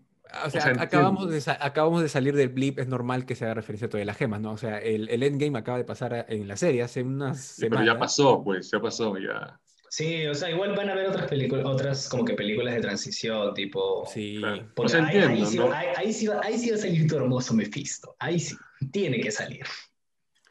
O 0.45 0.51
sea, 0.51 0.75
acabamos, 0.79 1.31
de, 1.31 1.43
acabamos 1.61 2.03
de 2.03 2.09
salir 2.09 2.35
del 2.35 2.49
blip, 2.49 2.79
es 2.79 2.89
normal 2.89 3.27
que 3.27 3.35
se 3.35 3.45
haga 3.45 3.55
referencia 3.55 3.87
a 3.87 3.91
todas 3.91 4.07
las 4.07 4.17
gemas, 4.17 4.41
¿no? 4.41 4.53
O 4.53 4.57
sea, 4.57 4.79
el, 4.79 5.09
el 5.09 5.23
endgame 5.23 5.59
acaba 5.59 5.79
de 5.79 5.85
pasar 5.85 6.27
en 6.29 6.47
la 6.47 6.57
serie 6.57 6.83
hace 6.83 7.03
unas 7.03 7.41
semanas. 7.41 7.79
Pero 7.81 7.95
ya 7.95 7.99
pasó, 7.99 8.43
pues, 8.43 8.71
ya 8.71 8.81
pasó, 8.81 9.17
ya. 9.19 9.61
Sí, 9.91 10.25
o 10.27 10.35
sea, 10.35 10.49
igual 10.49 10.77
van 10.77 10.89
a 10.89 10.93
haber 10.93 11.09
otras 11.09 11.29
películas, 11.29 11.67
otras 11.67 12.09
como 12.09 12.25
que 12.25 12.35
películas 12.35 12.75
de 12.75 12.81
transición, 12.81 13.53
tipo. 13.55 14.07
Sí, 14.07 14.41
pues 14.77 14.95
ahí, 14.95 15.11
sí, 15.11 15.19
ahí, 15.19 15.45
sí 15.45 15.59
va, 15.59 15.81
ahí, 15.97 16.13
sí 16.59 16.71
va, 16.71 16.77
a 16.77 16.79
salir 16.79 17.09
tu 17.09 17.17
hermoso 17.17 17.55
Mephisto. 17.55 18.15
Ahí 18.21 18.39
sí, 18.39 18.55
tiene 18.93 19.21
que 19.21 19.33
salir. 19.33 19.65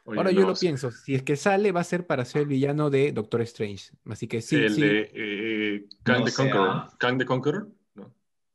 Ahora 0.04 0.30
yo 0.30 0.46
lo 0.46 0.54
pienso, 0.54 0.90
si 0.90 1.14
es 1.14 1.22
que 1.22 1.36
sale 1.36 1.72
va 1.72 1.80
a 1.80 1.84
ser 1.84 2.06
para 2.06 2.26
ser 2.26 2.42
el 2.42 2.48
villano 2.48 2.90
de 2.90 3.12
Doctor 3.12 3.40
Strange. 3.42 3.92
Así 4.10 4.26
que 4.26 4.42
sí. 4.42 4.56
El 4.56 4.74
sí. 4.74 4.80
de 4.82 5.10
eh, 5.14 5.84
Kang, 6.02 6.24
the 6.24 6.32
Conqueror. 6.32 6.98
Kang 6.98 7.18
the 7.18 7.24
Conqueror. 7.24 7.68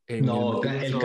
No, 0.08 0.62
el, 0.62 0.98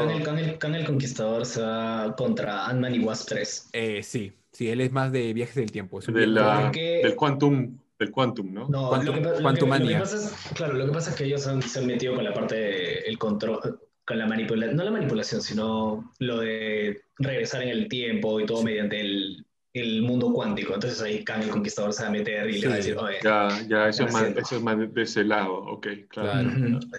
Kang, 0.59 0.75
el, 0.75 0.85
Conquistador 0.85 1.45
se 1.45 1.61
va 1.61 2.15
contra 2.15 2.67
Ant-Man 2.67 2.95
y 2.95 2.99
Wasp 2.99 3.29
3. 3.29 3.69
Eh, 3.73 4.03
sí, 4.03 4.31
sí, 4.51 4.69
él 4.69 4.79
es 4.81 4.91
más 4.91 5.11
de 5.11 5.33
viajes 5.33 5.55
del 5.55 5.71
tiempo. 5.71 5.99
Del 6.01 7.15
Quantum, 7.15 7.79
del 7.97 8.11
Quantum, 8.11 8.53
¿no? 8.53 8.67
No, 8.67 9.01
lo, 9.01 9.13
que, 9.13 9.21
pasa 9.21 10.17
es, 10.17 10.53
claro, 10.53 10.73
lo 10.73 10.85
que 10.85 10.91
pasa 10.91 11.09
es 11.09 11.15
que 11.15 11.23
ellos 11.25 11.41
se 11.41 11.79
han 11.79 11.87
metido 11.87 12.13
con 12.13 12.23
la 12.23 12.33
parte 12.33 12.55
del 12.55 13.17
control, 13.17 13.79
con 14.05 14.19
la 14.19 14.27
manipulación, 14.27 14.75
no 14.75 14.83
la 14.83 14.91
manipulación, 14.91 15.41
sino 15.41 16.11
lo 16.19 16.39
de 16.39 17.01
regresar 17.17 17.63
en 17.63 17.69
el 17.69 17.87
tiempo 17.87 18.39
y 18.39 18.45
todo 18.45 18.61
mediante 18.61 19.01
el, 19.01 19.43
el 19.73 20.03
mundo 20.03 20.31
cuántico. 20.31 20.75
Entonces 20.75 21.01
ahí 21.01 21.23
Kang 21.23 21.41
el 21.41 21.49
Conquistador 21.49 21.91
se 21.91 22.03
va 22.03 22.09
a 22.09 22.11
meter 22.11 22.47
y 22.51 22.61
le 22.61 22.67
va 22.67 22.73
a 22.75 22.77
decir, 22.77 22.95
oye. 22.97 23.17
Ya, 23.23 23.49
ya, 23.67 23.87
eso 23.87 24.05
es, 24.05 24.13
más, 24.13 24.23
eso 24.23 24.57
es, 24.57 24.61
más, 24.61 24.93
de 24.93 25.01
ese 25.01 25.23
lado, 25.23 25.55
ok, 25.55 25.87
claro. 26.07 26.51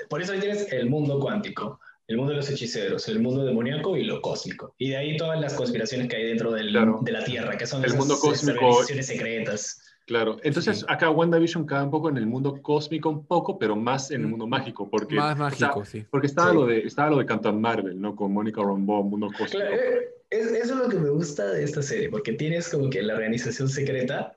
Por 0.09 0.21
eso 0.21 0.33
ahí 0.33 0.41
tienes 0.41 0.73
el 0.73 0.91
mundo 0.91 1.21
cuántico 1.21 1.79
el 2.09 2.17
mundo 2.17 2.33
de 2.33 2.37
los 2.37 2.51
hechiceros, 2.51 3.09
el 3.09 3.21
mundo 3.21 3.45
demoníaco 3.45 3.97
y 3.97 4.05
lo 4.05 4.21
cósmico. 4.21 4.75
Y 4.79 4.91
de 4.91 4.97
ahí 4.97 5.17
todas 5.17 5.41
las 5.41 5.55
conspiraciones 5.55 6.09
que 6.09 6.17
hay 6.17 6.25
dentro 6.27 6.53
del, 6.53 6.73
de 6.73 7.13
la 7.13 7.25
Tierra, 7.25 7.57
que 7.57 7.67
son 7.67 7.85
el 7.85 7.95
mundo 7.95 8.19
cósmico, 8.19 8.67
organizaciones 8.67 9.07
secretas. 9.07 9.83
Claro, 10.07 10.39
entonces 10.43 10.85
acá 10.89 11.11
WandaVision 11.11 11.65
cae 11.65 11.85
un 11.85 11.91
poco 11.91 12.09
en 12.09 12.17
el 12.17 12.27
mundo 12.27 12.61
cósmico, 12.61 13.09
un 13.09 13.25
poco, 13.25 13.59
pero 13.59 13.77
más 13.77 14.11
en 14.11 14.23
el 14.23 14.27
mundo 14.27 14.47
mágico. 14.47 14.91
Porque, 14.91 15.15
más 15.15 15.39
mágico, 15.39 15.85
sí. 15.85 16.05
Porque 16.11 16.27
estaba, 16.27 16.53
Lo 16.53 16.67
de, 16.67 16.81
estaba 16.81 17.11
lo 17.11 17.19
de 17.19 17.27
Captain 17.27 17.61
Marvel, 17.61 18.01
¿no? 18.01 18.17
Con 18.17 18.33
Mónica 18.33 18.61
Rambeau, 18.63 19.05
mundo 19.05 19.29
cósmico. 19.39 19.65
Eh, 19.65 20.09
eso 20.31 20.55
es 20.55 20.71
lo 20.71 20.89
que 20.89 20.99
me 20.99 21.11
gusta 21.11 21.47
de 21.51 21.63
esta 21.63 21.83
serie, 21.83 22.09
porque 22.09 22.33
tienes 22.33 22.69
como 22.69 22.91
que 22.91 23.01
la 23.03 23.15
organización 23.15 23.69
secreta 23.69 24.35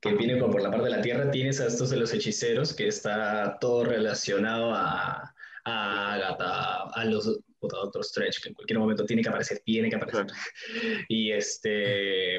que 0.00 0.14
viene 0.14 0.36
por 0.36 0.60
la 0.60 0.70
parte 0.70 0.84
de 0.84 0.90
la 0.90 1.00
Tierra, 1.00 1.30
tienes 1.30 1.60
a 1.60 1.66
estos 1.66 1.90
de 1.90 1.96
los 1.96 2.14
hechiceros, 2.14 2.72
que 2.72 2.86
está 2.86 3.58
todo 3.60 3.84
relacionado 3.84 4.72
a, 4.72 5.34
a 5.68 6.14
Agatha, 6.14 6.90
a 6.92 7.04
los 7.04 7.40
otros 7.60 8.08
Stretch, 8.08 8.40
que 8.42 8.48
en 8.50 8.54
cualquier 8.54 8.78
momento 8.78 9.04
tiene 9.04 9.22
que 9.22 9.28
aparecer, 9.28 9.60
tiene 9.64 9.90
que 9.90 9.96
aparecer. 9.96 10.26
Y 11.08 11.32
este. 11.32 12.38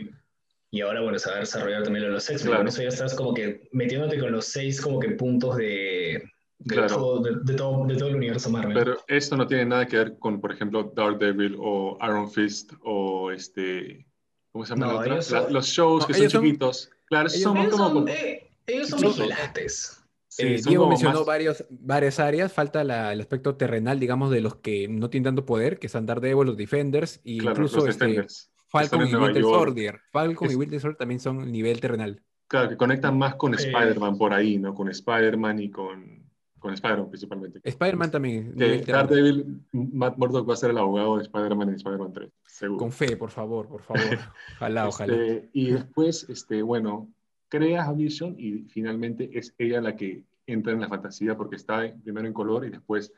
Y 0.72 0.82
ahora, 0.82 1.02
bueno, 1.02 1.18
saber 1.18 1.40
desarrollar 1.40 1.84
también 1.84 2.04
lo 2.04 2.10
de 2.10 2.16
los 2.16 2.30
X-Men. 2.30 2.58
Con 2.58 2.68
eso 2.68 2.82
ya 2.84 2.90
estás 2.90 3.16
como 3.16 3.34
que 3.34 3.68
metiéndote 3.72 4.20
con 4.20 4.32
los 4.32 4.46
seis 4.46 4.80
como 4.80 5.00
que 5.00 5.10
puntos 5.12 5.58
de, 5.58 6.24
de, 6.60 6.76
todo, 6.88 7.22
de, 7.22 7.56
todo, 7.56 7.86
de, 7.88 7.96
todo, 7.96 8.10
el 8.10 8.16
universo 8.16 8.52
Marvel. 8.52 8.76
Pero 8.76 8.98
esto 9.08 9.36
no 9.36 9.48
tiene 9.48 9.66
nada 9.66 9.88
que 9.88 9.98
ver 9.98 10.20
con, 10.20 10.40
por 10.40 10.52
ejemplo, 10.52 10.92
Daredevil 10.96 11.56
o 11.60 11.98
Iron 12.04 12.30
Fist 12.30 12.74
o 12.84 13.32
este... 13.32 14.06
¿Cómo 14.52 14.66
se 14.66 14.74
llama 14.74 14.94
la 14.94 15.00
otra? 15.00 15.50
los 15.50 15.68
shows 15.68 16.06
que 16.06 16.14
son 16.14 16.28
chiquitos. 16.28 16.90
Claro, 17.06 17.30
ellos 17.30 17.42
son, 17.42 17.70
como... 17.70 18.08
Eh, 18.08 18.48
ellos 18.68 18.90
son 18.90 19.02
vigilantes. 19.02 19.99
Eh, 20.38 20.62
Diego 20.64 20.88
mencionó 20.88 21.26
varios, 21.26 21.66
varias 21.70 22.20
áreas, 22.20 22.54
falta 22.54 22.82
el 22.82 23.20
aspecto 23.20 23.56
terrenal, 23.56 24.00
digamos, 24.00 24.30
de 24.30 24.42
los 24.42 24.56
que 24.56 24.88
no 24.88 25.10
tienen 25.10 25.26
tanto 25.26 25.46
poder, 25.46 25.80
que 25.80 25.90
son 25.90 26.06
Daredevil, 26.06 26.46
los 26.46 26.58
Defenders, 26.58 27.20
y 27.24 27.44
incluso 27.44 27.88
este, 27.88 28.28
Falcon 28.68 29.08
y 29.08 29.16
Winter 29.16 29.42
Soldier. 29.42 30.00
Falcon 30.12 30.52
y 30.52 30.56
Winter 30.56 30.80
Soldier 30.80 30.98
también 30.98 31.20
son 31.20 31.52
nivel 31.52 31.80
terrenal. 31.82 32.22
Claro, 32.48 32.70
que 32.70 32.78
conectan 32.78 33.18
más 33.18 33.36
con 33.36 33.54
Spider-Man 33.54 34.18
por 34.18 34.34
ahí, 34.34 34.58
¿no? 34.58 34.74
Con 34.74 34.90
Spider-Man 34.90 35.60
y 35.60 35.70
con, 35.70 36.30
con 36.60 36.74
Spider-Man 36.74 37.10
principalmente. 37.10 37.60
Spider-Man 37.64 38.12
también. 38.12 38.56
Daredevil, 38.56 39.62
Matt 39.72 40.18
Murdock 40.18 40.50
va 40.50 40.54
a 40.54 40.58
ser 40.58 40.72
el 40.72 40.78
abogado 40.78 41.18
de 41.18 41.24
Spider-Man 41.24 41.70
en 41.70 41.76
Spider-Man 41.76 42.14
3, 42.14 42.32
seguro. 42.46 42.80
Con 42.80 42.92
fe, 42.92 43.18
por 43.18 43.32
favor, 43.32 43.68
por 43.68 43.82
favor. 43.82 44.02
Ojalá, 44.58 44.88
ojalá. 44.88 45.14
Este, 45.14 45.50
y 45.54 45.72
después, 45.72 46.28
este, 46.30 46.62
bueno, 46.62 47.08
crea 47.50 47.84
a 47.84 47.94
Vision 47.94 48.36
y 48.38 48.64
finalmente 48.70 49.30
es 49.38 49.54
ella 49.58 49.82
la 49.82 49.96
que 49.96 50.24
entra 50.46 50.74
en 50.74 50.82
la 50.82 50.88
fantasía 50.88 51.36
porque 51.36 51.56
está 51.56 51.94
primero 52.04 52.28
en 52.28 52.34
color 52.34 52.66
y 52.66 52.70
después 52.70 53.12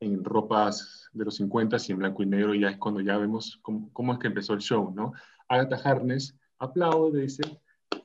en 0.00 0.24
ropas 0.24 1.08
de 1.12 1.24
los 1.24 1.36
50 1.36 1.76
y 1.88 1.92
en 1.92 1.98
blanco 1.98 2.22
y 2.22 2.26
negro, 2.26 2.54
y 2.54 2.60
ya 2.60 2.70
es 2.70 2.76
cuando 2.76 3.00
ya 3.00 3.18
vemos 3.18 3.58
cómo, 3.62 4.12
es 4.12 4.18
que 4.18 4.28
empezó 4.28 4.54
el 4.54 4.60
show, 4.60 4.92
¿no? 4.94 5.12
Agatha 5.48 5.76
Harness 5.76 6.36
aplaude, 6.58 7.22
dice, 7.22 7.42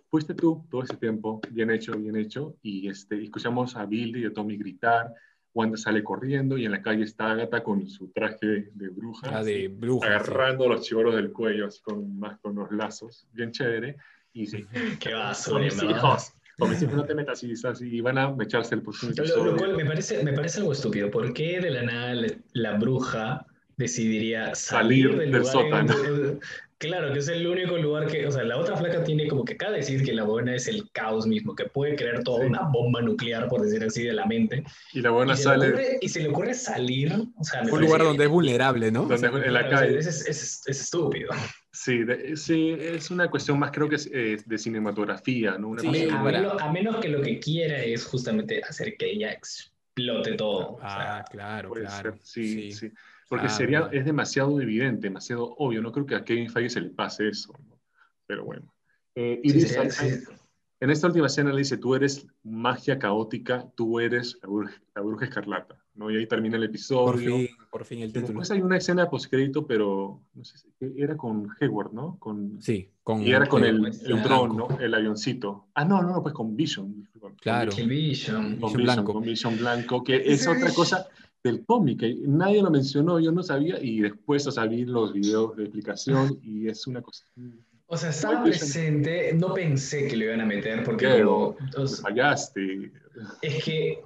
fuiste 0.10 0.34
tú 0.34 0.66
todo 0.70 0.84
ese 0.84 0.98
tiempo, 0.98 1.40
bien 1.52 1.70
hecho, 1.70 1.94
bien 1.98 2.16
hecho, 2.16 2.56
y 2.62 2.88
este, 2.88 3.22
escuchamos 3.22 3.76
a 3.76 3.86
Billy 3.86 4.24
y 4.24 4.26
a 4.26 4.34
Tommy 4.34 4.58
gritar, 4.58 5.14
Wanda 5.54 5.78
sale 5.78 6.04
corriendo 6.04 6.58
y 6.58 6.66
en 6.66 6.72
la 6.72 6.82
calle 6.82 7.04
está 7.04 7.32
Agatha 7.32 7.64
con 7.64 7.88
su 7.88 8.08
traje 8.08 8.72
de 8.74 8.90
bruja, 8.90 9.38
ah, 9.38 9.44
de 9.44 9.68
bruja 9.68 10.08
agarrando 10.08 10.68
los 10.68 10.82
chivoros 10.82 11.16
del 11.16 11.32
cuello, 11.32 11.68
así 11.68 11.80
con, 11.84 12.18
más 12.18 12.40
con 12.40 12.56
los 12.56 12.72
lazos, 12.72 13.28
bien 13.32 13.52
chévere, 13.52 13.98
y 14.34 14.48
sí, 14.48 14.66
qué 15.00 15.14
vas, 15.14 15.50
como 16.60 16.74
si 16.76 16.86
no 16.86 17.04
te 17.04 17.16
metas 17.16 17.44
y, 17.44 17.54
y 17.82 18.02
van 18.02 18.18
a 18.18 18.36
echarse 18.40 18.76
el 18.76 18.84
próximo 18.84 19.12
Lo, 19.16 19.58
cual 19.58 19.76
me 19.76 19.86
parece, 19.86 20.24
me 20.24 20.34
parece 20.34 20.60
algo 20.60 20.72
estúpido. 20.72 21.10
¿Por 21.10 21.34
qué 21.34 21.60
de 21.60 21.72
la 21.72 21.82
nada 21.82 22.14
la 22.54 22.78
bruja 22.78 23.46
decidiría 23.78 24.54
salir, 24.54 25.18
del, 25.18 25.44
sótano? 25.44 25.96
claro, 26.78 27.12
que 27.12 27.20
es 27.20 27.28
el 27.28 27.48
único 27.48 27.78
lugar 27.78 28.06
que, 28.06 28.28
o 28.28 28.32
sea, 28.32 28.44
la 28.44 28.58
otra 28.58 28.78
flaca 28.78 29.04
tiene 29.04 29.28
como 29.28 29.44
que 29.46 29.58
cada 29.58 29.72
decir 29.72 30.04
que 30.04 30.14
la 30.14 30.26
buena 30.26 30.54
es 30.54 30.68
el 30.68 30.92
caos 30.92 31.26
mismo, 31.26 31.56
que 31.56 31.66
puede 31.66 31.96
crear 31.96 32.24
toda 32.24 32.46
una 32.46 32.62
bomba 32.72 33.02
nuclear, 33.02 33.48
por 33.48 33.62
decir 33.62 33.84
así, 33.84 34.04
de 34.04 34.14
la 34.14 34.28
mente. 34.28 34.64
Y 34.94 35.02
la 35.02 35.10
buena 35.10 35.36
sale. 35.36 35.98
y 36.02 36.10
se 36.10 36.20
le 36.20 36.30
ocurre 36.30 36.54
salir, 36.54 37.14
o 37.36 37.44
sea, 37.44 37.64
un 37.64 37.82
lugar 37.82 38.04
donde 38.04 38.26
es 38.26 38.30
vulnerable, 38.30 38.92
¿no? 38.92 39.10
en 39.12 39.54
la 39.54 39.70
calle. 39.70 39.98
es, 39.98 40.06
es, 40.06 40.62
es 40.68 40.82
estúpido. 40.82 41.32
Sí, 41.76 42.06
sí, 42.36 42.78
es 42.80 43.10
una 43.10 43.32
cuestión 43.32 43.58
más 43.58 43.72
creo 43.72 43.90
que 43.90 43.96
es, 43.96 44.08
eh, 44.14 44.38
de 44.46 44.58
cinematografía, 44.60 45.58
¿no? 45.58 45.74
a, 45.74 46.72
menos, 46.72 46.98
que 46.98 47.10
lo 47.10 47.20
que 47.20 47.40
quiera 47.40 47.82
es 47.82 48.06
justamente 48.06 48.62
hacer 48.64 48.96
que 48.96 49.10
ella 49.10 49.32
explote 49.32 50.34
todo. 50.36 50.78
Ah, 50.84 51.26
claro, 51.32 51.72
claro. 51.72 52.16
sí, 52.22 52.72
sí, 52.72 52.92
Porque 53.28 53.50
sería, 53.50 53.90
es 53.92 54.06
demasiado 54.06 54.62
evidente, 54.62 55.08
demasiado 55.08 55.56
obvio. 55.58 55.82
No 55.82 55.92
creo 55.92 56.06
que 56.06 56.14
a 56.14 56.24
Kevin 56.24 56.52
Feige 56.52 56.70
se 56.70 56.82
le 56.82 56.92
pase 56.92 57.30
eso, 57.30 57.60
pero 58.28 58.46
bueno. 58.46 58.72
Eh, 59.16 59.40
y 59.44 59.52
dice, 59.52 59.80
en 60.80 60.90
esta 60.92 61.08
última 61.08 61.26
escena 61.26 61.52
le 61.52 61.58
dice, 61.60 61.78
tú 61.78 61.96
eres 61.96 62.28
magia 62.44 63.00
caótica, 63.00 63.66
tú 63.76 64.00
eres 64.00 64.38
la 64.94 65.02
bruja 65.02 65.26
escarlata. 65.26 65.83
¿No? 65.96 66.10
Y 66.10 66.18
ahí 66.18 66.28
termina 66.28 66.58
el 66.58 66.64
episodio. 66.64 67.06
Por 67.06 67.20
fin, 67.20 67.48
por 67.72 67.86
fin 67.86 68.00
el 68.02 68.14
título. 68.14 68.28
Después 68.28 68.52
hay 68.52 68.62
una 68.62 68.78
escena 68.78 69.10
postcrédito, 69.10 69.66
pero 69.66 70.22
no 70.34 70.44
sé, 70.44 70.68
era 70.96 71.16
con 71.16 71.50
Hayward, 71.60 71.94
¿no? 71.94 72.18
Con, 72.20 72.62
sí, 72.62 72.90
con 73.04 73.22
Y 73.22 73.32
era 73.32 73.48
con 73.48 73.64
el, 73.64 73.86
el 73.86 74.24
dron, 74.24 74.58
¿no? 74.58 74.80
El 74.80 74.94
avioncito. 74.94 75.68
Ah, 75.76 75.86
no, 75.86 76.02
no, 76.02 76.22
pues 76.22 76.34
con 76.34 76.56
Vision. 76.56 77.08
Claro. 77.42 77.72
Con 77.76 77.88
Vision. 77.88 78.58
Con 78.60 78.74
Vision, 78.74 78.84
blanco. 78.84 79.14
Con 79.14 79.24
Vision 79.24 79.58
blanco, 79.58 80.04
que 80.04 80.22
es 80.26 80.48
otra 80.48 80.72
cosa 80.74 81.08
del 81.44 81.66
cómic. 81.66 82.02
Nadie 82.26 82.62
lo 82.62 82.72
mencionó, 82.72 83.20
yo 83.20 83.32
no 83.32 83.44
sabía, 83.44 83.82
y 83.82 84.00
después 84.00 84.48
o 84.48 84.52
sea, 84.52 84.66
vi 84.66 84.86
los 84.86 85.14
videos 85.14 85.56
de 85.58 85.64
explicación 85.64 86.40
y 86.42 86.70
es 86.70 86.88
una 86.88 87.02
cosa... 87.02 87.26
O 87.88 87.98
sea, 87.98 88.10
estaba 88.10 88.44
presente, 88.44 89.34
no 89.34 89.54
pensé 89.54 90.08
que 90.08 90.16
lo 90.16 90.24
iban 90.24 90.42
a 90.42 90.46
meter 90.46 90.84
porque... 90.84 91.06
Pero, 91.06 91.56
fallaste. 92.02 92.92
Es 93.42 93.64
que 93.64 94.02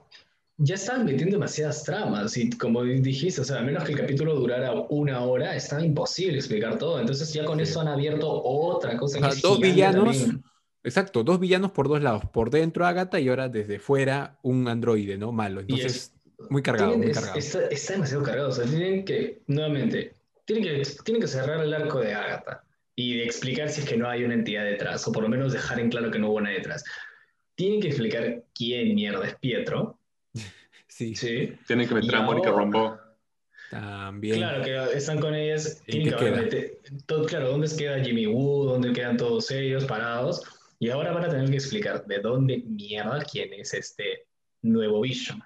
ya 0.57 0.75
estaban 0.75 1.05
metiendo 1.05 1.35
demasiadas 1.35 1.83
tramas 1.83 2.35
y 2.35 2.49
como 2.49 2.83
dijiste, 2.83 3.41
o 3.41 3.43
sea, 3.43 3.59
a 3.59 3.61
menos 3.61 3.83
que 3.83 3.91
el 3.91 3.99
capítulo 3.99 4.35
durara 4.35 4.73
una 4.89 5.21
hora, 5.21 5.55
estaba 5.55 5.85
imposible 5.85 6.37
explicar 6.37 6.77
todo. 6.79 6.99
Entonces 6.99 7.31
ya 7.31 7.45
con 7.45 7.59
eso 7.59 7.79
han 7.79 7.87
abierto 7.87 8.27
otra 8.27 8.97
cosa. 8.97 9.19
que 9.19 9.35
dos 9.41 9.59
villanos. 9.59 10.27
Exacto, 10.83 11.23
dos 11.23 11.39
villanos 11.39 11.71
por 11.71 11.87
dos 11.87 12.01
lados. 12.01 12.23
Por 12.31 12.49
dentro 12.49 12.85
Agatha 12.85 13.19
y 13.19 13.29
ahora 13.29 13.49
desde 13.49 13.77
fuera 13.77 14.39
un 14.41 14.67
androide, 14.67 15.17
¿no? 15.17 15.31
Malo. 15.31 15.61
Entonces, 15.61 16.13
muy 16.49 16.63
cargado, 16.63 16.97
muy 16.97 17.11
cargado. 17.11 17.37
Está, 17.37 17.67
demasiado 17.93 18.23
cargado. 18.23 18.49
O 18.49 18.51
sea, 18.51 18.65
tienen 18.65 19.05
que, 19.05 19.41
nuevamente, 19.47 20.15
tienen 20.45 20.63
que, 20.63 20.89
tienen 21.03 21.21
que 21.21 21.27
cerrar 21.27 21.63
el 21.63 21.73
arco 21.73 21.99
de 21.99 22.13
Agatha 22.13 22.63
y 22.95 23.21
explicar 23.21 23.69
si 23.69 23.81
es 23.81 23.87
que 23.87 23.97
no 23.97 24.09
hay 24.09 24.23
una 24.23 24.33
entidad 24.33 24.63
detrás, 24.63 25.07
o 25.07 25.11
por 25.11 25.21
lo 25.21 25.29
menos 25.29 25.53
dejar 25.53 25.79
en 25.79 25.89
claro 25.89 26.09
que 26.09 26.17
no 26.17 26.29
hubo 26.29 26.37
una 26.37 26.49
detrás. 26.49 26.83
Tienen 27.53 27.79
que 27.79 27.89
explicar 27.89 28.43
quién 28.55 28.95
mierda 28.95 29.27
es 29.27 29.35
Pietro, 29.35 29.96
Sí. 30.97 31.13
sí. 31.13 31.53
Tienen 31.67 31.87
que 31.87 31.93
meter 31.93 32.15
a 32.15 32.23
Mónica 32.23 32.51
Rambeau. 32.51 32.97
También. 33.69 34.37
Claro, 34.37 34.63
que 34.63 34.97
están 34.97 35.19
con 35.19 35.35
ellas. 35.35 35.83
¿En 35.85 36.09
qué 36.09 36.79
todo, 37.05 37.25
claro, 37.25 37.49
¿dónde 37.49 37.69
queda 37.77 38.03
Jimmy 38.03 38.25
Woo? 38.25 38.65
¿Dónde 38.65 38.93
quedan 38.93 39.15
todos 39.15 39.51
ellos 39.51 39.85
parados? 39.85 40.41
Y 40.79 40.89
ahora 40.89 41.11
van 41.11 41.25
a 41.25 41.29
tener 41.29 41.51
que 41.51 41.57
explicar 41.57 42.03
de 42.07 42.17
dónde 42.17 42.63
mierda 42.65 43.23
quién 43.31 43.53
es 43.53 43.75
este 43.75 44.25
nuevo 44.63 45.01
Vision. 45.01 45.43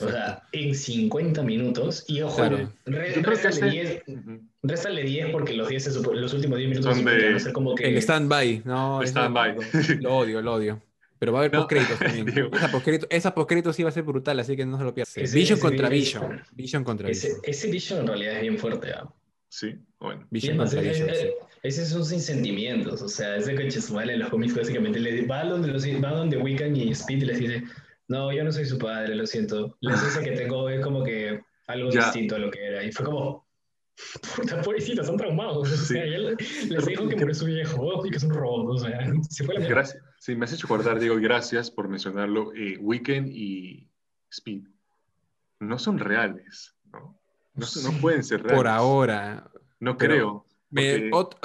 O 0.00 0.08
sea, 0.08 0.42
en 0.50 0.74
50 0.74 1.44
minutos. 1.44 2.04
Y 2.08 2.22
ojo, 2.22 2.36
claro. 2.36 2.72
réstale, 2.86 5.04
10, 5.04 5.30
porque 5.30 5.54
los, 5.54 5.68
10 5.68 5.96
los 6.12 6.34
últimos 6.34 6.58
10 6.58 6.70
minutos 6.70 6.96
son 6.96 7.04
de... 7.04 7.52
como 7.52 7.76
que... 7.76 7.86
El 7.86 7.96
stand-by. 7.98 8.62
No, 8.64 9.00
stand-by. 9.04 9.56
Lo 10.00 10.16
odio, 10.16 10.42
lo 10.42 10.54
odio. 10.54 10.82
Pero 11.20 11.32
va 11.32 11.40
a 11.40 11.42
haber 11.42 11.52
no, 11.52 11.60
postcréditos 11.60 11.98
también. 11.98 12.50
esa 13.10 13.34
postcrédito, 13.34 13.74
sí 13.74 13.82
va 13.82 13.90
a 13.90 13.92
ser 13.92 14.04
brutal, 14.04 14.40
así 14.40 14.56
que 14.56 14.64
no 14.64 14.78
se 14.78 14.84
lo 14.84 14.94
pierdas. 14.94 15.14
Vision 15.34 15.60
contra 15.60 15.90
Vision. 15.90 16.42
Vision 16.52 16.82
contra 16.82 17.08
Vision. 17.08 17.32
Ese 17.42 17.70
Vision 17.70 18.00
en 18.00 18.06
realidad 18.06 18.36
es 18.36 18.40
bien 18.40 18.56
fuerte. 18.56 18.90
¿ah? 18.92 19.06
Sí, 19.50 19.76
bueno. 19.98 20.26
Vision 20.30 20.56
contra 20.56 20.80
Vision. 20.80 21.10
Ese 21.62 21.84
son 21.84 22.06
sin 22.06 22.20
sentimientos, 22.20 23.02
o 23.02 23.08
sea, 23.08 23.36
ese 23.36 23.54
coche 23.54 23.80
en 24.12 24.18
los 24.18 24.30
cómics 24.30 24.54
básicamente 24.54 24.98
le 24.98 25.26
va 25.26 25.44
donde, 25.44 25.68
los, 25.68 25.84
va 25.84 26.12
donde 26.12 26.38
Wiccan 26.38 26.74
y 26.74 26.90
Speed 26.92 27.18
y 27.18 27.26
les 27.26 27.38
dice, 27.38 27.64
no, 28.08 28.32
yo 28.32 28.42
no 28.42 28.50
soy 28.50 28.64
su 28.64 28.78
padre, 28.78 29.14
lo 29.14 29.26
siento. 29.26 29.76
Les 29.82 30.02
dice 30.02 30.22
que 30.24 30.30
tengo 30.30 30.70
es 30.70 30.80
como 30.80 31.04
que 31.04 31.38
algo 31.66 31.90
distinto 31.90 32.36
a 32.36 32.38
lo 32.38 32.50
que 32.50 32.64
era. 32.64 32.82
Y 32.82 32.92
fue 32.92 33.04
como, 33.04 33.46
puta 34.34 34.62
pobrecita, 34.62 35.04
son 35.04 35.18
traumados. 35.18 35.70
O 35.70 35.76
sea, 35.76 36.02
les 36.06 36.86
dijo 36.86 37.06
que 37.06 37.16
murió 37.16 37.34
su 37.34 37.44
viejo 37.44 38.06
y 38.06 38.10
que 38.10 38.16
es 38.16 38.24
un 38.24 38.32
robot. 38.32 38.70
O 38.70 38.78
sea, 38.78 39.12
se 39.28 39.44
fue 39.44 39.54
la 39.56 39.68
Gracias. 39.68 40.02
Sí, 40.20 40.34
me 40.34 40.44
has 40.44 40.52
hecho 40.52 40.66
acordar, 40.66 41.00
Diego, 41.00 41.16
gracias 41.16 41.70
por 41.70 41.88
mencionarlo. 41.88 42.52
Eh, 42.54 42.76
Weekend 42.78 43.30
y 43.32 43.88
Speed 44.30 44.64
no 45.60 45.78
son 45.78 45.98
reales, 45.98 46.76
¿no? 46.92 47.18
No, 47.54 47.66
no 47.84 48.00
pueden 48.02 48.22
ser 48.22 48.42
reales. 48.42 48.58
Por 48.58 48.68
ahora. 48.68 49.50
No 49.78 49.96
creo. 49.96 50.44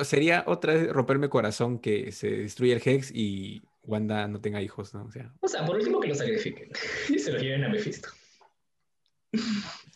sería 0.04 0.44
otra 0.46 0.74
vez 0.74 0.92
romperme 0.92 1.30
corazón 1.30 1.80
que 1.80 2.12
se 2.12 2.30
destruya 2.30 2.76
el 2.76 2.82
Hex 2.84 3.12
y 3.16 3.64
Wanda 3.84 4.28
no 4.28 4.42
tenga 4.42 4.62
hijos, 4.62 4.94
¿no? 4.94 5.06
O 5.06 5.12
sea, 5.12 5.34
o 5.40 5.48
sea 5.48 5.66
por 5.66 5.78
último 5.78 6.02
que 6.02 6.10
lo 6.10 6.16
sacrifiquen 6.16 6.70
y 7.10 7.18
se 7.18 7.32
lo 7.32 7.40
lleven 7.40 7.64
a 7.64 7.70
Mephisto. 7.70 8.10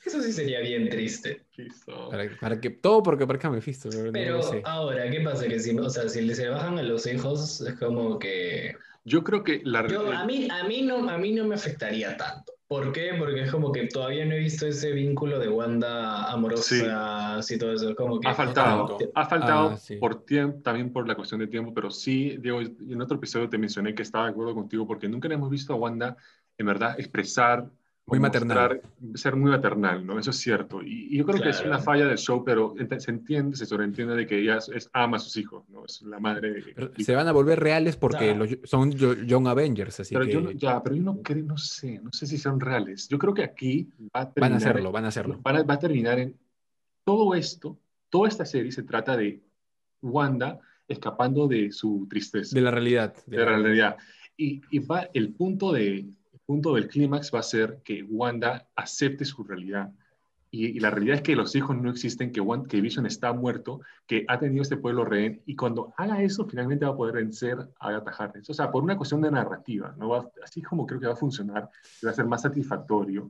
Eso 0.05 0.21
sí 0.21 0.31
sería 0.31 0.61
bien 0.61 0.89
triste. 0.89 1.45
Para, 2.39 2.61
que 2.61 2.69
todo 2.69 3.03
porque 3.03 3.27
parezca 3.27 3.49
Mephisto. 3.49 3.89
Pero 4.13 4.39
ahora, 4.63 5.09
¿qué 5.09 5.21
pasa? 5.21 5.47
Que 5.47 5.59
si, 5.59 5.77
o 5.77 5.89
sea, 5.89 6.07
si 6.07 6.33
se 6.33 6.47
bajan 6.47 6.79
a 6.79 6.83
los 6.83 7.05
hijos, 7.05 7.61
es 7.61 7.73
como 7.75 8.17
que. 8.17 8.75
Yo 9.05 9.23
creo 9.23 9.43
que 9.43 9.61
la 9.63 9.79
a, 9.79 10.25
mí, 10.25 10.47
a, 10.51 10.63
mí 10.65 10.81
no, 10.83 11.09
a 11.09 11.17
mí 11.17 11.31
no 11.31 11.45
me 11.45 11.55
afectaría 11.55 12.15
tanto. 12.15 12.53
¿Por 12.67 12.91
qué? 12.91 13.15
Porque 13.17 13.41
es 13.41 13.51
como 13.51 13.71
que 13.71 13.87
todavía 13.87 14.25
no 14.25 14.33
he 14.33 14.39
visto 14.39 14.67
ese 14.67 14.91
vínculo 14.91 15.39
de 15.39 15.49
Wanda 15.49 16.31
amorosa 16.31 17.41
y 17.49 17.57
todo 17.57 17.73
eso. 17.73 17.95
Como 17.95 18.19
que, 18.19 18.27
ha 18.27 18.35
faltado, 18.35 18.97
ha 19.15 19.25
faltado 19.25 19.69
ah, 19.69 19.79
por 19.99 20.23
tiempo, 20.23 20.61
también 20.61 20.93
por 20.93 21.07
la 21.07 21.15
cuestión 21.15 21.39
de 21.39 21.47
tiempo, 21.47 21.73
pero 21.73 21.89
sí, 21.89 22.37
Diego, 22.39 22.61
en 22.61 23.01
otro 23.01 23.17
episodio 23.17 23.49
te 23.49 23.57
mencioné 23.57 23.95
que 23.95 24.03
estaba 24.03 24.25
de 24.25 24.31
acuerdo 24.31 24.53
contigo 24.53 24.85
porque 24.85 25.09
nunca 25.09 25.27
le 25.27 25.33
hemos 25.33 25.49
visto 25.49 25.73
a 25.73 25.77
Wanda 25.77 26.15
en 26.59 26.65
verdad 26.67 26.99
expresar 26.99 27.71
muy 28.09 28.19
maternal. 28.19 28.81
Ser 29.15 29.35
muy 29.35 29.51
maternal, 29.51 30.05
¿no? 30.05 30.19
Eso 30.19 30.31
es 30.31 30.37
cierto. 30.37 30.81
Y, 30.81 31.17
yo 31.17 31.25
creo 31.25 31.41
que 31.41 31.49
es 31.49 31.61
una 31.61 31.79
falla 31.79 32.05
del 32.05 32.17
show, 32.17 32.43
pero 32.43 32.75
se 32.97 33.11
entiende, 33.11 33.55
se 33.55 33.65
sobreentiende 33.65 34.15
de 34.15 34.27
que 34.27 34.39
ella 34.39 34.57
es, 34.57 34.89
ama 34.93 35.17
a 35.17 35.19
sus 35.19 35.37
hijos, 35.37 35.63
¿no? 35.69 35.85
Es 35.85 36.01
la 36.01 36.19
madre. 36.19 36.63
se 36.97 37.15
van 37.15 37.27
a 37.27 37.31
volver 37.31 37.59
reales 37.59 37.95
porque 37.95 38.59
son 38.63 38.91
Young 38.91 39.47
Avengers, 39.47 39.99
así 39.99 40.13
pero 40.13 40.25
que... 40.25 40.33
Yo, 40.33 40.51
ya, 40.51 40.81
pero 40.83 40.95
yo 40.95 41.03
no 41.03 41.21
creo, 41.21 41.43
no 41.43 41.57
sé, 41.57 41.99
no 41.99 42.11
sé 42.11 42.27
si 42.27 42.37
son 42.37 42.59
reales. 42.59 43.07
Yo 43.07 43.17
creo 43.17 43.33
que 43.33 43.43
aquí 43.43 43.89
va 44.15 44.21
a 44.21 44.31
terminar... 44.31 44.51
Van 44.51 44.53
a 44.53 44.57
hacerlo, 44.57 44.91
van 44.91 45.05
a 45.05 45.07
hacerlo. 45.07 45.41
va 45.43 45.73
a 45.73 45.79
terminar 45.79 46.19
en... 46.19 46.35
Todo 47.03 47.33
esto, 47.33 47.77
toda 48.09 48.27
esta 48.27 48.45
serie 48.45 48.71
se 48.71 48.83
trata 48.83 49.17
de 49.17 49.41
Wanda 50.01 50.59
escapando 50.87 51.47
de 51.47 51.71
su 51.71 52.07
tristeza. 52.09 52.55
De 52.55 52.61
la 52.61 52.71
realidad. 52.71 53.15
De, 53.25 53.37
la, 53.37 53.45
realidad. 53.45 53.97
Y, 54.35 54.61
y 54.71 54.79
va 54.79 55.09
el 55.13 55.33
punto 55.33 55.71
de 55.71 56.05
punto 56.49 56.73
del 56.73 56.87
clímax 56.87 57.31
va 57.31 57.41
a 57.41 57.43
ser 57.43 57.77
que 57.83 58.01
Wanda 58.01 58.67
acepte 58.75 59.23
su 59.23 59.43
realidad. 59.43 59.91
Y, 60.49 60.79
la 60.79 60.89
realidad 60.89 61.17
es 61.17 61.21
que 61.21 61.35
los 61.35 61.55
hijos 61.55 61.77
no 61.77 61.91
existen, 61.91 62.31
que, 62.31 62.41
que 62.67 62.81
Vision 62.81 63.05
está 63.05 63.33
muerto, 63.33 63.81
que 64.07 64.25
ha 64.27 64.39
tenido 64.39 64.63
este 64.63 64.75
pueblo 64.75 65.05
rehén, 65.05 65.43
y 65.45 65.55
cuando 65.55 65.93
haga 65.95 66.23
eso, 66.23 66.47
finalmente 66.47 66.85
va 66.85 66.93
a 66.93 66.97
poder 66.97 67.17
vencer 67.17 67.55
a 67.79 67.89
Agatha 67.89 68.33
O 68.47 68.53
sea, 68.55 68.71
por 68.71 68.81
una 68.81 68.97
cuestión 68.97 69.21
de 69.21 69.29
narrativa, 69.29 69.93
¿no? 69.99 70.09
Va, 70.09 70.27
así 70.43 70.63
como 70.63 70.87
creo 70.87 70.99
que 70.99 71.05
va 71.05 71.13
a 71.13 71.17
funcionar, 71.17 71.69
va 72.03 72.09
a 72.09 72.13
ser 72.15 72.25
más 72.25 72.41
satisfactorio. 72.41 73.29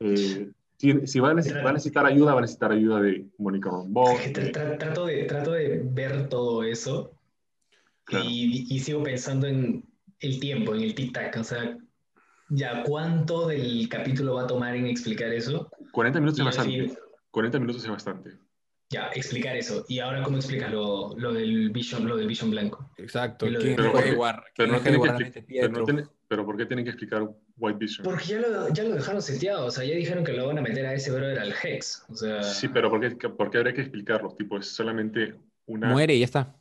Eh, 0.00 0.50
si, 0.78 1.20
va, 1.20 1.30
a 1.30 1.34
necesitar, 1.34 2.06
ayuda, 2.06 2.32
va 2.32 2.40
a 2.40 2.42
necesitar 2.42 2.72
ayuda 2.72 3.00
de 3.00 3.24
Mónica 3.38 3.70
Rombó. 3.70 4.16
trato, 4.32 5.06
de, 5.06 5.24
trato 5.26 5.52
de 5.52 5.80
ver 5.84 6.28
todo 6.28 6.64
eso 6.64 7.14
y, 8.08 8.66
y, 8.68 8.80
sigo 8.80 9.04
pensando 9.04 9.46
en 9.46 9.84
el 10.18 10.40
tiempo, 10.40 10.74
en 10.74 10.80
el 10.80 10.96
tic-tac. 10.96 11.38
O 11.38 11.44
sea, 11.44 11.78
ya, 12.52 12.82
¿cuánto 12.84 13.48
del 13.48 13.88
capítulo 13.88 14.34
va 14.34 14.42
a 14.42 14.46
tomar 14.46 14.76
en 14.76 14.86
explicar 14.86 15.32
eso? 15.32 15.70
40 15.92 16.20
minutos 16.20 16.38
es 16.38 16.44
bastante. 16.44 16.94
40 17.30 17.58
minutos 17.58 17.82
es 17.82 17.90
bastante. 17.90 18.30
Ya, 18.90 19.08
explicar 19.14 19.56
eso. 19.56 19.86
Y 19.88 20.00
ahora, 20.00 20.22
¿cómo 20.22 20.36
explicas 20.36 20.70
lo, 20.70 21.16
lo 21.16 21.32
del 21.32 21.70
Vision, 21.70 22.06
lo 22.06 22.14
del 22.14 22.26
Vision 22.26 22.50
blanco? 22.50 22.90
Exacto. 22.98 23.46
Pero, 23.46 23.58
pero, 26.28 26.44
¿por 26.44 26.56
qué 26.58 26.66
tienen 26.66 26.84
que 26.84 26.90
explicar 26.90 27.26
White 27.56 27.78
Vision? 27.78 28.04
Porque 28.04 28.24
ya 28.26 28.38
lo, 28.40 28.68
ya 28.68 28.84
lo 28.84 28.94
dejaron 28.94 29.22
seteado. 29.22 29.66
O 29.66 29.70
sea, 29.70 29.84
ya 29.84 29.94
dijeron 29.94 30.22
que 30.24 30.34
lo 30.34 30.46
van 30.46 30.58
a 30.58 30.60
meter 30.60 30.84
a 30.84 30.92
ese 30.92 31.10
brother 31.10 31.38
al 31.38 31.54
Hex. 31.62 32.04
O 32.10 32.14
sea... 32.14 32.42
Sí, 32.42 32.68
pero 32.68 32.90
¿por 32.90 33.00
qué, 33.00 33.28
por 33.30 33.50
qué 33.50 33.58
habría 33.58 33.72
que 33.72 33.80
explicarlo? 33.80 34.34
Tipo, 34.36 34.58
es 34.58 34.66
solamente 34.66 35.36
una... 35.64 35.88
Muere 35.88 36.14
y 36.14 36.18
ya 36.18 36.26
está. 36.26 36.54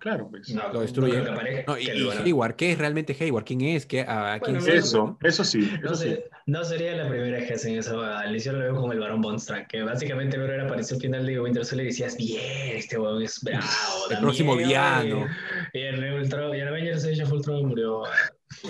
Claro, 0.00 0.28
pues. 0.30 0.48
lo 0.50 0.80
destruye. 0.80 1.22
No, 1.66 1.78
y, 1.78 1.88
Hayward, 1.88 2.56
¿qué 2.56 2.72
es 2.72 2.78
realmente 2.78 3.16
Hayward? 3.18 3.44
¿Quién 3.44 3.62
es? 3.62 3.86
¿Qué, 3.86 4.02
a, 4.02 4.38
quién 4.40 4.56
eso, 4.56 5.18
eso 5.22 5.44
sí. 5.44 5.70
Eso 5.82 5.90
no, 5.90 5.94
sí. 5.94 6.18
no, 6.46 6.64
sería 6.64 6.96
la 6.96 7.08
primera 7.08 7.38
vez 7.38 7.48
que 7.48 7.54
hacen 7.54 7.76
eso. 7.76 8.00
Al 8.00 8.30
inicio 8.30 8.52
lo 8.52 8.58
veo 8.60 8.74
como 8.76 8.92
el 8.92 9.00
varón 9.00 9.20
Bonstrak, 9.20 9.68
que 9.68 9.82
básicamente 9.82 10.36
era 10.36 10.64
apareció 10.64 10.96
al 10.96 11.02
final 11.02 11.26
de 11.26 11.40
Winter 11.40 11.64
Soldier 11.64 11.86
y 11.86 11.90
decías, 11.90 12.16
bien, 12.16 12.76
este 12.76 12.98
weón 12.98 13.22
es 13.22 13.42
bravo. 13.42 13.64
el 14.10 14.18
próximo 14.18 14.56
villano. 14.56 15.26
Y 15.72 15.80
el, 15.80 16.12
Ultron, 16.14 16.54
y 16.54 16.60
el 16.60 16.68
Avengers 16.68 17.04
Age 17.04 17.22
of 17.22 17.32
Ultron 17.32 17.66
murió. 17.66 18.02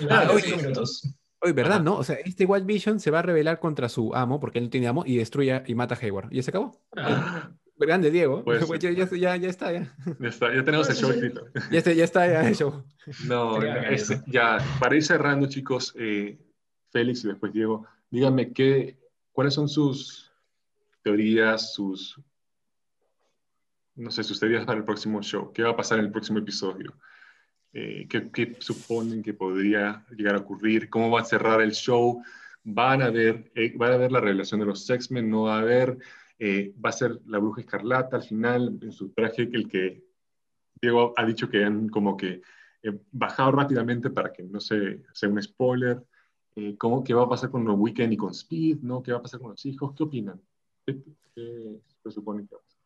Ah, 0.09 0.29
oye, 0.33 0.57
minutos. 0.57 1.09
Oye, 1.41 1.53
¿verdad, 1.53 1.81
no? 1.81 1.95
O 1.95 2.03
sea, 2.03 2.17
este 2.25 2.45
White 2.45 2.65
Vision 2.65 2.99
se 2.99 3.11
va 3.11 3.19
a 3.19 3.21
rebelar 3.21 3.59
contra 3.59 3.87
su 3.87 4.13
amo, 4.13 4.41
porque 4.41 4.59
él 4.59 4.65
no 4.65 4.69
tiene 4.69 4.87
amo, 4.87 5.03
y 5.05 5.15
destruye 5.15 5.63
y 5.65 5.73
mata 5.73 5.95
a 5.95 5.97
Hayward. 5.97 6.27
Y 6.31 6.43
se 6.43 6.51
acabó. 6.51 6.77
Ah. 6.97 7.49
Grande, 7.79 8.11
Diego. 8.11 8.43
Pues, 8.43 8.67
ya, 8.79 8.91
ya, 8.91 9.35
ya, 9.37 9.49
está, 9.49 9.71
ya. 9.71 9.95
Ya 10.19 10.27
está, 10.27 10.53
ya 10.53 10.63
tenemos 10.63 10.89
el 10.89 10.95
show 10.95 11.11
escrito. 11.11 11.45
Ya 11.71 11.77
está, 11.79 11.93
ya 11.93 12.03
está 12.03 12.27
ya 12.27 12.47
el 12.47 12.55
show. 12.55 12.83
No, 13.25 13.59
ya, 14.27 14.57
para 14.79 14.95
ir 14.95 15.03
cerrando, 15.03 15.47
chicos, 15.47 15.93
eh, 15.97 16.37
Félix 16.91 17.23
y 17.23 17.29
después 17.29 17.53
Diego, 17.53 17.85
díganme 18.09 18.51
qué, 18.51 18.97
cuáles 19.31 19.53
son 19.53 19.69
sus 19.69 20.31
teorías, 21.01 21.73
sus, 21.73 22.19
no 23.95 24.11
sé, 24.11 24.23
sus 24.23 24.39
teorías 24.39 24.65
para 24.65 24.79
el 24.79 24.85
próximo 24.85 25.21
show. 25.21 25.51
¿Qué 25.53 25.63
va 25.63 25.71
a 25.71 25.77
pasar 25.77 25.99
en 25.99 26.05
el 26.05 26.11
próximo 26.11 26.39
episodio? 26.39 26.93
Eh, 27.71 28.07
¿qué, 28.09 28.29
¿qué, 28.31 28.57
suponen 28.59 29.21
que 29.21 29.33
podría 29.33 30.05
llegar 30.15 30.35
a 30.35 30.39
ocurrir? 30.39 30.89
¿Cómo 30.89 31.11
va 31.11 31.21
a 31.21 31.25
cerrar 31.25 31.61
el 31.61 31.71
show? 31.71 32.21
¿Van 32.63 33.01
a 33.01 33.09
ver, 33.09 33.51
eh, 33.55 33.73
van 33.75 33.93
a 33.93 33.97
ver 33.97 34.11
la 34.11 34.19
revelación 34.19 34.59
de 34.59 34.65
los 34.65 34.89
X-Men? 34.89 35.29
¿No 35.29 35.43
va 35.43 35.57
a 35.57 35.61
haber? 35.61 35.97
Eh, 36.39 36.73
va 36.83 36.89
a 36.89 36.93
ser 36.93 37.19
la 37.25 37.37
bruja 37.37 37.61
escarlata 37.61 38.15
al 38.15 38.23
final, 38.23 38.79
en 38.81 38.91
su 38.93 39.09
traje, 39.09 39.49
el 39.51 39.67
que 39.67 40.01
Diego 40.81 41.13
ha 41.17 41.25
dicho 41.25 41.49
que 41.49 41.65
han 41.65 41.89
como 41.89 42.15
que 42.15 42.41
eh, 42.81 42.97
bajado 43.11 43.51
rápidamente 43.51 44.09
para 44.09 44.31
que 44.31 44.43
no 44.43 44.61
se 44.61 45.03
sea 45.13 45.27
un 45.27 45.41
spoiler. 45.41 46.01
Eh, 46.55 46.77
¿cómo, 46.77 47.03
¿Qué 47.03 47.13
va 47.13 47.23
a 47.23 47.29
pasar 47.29 47.51
con 47.51 47.65
los 47.65 47.77
Weekend 47.77 48.13
y 48.13 48.17
con 48.17 48.31
Speed? 48.31 48.79
¿no? 48.81 49.03
¿Qué 49.03 49.11
va 49.11 49.19
a 49.19 49.21
pasar 49.21 49.41
con 49.41 49.51
los 49.51 49.65
hijos? 49.65 49.93
¿Qué 49.95 50.03
opinan? 50.03 50.41
¿Qué, 50.85 50.97
se 52.03 52.11
supone 52.11 52.47
que 52.47 52.55
va 52.55 52.61
a 52.61 52.63
pasar? 52.63 52.79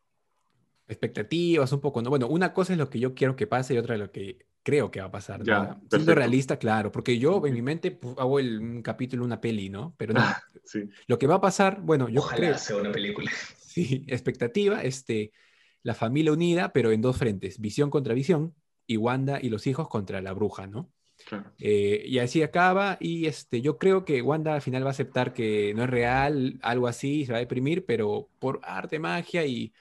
Expectativas 0.88 1.72
un 1.72 1.80
poco, 1.80 2.02
¿no? 2.02 2.10
Bueno, 2.10 2.28
una 2.28 2.54
cosa 2.54 2.74
es 2.74 2.80
lo 2.80 2.90
que 2.90 3.00
yo 3.00 3.14
quiero 3.14 3.36
que 3.36 3.48
pase 3.48 3.76
y 3.76 3.78
otra 3.78 3.96
es 3.96 4.02
lo 4.02 4.12
que 4.12 4.48
creo 4.64 4.90
que 4.90 5.02
va 5.02 5.08
a 5.08 5.12
pasar. 5.12 5.44
Ya, 5.44 5.80
Siendo 5.90 6.16
realista, 6.16 6.58
claro, 6.58 6.92
porque 6.92 7.20
yo 7.20 7.46
en 7.46 7.54
mi 7.54 7.62
mente 7.62 7.92
pues, 7.92 8.16
hago 8.18 8.40
el, 8.40 8.60
un 8.60 8.82
capítulo, 8.82 9.24
una 9.26 9.40
peli, 9.40 9.70
¿no? 9.70 9.94
Pero 9.98 10.14
no. 10.14 10.22
sí. 10.64 10.90
Lo 11.08 11.20
que 11.20 11.28
va 11.28 11.36
a 11.36 11.42
pasar, 11.42 11.82
bueno, 11.82 12.10
yo 12.10 12.22
Ojalá 12.22 12.38
creo. 12.38 12.58
sea 12.58 12.78
una 12.78 12.92
película. 12.92 13.30
Sí, 13.74 14.06
expectativa, 14.08 14.84
este, 14.84 15.32
la 15.82 15.96
familia 15.96 16.32
unida, 16.32 16.72
pero 16.74 16.92
en 16.92 17.02
dos 17.02 17.18
frentes: 17.18 17.60
visión 17.60 17.90
contra 17.90 18.14
visión 18.14 18.54
y 18.86 18.98
Wanda 18.98 19.40
y 19.42 19.50
los 19.50 19.66
hijos 19.66 19.88
contra 19.88 20.22
la 20.22 20.32
bruja, 20.34 20.68
¿no? 20.68 20.92
Claro. 21.26 21.52
Eh, 21.58 22.04
y 22.06 22.20
así 22.20 22.44
acaba, 22.44 22.98
y 23.00 23.26
este, 23.26 23.62
yo 23.62 23.80
creo 23.80 24.06
que 24.06 24.22
Wanda 24.22 24.54
al 24.54 24.62
final 24.62 24.84
va 24.84 24.90
a 24.90 24.92
aceptar 24.92 25.34
que 25.34 25.74
no 25.76 25.86
es 25.86 25.90
real, 25.90 26.60
algo 26.62 26.88
así, 26.88 27.26
se 27.26 27.32
va 27.32 27.40
a 27.40 27.42
deprimir, 27.42 27.84
pero 27.88 28.30
por 28.38 28.60
arte, 28.62 29.00
magia 29.00 29.44
y 29.44 29.74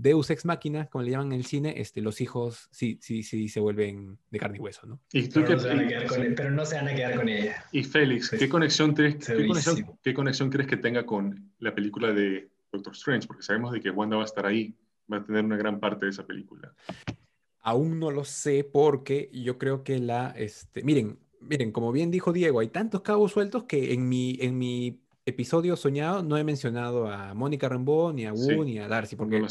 Deus 0.00 0.30
ex 0.30 0.44
máquina, 0.44 0.86
como 0.86 1.02
le 1.02 1.10
llaman 1.10 1.32
en 1.32 1.38
el 1.40 1.44
cine, 1.44 1.74
este, 1.76 2.00
los 2.00 2.20
hijos 2.20 2.68
sí, 2.70 2.98
sí, 3.00 3.22
sí 3.22 3.48
se 3.48 3.60
vuelven 3.60 4.18
de 4.30 4.38
carne 4.38 4.58
y 4.58 4.60
hueso, 4.60 4.86
¿no? 4.86 5.00
pero, 5.12 6.50
no 6.50 6.64
se 6.64 6.76
van 6.76 6.88
a 6.88 6.94
quedar 6.94 7.16
con 7.16 7.28
ella. 7.28 7.64
Y 7.72 7.82
Félix, 7.82 8.30
¿qué 8.30 8.48
conexión, 8.48 8.94
crees, 8.94 9.16
¿qué, 9.26 9.46
conexión, 9.46 9.98
¿qué 10.02 10.14
conexión 10.14 10.50
crees 10.50 10.68
que 10.68 10.76
tenga 10.76 11.04
con 11.04 11.52
la 11.58 11.74
película 11.74 12.12
de 12.12 12.48
Doctor 12.72 12.92
Strange, 12.92 13.26
porque 13.26 13.42
sabemos 13.42 13.72
de 13.72 13.80
que 13.80 13.90
Wanda 13.90 14.16
va 14.16 14.22
a 14.22 14.26
estar 14.26 14.46
ahí, 14.46 14.74
va 15.10 15.18
a 15.18 15.24
tener 15.24 15.44
una 15.44 15.56
gran 15.56 15.80
parte 15.80 16.06
de 16.06 16.10
esa 16.10 16.26
película. 16.26 16.74
Aún 17.60 17.98
no 17.98 18.10
lo 18.10 18.24
sé 18.24 18.64
porque 18.64 19.30
yo 19.32 19.58
creo 19.58 19.82
que 19.82 19.98
la, 19.98 20.30
este, 20.36 20.82
miren, 20.82 21.18
miren, 21.40 21.72
como 21.72 21.92
bien 21.92 22.10
dijo 22.10 22.32
Diego, 22.32 22.60
hay 22.60 22.68
tantos 22.68 23.02
cabos 23.02 23.32
sueltos 23.32 23.64
que 23.64 23.92
en 23.92 24.08
mi, 24.08 24.38
en 24.40 24.58
mi 24.58 25.00
episodio 25.28 25.76
soñado 25.76 26.22
no 26.22 26.36
he 26.36 26.44
mencionado 26.44 27.08
a 27.08 27.34
Mónica 27.34 27.68
Rambeau, 27.68 28.12
ni 28.12 28.26
a 28.26 28.32
Wu, 28.32 28.64
ni 28.64 28.78
a 28.78 28.88
Darcy, 28.88 29.16
porque 29.16 29.42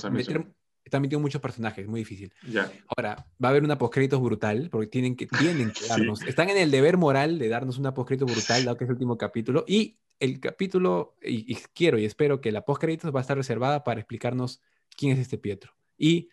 están 0.87 1.01
metiendo 1.01 1.19
muchos 1.19 1.41
personajes, 1.41 1.87
muy 1.87 2.01
difícil. 2.01 2.33
Ya. 2.49 2.71
Ahora, 2.95 3.27
va 3.43 3.49
a 3.49 3.51
haber 3.51 3.63
una 3.63 3.77
postcréditos 3.77 4.21
brutal, 4.21 4.69
porque 4.71 4.87
tienen 4.87 5.15
que, 5.15 5.27
tienen 5.27 5.71
que 5.71 5.85
darnos, 5.87 6.21
están 6.23 6.49
en 6.49 6.57
el 6.57 6.71
deber 6.71 6.97
moral 6.97 7.39
de 7.39 7.49
darnos 7.49 7.77
una 7.77 7.93
postcrédito 7.93 8.25
brutal, 8.25 8.65
dado 8.65 8.77
que 8.77 8.85
es 8.85 8.89
el 8.89 8.95
último 8.95 9.17
capítulo, 9.17 9.65
y 9.67 9.97
el 10.19 10.39
capítulo, 10.39 11.15
y, 11.21 11.53
quiero 11.73 11.99
y 11.99 12.05
espero 12.05 12.41
que 12.41 12.51
la 12.51 12.65
postcréditos 12.65 13.13
va 13.13 13.19
a 13.19 13.21
estar 13.21 13.37
reservada 13.37 13.83
para 13.83 13.99
explicarnos 13.99 14.61
quién 14.95 15.11
es 15.11 15.19
este 15.19 15.37
Pietro. 15.37 15.73
Y 15.97 16.29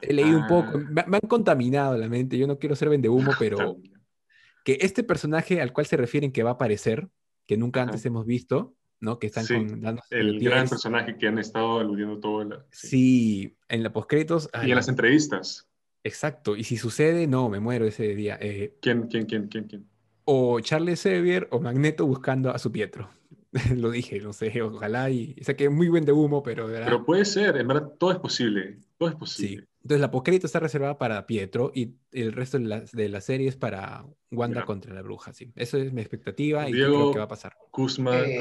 he 0.00 0.12
leído 0.12 0.38
un 0.38 0.46
poco, 0.46 0.72
ah. 0.74 1.04
me, 1.06 1.16
han 1.16 1.28
contaminado 1.28 1.96
la 1.96 2.08
mente, 2.08 2.36
yo 2.36 2.46
no 2.46 2.58
quiero 2.58 2.74
ser 2.74 2.88
vendehumo, 2.88 3.32
pero 3.38 3.76
que 4.64 4.78
este 4.80 5.02
personaje 5.02 5.60
al 5.60 5.72
cual 5.72 5.86
se 5.86 5.96
refieren 5.96 6.32
que 6.32 6.42
va 6.42 6.50
a 6.50 6.54
aparecer, 6.54 7.08
que 7.46 7.56
nunca 7.56 7.82
antes 7.82 8.04
hemos 8.06 8.26
visto, 8.26 8.74
¿no? 9.00 9.18
Que 9.18 9.26
están 9.26 9.46
con, 9.46 9.98
el 10.10 10.40
gran 10.40 10.68
personaje 10.68 11.16
que 11.18 11.28
han 11.28 11.38
estado 11.38 11.80
aludiendo 11.80 12.18
todo. 12.20 12.42
el 12.42 12.54
sí. 12.70 13.56
en 13.68 13.82
la 13.82 13.92
postcréditos. 13.92 14.48
Y 14.64 14.70
en 14.70 14.76
las 14.76 14.88
entrevistas. 14.88 15.68
Exacto, 16.04 16.56
y 16.56 16.64
si 16.64 16.76
sucede, 16.76 17.26
no, 17.26 17.48
me 17.48 17.60
muero 17.60 17.86
ese 17.86 18.14
día. 18.14 18.36
Eh, 18.40 18.76
¿Quién, 18.80 19.06
quién, 19.06 19.26
quién, 19.26 19.46
quién, 19.46 19.64
quién? 19.64 19.86
O 20.24 20.60
Charles 20.60 21.02
Xavier 21.02 21.48
o 21.50 21.60
Magneto 21.60 22.06
buscando 22.06 22.50
a 22.50 22.58
su 22.58 22.72
Pietro. 22.72 23.10
Lo 23.76 23.90
dije, 23.90 24.18
no 24.20 24.32
sé, 24.32 24.62
ojalá 24.62 25.10
y... 25.10 25.36
O 25.40 25.44
sea 25.44 25.56
que 25.56 25.68
muy 25.68 25.88
buen 25.88 26.04
de 26.04 26.12
humo, 26.12 26.42
pero... 26.42 26.66
Pero 26.66 27.04
puede 27.04 27.24
ser, 27.24 27.56
en 27.56 27.68
verdad, 27.68 27.92
todo 27.98 28.12
es 28.12 28.18
posible, 28.18 28.78
todo 28.98 29.10
es 29.10 29.14
posible. 29.14 29.62
Sí. 29.62 29.71
Entonces 29.82 30.00
la 30.00 30.10
postcrédito 30.12 30.46
está 30.46 30.60
reservada 30.60 30.96
para 30.96 31.26
Pietro 31.26 31.72
y 31.74 31.96
el 32.12 32.32
resto 32.32 32.58
de 32.58 32.64
la, 32.64 32.80
de 32.92 33.08
la 33.08 33.20
serie 33.20 33.48
es 33.48 33.56
para 33.56 34.04
Wanda 34.30 34.64
contra 34.64 34.94
la 34.94 35.02
bruja, 35.02 35.32
sí. 35.32 35.52
Eso 35.56 35.76
es 35.76 35.92
mi 35.92 36.00
expectativa 36.00 36.68
y 36.68 36.72
creo 36.72 37.12
que 37.12 37.18
va 37.18 37.24
a 37.24 37.28
pasar. 37.28 37.56
Kuzma, 37.70 38.20
eh, 38.20 38.40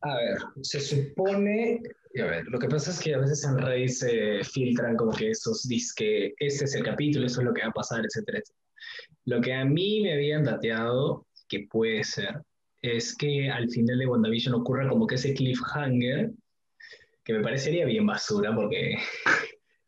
A 0.00 0.16
ver, 0.16 0.38
se 0.62 0.80
supone... 0.80 1.82
A 2.18 2.24
ver, 2.24 2.46
lo 2.46 2.58
que 2.58 2.68
pasa 2.68 2.90
es 2.90 3.00
que 3.00 3.14
a 3.14 3.18
veces 3.18 3.44
en 3.44 3.58
Reddit 3.58 3.90
se 3.90 4.44
filtran 4.44 4.96
como 4.96 5.12
que 5.12 5.30
esos 5.30 5.66
que 5.96 6.34
este 6.38 6.64
es 6.64 6.74
el 6.74 6.84
capítulo, 6.84 7.26
eso 7.26 7.40
es 7.40 7.46
lo 7.46 7.54
que 7.54 7.62
va 7.62 7.68
a 7.68 7.72
pasar, 7.72 8.04
etcétera, 8.04 8.38
etcétera. 8.38 8.62
Lo 9.26 9.40
que 9.40 9.54
a 9.54 9.64
mí 9.64 10.00
me 10.02 10.14
habían 10.14 10.44
dateado, 10.44 11.26
que 11.48 11.66
puede 11.70 12.04
ser, 12.04 12.42
es 12.82 13.16
que 13.16 13.50
al 13.50 13.68
final 13.70 13.98
de 13.98 14.06
WandaVision 14.06 14.54
ocurra 14.54 14.88
como 14.88 15.06
que 15.06 15.14
ese 15.14 15.34
cliffhanger, 15.34 16.32
que 17.24 17.32
me 17.32 17.42
parecería 17.42 17.86
bien 17.86 18.06
basura, 18.06 18.54
porque 18.54 18.96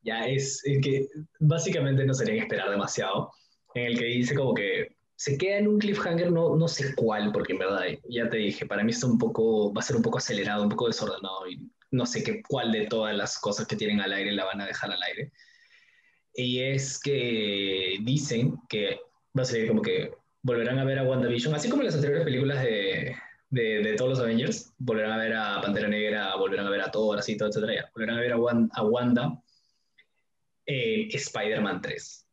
ya 0.05 0.27
es 0.27 0.63
que 0.83 1.09
básicamente 1.41 2.05
no 2.05 2.15
sería 2.15 2.43
esperar 2.43 2.71
demasiado, 2.71 3.31
en 3.75 3.87
el 3.87 3.99
que 3.99 4.05
dice 4.05 4.35
como 4.35 4.55
que 4.55 4.95
se 5.17 5.39
queda 5.39 5.59
en 5.59 5.69
un 5.69 5.79
cliffhanger, 5.79 6.31
no, 6.31 6.57
no 6.57 6.69
sé 6.69 6.95
cuál, 6.95 7.33
porque 7.33 7.53
en 7.53 7.61
verdad, 7.61 7.83
ya 8.09 8.29
te 8.29 8.37
dije, 8.37 8.67
para 8.67 8.83
mí 8.83 8.91
está 8.91 9.07
un 9.07 9.19
poco, 9.19 9.73
va 9.73 9.81
a 9.81 9.85
ser 9.85 9.97
un 9.97 10.03
poco 10.03 10.19
acelerado, 10.19 10.63
un 10.63 10.69
poco 10.69 10.89
desordenado, 10.89 11.49
y 11.49 11.71
no 11.91 12.05
sé 12.05 12.23
qué, 12.23 12.43
cuál 12.47 12.73
de 12.73 12.87
todas 12.87 13.17
las 13.17 13.39
cosas 13.39 13.67
que 13.67 13.77
tienen 13.77 14.01
al 14.01 14.13
aire 14.13 14.33
la 14.33 14.45
van 14.45 14.61
a 14.61 14.67
dejar 14.67 14.91
al 14.91 15.03
aire. 15.03 15.33
Y 16.35 16.61
es 16.61 16.99
que 17.01 17.97
dicen 18.03 18.57
que 18.69 18.99
va 19.37 19.43
a 19.43 19.47
ser 19.47 19.69
como 19.69 19.83
que 19.83 20.13
volverán 20.43 20.79
a 20.79 20.85
ver 20.85 20.99
a 20.99 21.05
WandaVision, 21.05 21.55
así 21.55 21.69
como 21.69 21.83
en 21.83 21.87
las 21.87 21.95
anteriores 21.95 22.25
películas 22.25 22.63
de, 22.63 23.15
de, 23.51 23.95
todos 23.97 24.11
los 24.11 24.21
Avengers, 24.21 24.75
volverán 24.79 25.13
a 25.13 25.17
ver 25.19 25.33
a 25.35 25.61
Pantera 25.63 25.89
Negra, 25.89 26.35
volverán 26.37 26.67
a 26.67 26.71
ver 26.71 26.81
a 26.83 26.91
Thor, 26.91 27.19
así, 27.19 27.37
todo, 27.37 27.49
etcétera, 27.49 27.89
volverán 27.95 28.19
a 28.19 28.21
ver 28.21 28.33
a 28.33 28.37
a 28.37 28.83
Wanda 28.83 29.41
en 30.67 31.09
Spider-Man 31.11 31.81
3. 31.83 32.27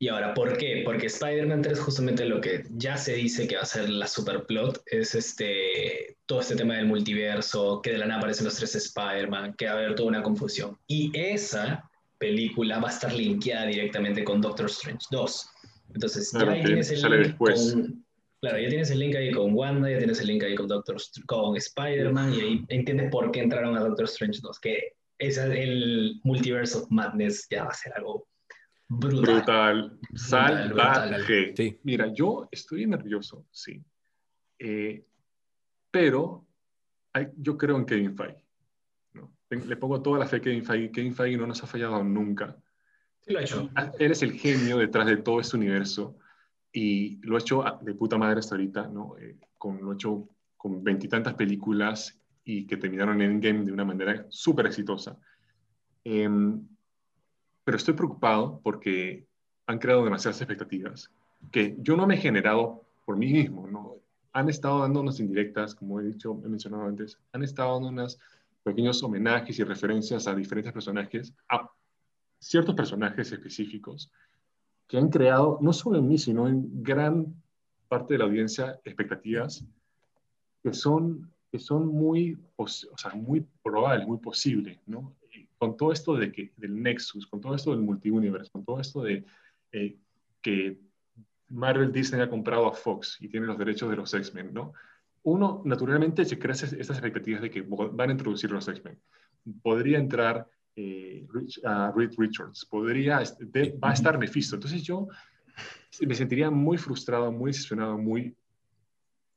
Y 0.00 0.08
ahora, 0.08 0.32
¿por 0.32 0.56
qué? 0.56 0.82
Porque 0.84 1.06
Spider-Man 1.06 1.62
3 1.62 1.80
justamente 1.80 2.24
lo 2.24 2.40
que 2.40 2.62
ya 2.70 2.96
se 2.96 3.14
dice 3.14 3.48
que 3.48 3.56
va 3.56 3.62
a 3.62 3.66
ser 3.66 3.90
la 3.90 4.06
superplot 4.06 4.80
es 4.86 5.14
este, 5.16 6.16
todo 6.26 6.40
este 6.40 6.54
tema 6.54 6.76
del 6.76 6.86
multiverso, 6.86 7.80
que 7.82 7.92
de 7.92 7.98
la 7.98 8.06
nada 8.06 8.20
aparecen 8.20 8.44
los 8.44 8.54
tres 8.54 8.76
Spider-Man, 8.76 9.54
que 9.54 9.66
va 9.66 9.72
a 9.72 9.74
haber 9.74 9.94
toda 9.96 10.08
una 10.08 10.22
confusión. 10.22 10.78
Y 10.86 11.10
esa 11.14 11.90
película 12.18 12.78
va 12.78 12.88
a 12.88 12.92
estar 12.92 13.12
linkeada 13.12 13.66
directamente 13.66 14.22
con 14.22 14.40
Doctor 14.40 14.66
Strange 14.66 15.06
2. 15.10 15.50
Entonces, 15.94 16.30
ya 16.32 16.48
ahí 16.48 16.62
tienes 16.62 16.90
el 16.92 17.02
link 17.02 17.36
con, 17.36 18.04
Claro, 18.40 18.60
ya 18.60 18.68
tienes 18.68 18.90
el 18.92 19.00
link 19.00 19.16
ahí 19.16 19.32
con 19.32 19.52
Wanda, 19.52 19.90
ya 19.90 19.98
tienes 19.98 20.20
el 20.20 20.28
link 20.28 20.44
ahí 20.44 20.54
con 20.54 20.68
Doctor 20.68 20.96
con 21.26 21.56
Spider-Man 21.56 22.34
y 22.34 22.40
ahí 22.40 22.64
entiendes 22.68 23.10
por 23.10 23.32
qué 23.32 23.40
entraron 23.40 23.76
a 23.76 23.80
Doctor 23.80 24.04
Strange 24.04 24.38
2, 24.40 24.60
que 24.60 24.92
es 25.18 25.38
el 25.38 26.20
Multiverse 26.22 26.78
of 26.78 26.90
Madness 26.90 27.46
ya 27.50 27.64
va 27.64 27.70
a 27.70 27.74
ser 27.74 27.92
algo 27.94 28.28
brutal. 28.88 29.22
Brutal. 29.22 29.98
Salvaje. 30.14 31.78
Mira, 31.82 32.12
yo 32.12 32.48
estoy 32.50 32.86
nervioso, 32.86 33.46
sí. 33.50 33.82
Eh, 34.58 35.04
pero 35.90 36.46
yo 37.36 37.56
creo 37.58 37.76
en 37.76 37.84
Kevin 37.84 38.16
Feige. 38.16 38.44
¿no? 39.14 39.32
Le 39.50 39.76
pongo 39.76 40.00
toda 40.00 40.20
la 40.20 40.26
fe 40.26 40.36
a 40.36 40.40
Kevin 40.40 40.64
Feige. 40.64 40.92
Kevin 40.92 41.14
Feige 41.14 41.36
no 41.36 41.46
nos 41.46 41.62
ha 41.62 41.66
fallado 41.66 42.02
nunca. 42.02 42.56
Sí, 43.20 43.32
lo 43.32 43.38
ha 43.40 43.42
hecho. 43.42 43.70
Él 43.98 44.12
es 44.12 44.22
el 44.22 44.32
genio 44.32 44.78
detrás 44.78 45.06
de 45.06 45.18
todo 45.18 45.40
este 45.40 45.56
universo 45.56 46.18
y 46.72 47.18
lo 47.26 47.36
ha 47.36 47.40
hecho 47.40 47.64
de 47.82 47.94
puta 47.94 48.16
madre 48.18 48.38
hasta 48.38 48.54
ahorita, 48.54 48.88
¿no? 48.88 49.16
Eh, 49.18 49.38
con, 49.56 49.82
lo 49.82 49.90
ha 49.90 49.94
hecho 49.94 50.28
con 50.56 50.82
veintitantas 50.82 51.34
películas 51.34 52.17
y 52.48 52.66
que 52.66 52.78
terminaron 52.78 53.20
en 53.20 53.32
Endgame 53.32 53.66
de 53.66 53.72
una 53.72 53.84
manera 53.84 54.24
súper 54.30 54.64
exitosa. 54.64 55.18
Em, 56.02 56.66
pero 57.62 57.76
estoy 57.76 57.92
preocupado 57.92 58.58
porque 58.64 59.26
han 59.66 59.78
creado 59.78 60.02
demasiadas 60.02 60.40
expectativas 60.40 61.12
que 61.52 61.76
yo 61.80 61.94
no 61.94 62.06
me 62.06 62.14
he 62.14 62.18
generado 62.18 62.86
por 63.04 63.18
mí 63.18 63.30
mismo, 63.30 63.66
¿no? 63.66 63.96
Han 64.32 64.48
estado 64.48 64.80
dando 64.80 65.02
unas 65.02 65.20
indirectas, 65.20 65.74
como 65.74 66.00
he 66.00 66.04
dicho, 66.04 66.40
he 66.42 66.48
mencionado 66.48 66.84
antes, 66.84 67.18
han 67.32 67.42
estado 67.42 67.74
dando 67.74 67.90
unos 67.90 68.18
pequeños 68.62 69.02
homenajes 69.02 69.58
y 69.58 69.64
referencias 69.64 70.26
a 70.26 70.34
diferentes 70.34 70.72
personajes, 70.72 71.34
a 71.50 71.70
ciertos 72.38 72.74
personajes 72.74 73.30
específicos 73.30 74.10
que 74.86 74.96
han 74.96 75.10
creado, 75.10 75.58
no 75.60 75.74
solo 75.74 75.98
en 75.98 76.08
mí, 76.08 76.16
sino 76.16 76.48
en 76.48 76.82
gran 76.82 77.26
parte 77.88 78.14
de 78.14 78.18
la 78.18 78.24
audiencia, 78.24 78.80
expectativas 78.84 79.66
que 80.62 80.72
son, 80.72 81.30
que 81.50 81.58
son 81.58 81.86
muy, 81.86 82.38
o 82.56 82.66
sea, 82.68 83.14
muy 83.14 83.46
probables, 83.62 84.06
muy 84.06 84.18
posibles, 84.18 84.78
¿no? 84.86 85.14
con 85.58 85.76
todo 85.76 85.92
esto 85.92 86.14
de 86.14 86.30
que, 86.32 86.52
del 86.56 86.80
Nexus, 86.80 87.26
con 87.26 87.40
todo 87.40 87.54
esto 87.54 87.72
del 87.72 87.80
multiuniverso, 87.80 88.52
con 88.52 88.64
todo 88.64 88.80
esto 88.80 89.02
de 89.02 89.24
eh, 89.72 89.98
que 90.40 90.80
Marvel 91.48 91.92
Disney 91.92 92.20
ha 92.20 92.30
comprado 92.30 92.68
a 92.68 92.72
Fox 92.72 93.18
y 93.20 93.28
tiene 93.28 93.46
los 93.46 93.58
derechos 93.58 93.90
de 93.90 93.96
los 93.96 94.14
X-Men, 94.14 94.54
¿no? 94.54 94.72
Uno, 95.24 95.62
naturalmente, 95.64 96.24
se 96.24 96.38
crea 96.38 96.52
estas 96.52 96.72
expectativas 96.72 97.42
de 97.42 97.50
que 97.50 97.62
van 97.62 98.08
a 98.08 98.12
introducir 98.12 98.50
los 98.50 98.68
X-Men. 98.68 98.98
Podría 99.62 99.98
entrar 99.98 100.48
eh, 100.76 101.26
a 101.64 101.92
Reed 101.94 102.12
Richards, 102.16 102.64
podría, 102.64 103.18
va 103.82 103.90
a 103.90 103.92
estar 103.92 104.16
Mephisto. 104.16 104.54
Entonces 104.54 104.82
yo 104.82 105.08
me 106.06 106.14
sentiría 106.14 106.50
muy 106.50 106.78
frustrado, 106.78 107.32
muy 107.32 107.50
decepcionado, 107.50 107.98
muy 107.98 108.36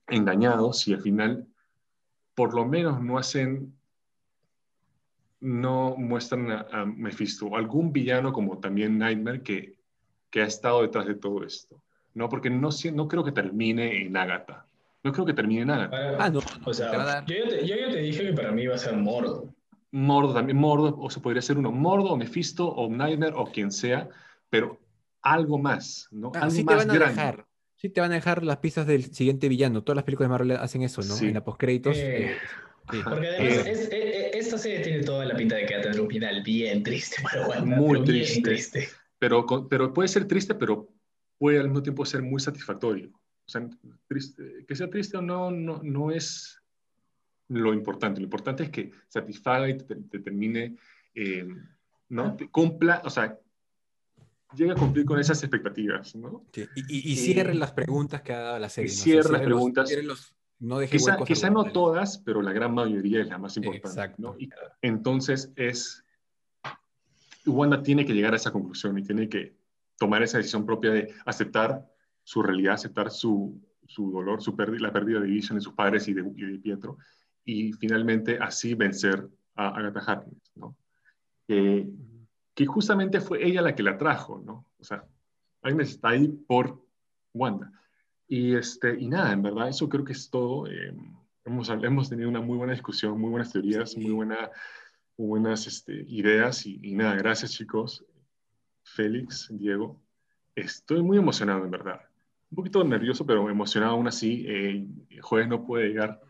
engañado 0.07 0.72
si 0.72 0.93
al 0.93 1.01
final 1.01 1.47
por 2.36 2.54
lo 2.54 2.66
menos 2.66 3.02
no 3.02 3.18
hacen 3.18 3.74
no 5.42 5.96
muestran 5.98 6.52
a, 6.52 6.86
Mephisto 6.86 7.48
o 7.48 7.58
algún 7.58 7.92
villano 7.92 8.32
como 8.32 8.60
también 8.60 8.98
Nightmare 8.98 9.42
que, 9.42 9.76
que 10.30 10.42
ha 10.42 10.46
estado 10.46 10.84
detrás 10.84 11.08
de 11.08 11.16
todo 11.16 11.44
esto. 11.44 11.82
No, 12.14 12.30
porque 12.30 12.50
no, 12.50 12.70
no 12.94 13.08
creo 13.08 13.24
que 13.24 13.32
termine 13.32 14.06
en 14.06 14.16
Agatha. 14.16 14.66
No 15.04 15.12
creo 15.12 15.26
que 15.26 15.34
termine 15.34 15.62
en 15.62 15.72
Agatha. 15.72 16.18
Ah, 16.20 16.30
no. 16.30 16.42
O 16.64 16.74
sea, 16.74 17.26
yo 17.26 17.36
ya, 17.64 17.90
te, 17.90 17.98
dije 17.98 18.28
que 18.28 18.34
para 18.34 18.52
mí 18.52 18.68
va 18.68 18.76
a 18.76 18.78
ser 18.78 18.96
Mordo. 18.96 19.50
Mordo 19.92 20.34
también, 20.34 20.58
Mordo, 20.58 20.96
o 20.98 21.10
se 21.10 21.20
podría 21.20 21.42
ser 21.42 21.58
uno, 21.58 21.72
Mordo 21.72 22.12
o 22.12 22.18
Mephisto 22.18 22.68
o 22.68 22.90
Nightmare 22.90 23.34
o 23.36 23.46
quien 23.46 23.72
sea, 23.72 24.08
pero 24.50 24.80
algo 25.22 25.58
más, 25.58 26.08
¿no? 26.12 26.32
Ah, 26.36 26.42
algo 26.42 26.52
sí 26.52 26.64
más 26.64 26.88
te 26.88 26.88
van 26.88 27.02
a 27.02 27.10
dejar. 27.10 27.46
Sí 27.82 27.90
te 27.90 28.00
van 28.00 28.12
a 28.12 28.16
dejar 28.16 28.44
las 28.44 28.58
pistas 28.58 28.86
del 28.86 29.12
siguiente 29.12 29.50
villano. 29.50 29.84
Todas 29.84 29.96
las 29.96 30.06
películas 30.06 30.30
de 30.30 30.32
Marvel 30.34 30.52
hacen 30.52 30.84
eso, 30.84 31.02
¿no? 31.02 31.18
En 31.18 31.34
la 31.34 31.44
postcréditos. 31.44 31.98
Eh, 31.98 32.34
eh, 32.34 32.38
porque 33.04 33.28
además, 33.28 33.66
eh, 33.92 34.32
esta 34.36 34.60
serie 34.60 34.82
tiene 34.82 35.02
toda 35.02 35.26
la 35.26 35.36
pinta 35.36 35.56
de 35.56 35.66
que 35.66 35.74
va 35.74 35.80
a 35.80 35.84
tener 35.84 36.00
un 36.00 36.08
final 36.08 36.44
bien 36.44 36.84
triste 36.84 37.16
para 37.24 37.48
Wanda. 37.48 37.78
Muy 37.78 38.04
triste. 38.04 38.88
Pero, 39.18 39.48
pero 39.68 39.92
puede 39.92 40.10
ser 40.10 40.28
triste, 40.28 40.54
pero 40.54 40.90
puede 41.40 41.58
al 41.58 41.70
mismo 41.70 41.82
tiempo 41.82 42.06
ser 42.06 42.22
muy 42.22 42.40
satisfactorio. 42.40 43.10
O 43.10 43.50
sea, 43.50 43.68
triste, 44.08 44.64
que 44.68 44.76
sea 44.76 44.88
triste 44.88 45.18
o 45.18 45.22
no, 45.24 45.50
no, 45.50 45.82
no 45.82 46.12
es 46.12 46.62
lo 47.48 47.74
importante. 47.74 48.20
Lo 48.22 48.26
importante 48.26 48.62
es 48.62 48.70
que 48.70 48.92
satisfaga 49.08 49.68
y 49.68 49.78
te, 49.78 50.20
termine, 50.20 50.76
eh, 51.16 51.48
¿no? 52.10 52.36
Te 52.38 52.48
cumpla, 52.48 53.02
o 53.04 53.10
sea, 53.10 53.40
llega 54.56 54.74
a 54.74 54.76
cumplir 54.76 55.06
con 55.06 55.20
esas 55.20 55.41
expectativas, 55.43 56.16
¿no? 56.16 56.45
Y, 56.54 57.12
y, 57.12 57.16
cierre 57.16 57.54
las 57.56 57.72
preguntas 57.72 58.22
que 58.22 58.34
ha 58.34 58.39
dado 58.39 58.60
la 58.60 58.70
serie. 58.70 58.91
Y 58.91 58.93
cierre 58.93 59.32
las 59.32 59.41
preguntas. 59.41 59.91
los, 60.04 60.36
no 60.60 60.78
deje 60.78 60.97
quizá, 60.97 61.18
quizá 61.18 61.49
no 61.49 61.72
todas, 61.72 62.20
pero 62.20 62.41
la 62.41 62.54
gran 62.54 62.74
mayoría 62.74 63.22
es 63.22 63.28
la 63.28 63.38
más 63.38 63.58
importante. 63.58 63.88
Exacto. 63.88 64.38
entonces 64.82 65.52
es, 65.56 66.04
Wanda 67.45 67.82
tiene 67.82 68.06
que 68.06 68.14
llegar 68.14 68.34
a 68.34 68.36
esa 68.36 68.52
conclusión 68.52 68.97
y 68.99 69.04
tiene 69.04 69.28
que 69.28 69.56
tomar 69.97 70.22
esa 70.22 70.38
decisión 70.38 70.66
propia 70.66 70.91
de 70.91 71.14
aceptar 71.26 71.88
su 72.24 72.43
realidad, 72.43 72.76
aceptar 72.76 73.10
su, 73.10 73.60
su 73.88 74.12
dolor, 74.12 74.41
su 74.41 74.56
pérdida, 74.56 74.82
la 74.82 74.93
pérdida 74.93 75.20
de 75.20 75.28
Vision 75.28 75.58
de 75.58 75.64
sus 75.64 75.74
padres 75.74 76.08
y 76.08 76.14
de, 76.14 76.22
de 76.22 76.60
Pietro, 76.60 76.97
y 77.43 77.74
finalmente 77.74 78.38
así 78.39 78.76
vencer 78.76 79.28
a 79.56 79.70
Agatha 79.70 79.99
Harkness, 79.99 80.52
¿no? 80.56 80.76
Que 82.54 82.66
justamente 82.66 83.22
fue 83.22 83.45
ella 83.45 83.62
la 83.62 83.76
que 83.76 83.84
la 83.84 83.97
trajo, 83.97 84.41
¿no? 84.45 84.66
O 84.80 84.84
sea, 84.84 85.06
Agnes 85.62 85.91
está 85.91 86.10
ahí 86.10 86.28
por 86.28 86.84
Wanda. 87.34 87.72
Y, 88.28 88.56
este, 88.56 88.99
y 88.99 89.08
nada, 89.08 89.32
en 89.34 89.41
verdad, 89.41 89.70
eso 89.70 89.89
creo 89.89 90.04
que 90.04 90.14
es 90.14 90.30
todo. 90.30 90.68
Eh, 90.68 90.93
hemos, 91.45 91.70
hemos 91.70 92.10
tenido 92.10 92.30
una 92.30 92.41
muy 92.41 92.58
buena 92.58 92.74
discusión, 92.74 93.20
muy 93.20 93.30
buenas 93.30 93.52
teorías, 93.52 93.95
muy, 93.97 94.12
buena, 94.12 94.49
buenas 95.18 95.68
este, 95.68 96.06
ideas. 96.08 96.66
Y, 96.66 96.80
y, 96.82 96.95
nada, 96.95 97.16
gracias 97.16 97.52
chicos. 97.52 98.06
Félix, 98.84 99.49
Diego. 99.52 100.02
Estoy 100.56 101.02
muy 101.02 101.18
emocionado, 101.18 101.64
en 101.64 101.72
verdad. 101.72 102.02
Un 102.49 102.56
poquito 102.56 102.84
nervioso, 102.84 103.26
pero 103.26 103.49
emocionado 103.49 103.93
aún 103.93 104.08
así. 104.08 104.45
Eh, 104.47 104.88
el 105.10 105.22
jueves 105.22 105.47
no 105.47 105.66
puede 105.66 105.89
llegar 105.89 106.22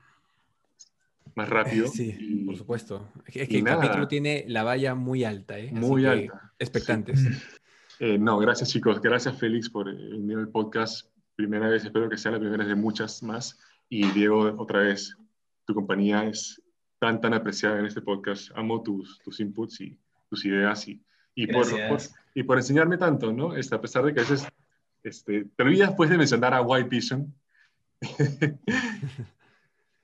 más 1.35 1.49
rápido. 1.49 1.87
Sí, 1.87 2.43
por 2.45 2.57
supuesto. 2.57 3.09
Es 3.25 3.47
que 3.47 3.57
el 3.57 3.63
capítulo 3.63 4.07
tiene 4.07 4.45
la 4.47 4.63
valla 4.63 4.95
muy 4.95 5.23
alta, 5.23 5.57
¿eh? 5.59 5.71
Muy 5.71 6.05
alta. 6.05 6.53
Expectantes. 6.59 7.19
Eh, 8.03 8.17
no, 8.17 8.39
gracias 8.39 8.71
chicos. 8.71 8.99
Gracias 8.99 9.37
Félix 9.37 9.69
por 9.69 9.85
venir 9.85 10.35
al 10.35 10.49
podcast. 10.49 11.05
Primera 11.35 11.69
vez, 11.69 11.85
espero 11.85 12.09
que 12.09 12.17
sea 12.17 12.31
la 12.31 12.39
primera 12.39 12.65
de 12.65 12.73
muchas 12.73 13.21
más. 13.21 13.59
Y 13.89 14.09
Diego, 14.13 14.55
otra 14.57 14.79
vez, 14.79 15.15
tu 15.65 15.75
compañía 15.75 16.25
es 16.25 16.59
tan, 16.97 17.21
tan 17.21 17.35
apreciada 17.35 17.77
en 17.77 17.85
este 17.85 18.01
podcast. 18.01 18.49
Amo 18.55 18.81
tus, 18.81 19.19
tus 19.19 19.39
inputs 19.39 19.81
y 19.81 19.99
tus 20.31 20.43
ideas 20.45 20.87
y, 20.87 20.99
y, 21.35 21.45
por, 21.45 21.67
y 22.33 22.41
por 22.41 22.57
enseñarme 22.57 22.97
tanto, 22.97 23.31
¿no? 23.31 23.55
Este, 23.55 23.75
a 23.75 23.81
pesar 23.81 24.03
de 24.03 24.15
que 24.15 24.21
a 24.21 24.23
veces 24.23 24.47
este, 25.03 25.45
te 25.55 25.63
olvidas 25.63 25.89
después 25.89 26.09
de 26.09 26.17
mencionar 26.17 26.55
a 26.55 26.61
White 26.61 26.89
Vision. 26.89 27.33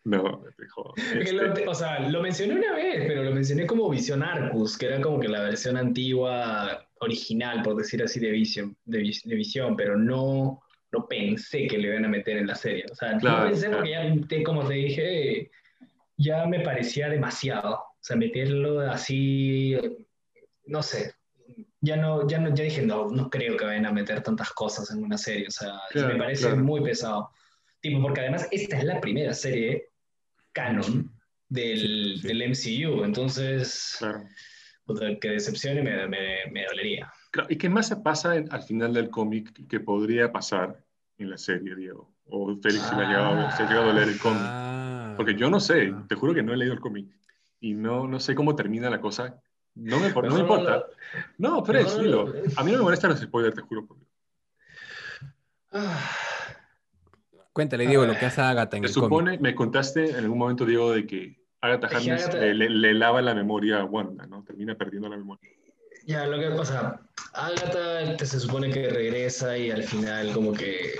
No, 0.08 0.42
este. 1.20 1.68
o 1.68 1.76
sea, 1.76 2.00
lo 2.08 2.22
mencioné 2.22 2.56
una 2.56 2.74
vez, 2.74 3.04
pero 3.08 3.24
lo 3.24 3.32
mencioné 3.32 3.68
como 3.68 3.90
Vision 3.90 4.24
Arcus, 4.24 4.78
que 4.78 4.86
era 4.86 5.02
como 5.02 5.20
que 5.20 5.28
la 5.28 5.42
versión 5.42 5.76
antigua, 5.76 6.88
original, 7.02 7.62
por 7.62 7.76
decir 7.76 8.02
así, 8.02 8.22
de 8.22 8.32
Vision, 8.32 8.78
de, 8.86 9.00
Vision 9.00 9.76
pero 9.76 9.98
no, 9.98 10.62
no 10.94 11.08
pensé 11.10 11.68
que 11.68 11.78
le 11.78 11.90
iban 11.90 12.06
a 12.06 12.08
meter 12.08 12.38
en 12.38 12.48
la 12.48 12.56
serie. 12.56 12.86
O 12.90 12.96
sea, 12.96 13.16
no 13.16 13.44
pensé 13.44 13.70
porque 13.70 13.90
ya, 13.90 14.44
como 14.46 14.66
te 14.66 14.76
dije, 14.76 15.52
ya 16.16 16.46
me 16.46 16.62
parecía 16.62 17.10
demasiado. 17.10 17.74
O 17.74 18.00
sea, 18.00 18.16
meterlo 18.16 18.80
así, 18.80 19.76
no 20.68 20.82
sé, 20.82 21.16
ya 21.82 21.98
no, 21.98 22.26
ya 22.30 22.40
no, 22.40 22.56
ya 22.56 22.64
dije, 22.64 22.82
no, 22.82 23.10
no 23.10 23.30
creo 23.30 23.58
que 23.58 23.66
vayan 23.66 23.86
a 23.86 23.92
meter 23.92 24.24
tantas 24.24 24.52
cosas 24.52 24.90
en 24.90 25.04
una 25.04 25.18
serie. 25.18 25.48
O 25.48 25.52
sea, 25.52 25.74
me 25.94 26.16
parece 26.16 26.56
muy 26.56 26.82
pesado. 26.82 27.30
Tipo, 27.82 28.02
porque 28.02 28.22
además 28.22 28.48
esta 28.52 28.78
es 28.78 28.86
la 28.86 29.02
primera 29.02 29.34
serie 29.34 29.90
canon 30.58 31.12
del, 31.48 32.20
del 32.22 32.50
MCU. 32.50 33.04
Entonces, 33.04 33.98
claro. 34.00 34.24
que 35.22 35.30
decepcione 35.30 35.84
me, 35.84 36.08
me, 36.08 36.52
me 36.52 36.66
dolería. 36.66 37.12
¿Y 37.50 37.58
qué 37.58 37.70
más 37.70 37.88
se 37.88 37.98
pasa 37.98 38.32
al 38.32 38.64
final 38.64 38.94
del 38.94 39.10
cómic 39.10 39.68
que 39.68 39.80
podría 39.80 40.32
pasar 40.32 40.84
en 41.18 41.30
la 41.30 41.38
serie, 41.38 41.76
Diego? 41.76 42.12
O 42.26 42.56
Félix 42.58 42.84
se, 42.84 42.96
ha 42.96 43.08
llegado, 43.08 43.90
a 43.90 43.94
leer 43.94 44.10
el 44.10 44.20
cómic. 44.20 44.42
Ah. 44.42 45.14
Porque 45.16 45.36
yo 45.36 45.50
no 45.50 45.60
sé, 45.60 45.94
te 46.10 46.16
juro 46.16 46.34
que 46.34 46.44
no 46.44 46.54
he 46.54 46.58
leído 46.58 46.74
el 46.74 46.80
cómic. 46.80 47.08
Y 47.60 47.74
no, 47.74 48.08
no 48.08 48.20
sé 48.20 48.36
cómo 48.36 48.56
termina 48.56 48.90
la 48.90 49.00
cosa. 49.00 49.40
No 49.76 50.00
me, 50.00 50.10
no 50.10 50.34
me 50.34 50.40
importa. 50.40 50.86
No, 51.38 51.64
pero 51.64 51.80
es 51.80 51.96
A 52.58 52.64
mí 52.64 52.72
no 52.72 52.78
me 52.80 52.84
molestan 52.84 53.12
los 53.12 53.20
spoilers, 53.20 53.56
te 53.56 53.62
juro. 53.62 53.86
Por 53.86 53.98
Ah. 55.72 56.27
Cuéntale, 57.58 57.88
Diego, 57.88 58.06
lo 58.06 58.16
que 58.16 58.28
hace 58.28 58.40
Agatha 58.40 58.78
en 58.78 58.84
Se 58.84 58.94
supone, 58.94 59.40
me 59.40 59.56
contaste 59.56 60.12
en 60.12 60.18
algún 60.18 60.38
momento, 60.38 60.64
Diego, 60.64 60.92
de 60.92 61.08
que 61.08 61.40
Agatha 61.60 61.88
Harkness 61.88 62.32
le, 62.36 62.94
lava 62.94 63.20
la 63.24 63.34
memoria 63.34 63.80
a 63.80 63.84
Wanda, 63.84 64.28
¿no? 64.28 64.44
Termina 64.44 64.76
perdiendo 64.76 65.10
la 65.10 65.18
memoria. 65.18 65.50
Ya, 66.06 66.28
lo 66.28 66.40
que 66.40 66.56
pasa, 66.56 67.02
Agatha 67.34 68.24
se 68.24 68.40
supone 68.40 68.70
que 68.70 68.90
regresa 68.90 69.58
y 69.58 69.72
al 69.72 69.82
final 69.82 70.34
como 70.34 70.54
que 70.54 71.00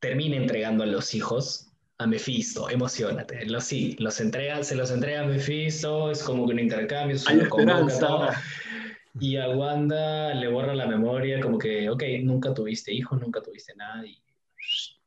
termina 0.00 0.34
entregando 0.34 0.82
a 0.82 0.86
los 0.88 1.14
hijos 1.14 1.70
a 1.98 2.08
Mephisto, 2.08 2.68
emocionate, 2.68 3.46
los, 3.46 3.62
sí, 3.62 3.94
los 4.00 4.20
entrega, 4.20 4.64
se 4.64 4.74
los 4.74 4.90
entrega 4.90 5.20
a 5.20 5.26
Mephisto, 5.26 6.10
es 6.10 6.24
como 6.24 6.44
que 6.48 6.54
un 6.54 6.58
intercambio, 6.58 7.16
Hay 7.28 7.38
esperanza. 7.38 8.30
y 9.20 9.36
a 9.36 9.48
Wanda 9.50 10.34
le 10.34 10.48
borra 10.48 10.74
la 10.74 10.88
memoria, 10.88 11.38
como 11.38 11.56
que, 11.56 11.88
ok, 11.88 12.02
nunca 12.24 12.52
tuviste 12.52 12.92
hijos, 12.92 13.20
nunca 13.20 13.40
tuviste 13.40 13.76
nada, 13.76 14.04
y 14.04 14.20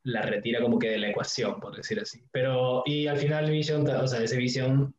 la 0.04 0.22
retira 0.24 0.62
como 0.62 0.80
que 0.80 0.90
de 0.90 0.98
la 0.98 1.10
ecuación, 1.10 1.60
por 1.60 1.76
decir 1.76 2.00
así. 2.00 2.24
Pero, 2.32 2.84
y 2.86 3.08
al 3.08 3.18
final 3.18 3.50
Vision, 3.50 3.88
o 3.88 4.08
sea, 4.08 4.24
ese 4.24 4.38
Vision 4.38 4.94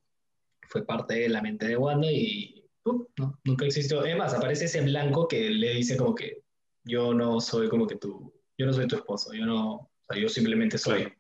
fue 0.69 0.85
parte 0.87 1.15
de 1.15 1.29
la 1.29 1.43
mente 1.43 1.67
de 1.67 1.77
Wanda 1.77 2.11
y 2.11 2.65
uh, 2.85 3.07
no, 3.19 3.39
nunca 3.45 3.67
existió. 3.67 4.01
Además, 4.01 4.35
aparece 4.35 4.67
ese 4.67 4.81
blanco 4.81 5.27
que 5.29 5.51
le 5.51 5.75
dice 5.75 5.97
como 5.97 6.15
que 6.15 6.43
yo 6.85 7.15
no 7.15 7.41
soy 7.41 7.69
como 7.69 7.87
que 7.87 7.97
tú, 7.97 8.33
yo 8.57 8.67
no 8.67 8.73
soy 8.73 8.87
tu 8.87 8.97
esposo, 8.97 9.33
yo 9.33 9.45
no, 9.45 9.75
o 9.75 9.91
sea, 10.09 10.21
yo 10.21 10.29
simplemente 10.29 10.79
soy. 10.79 11.13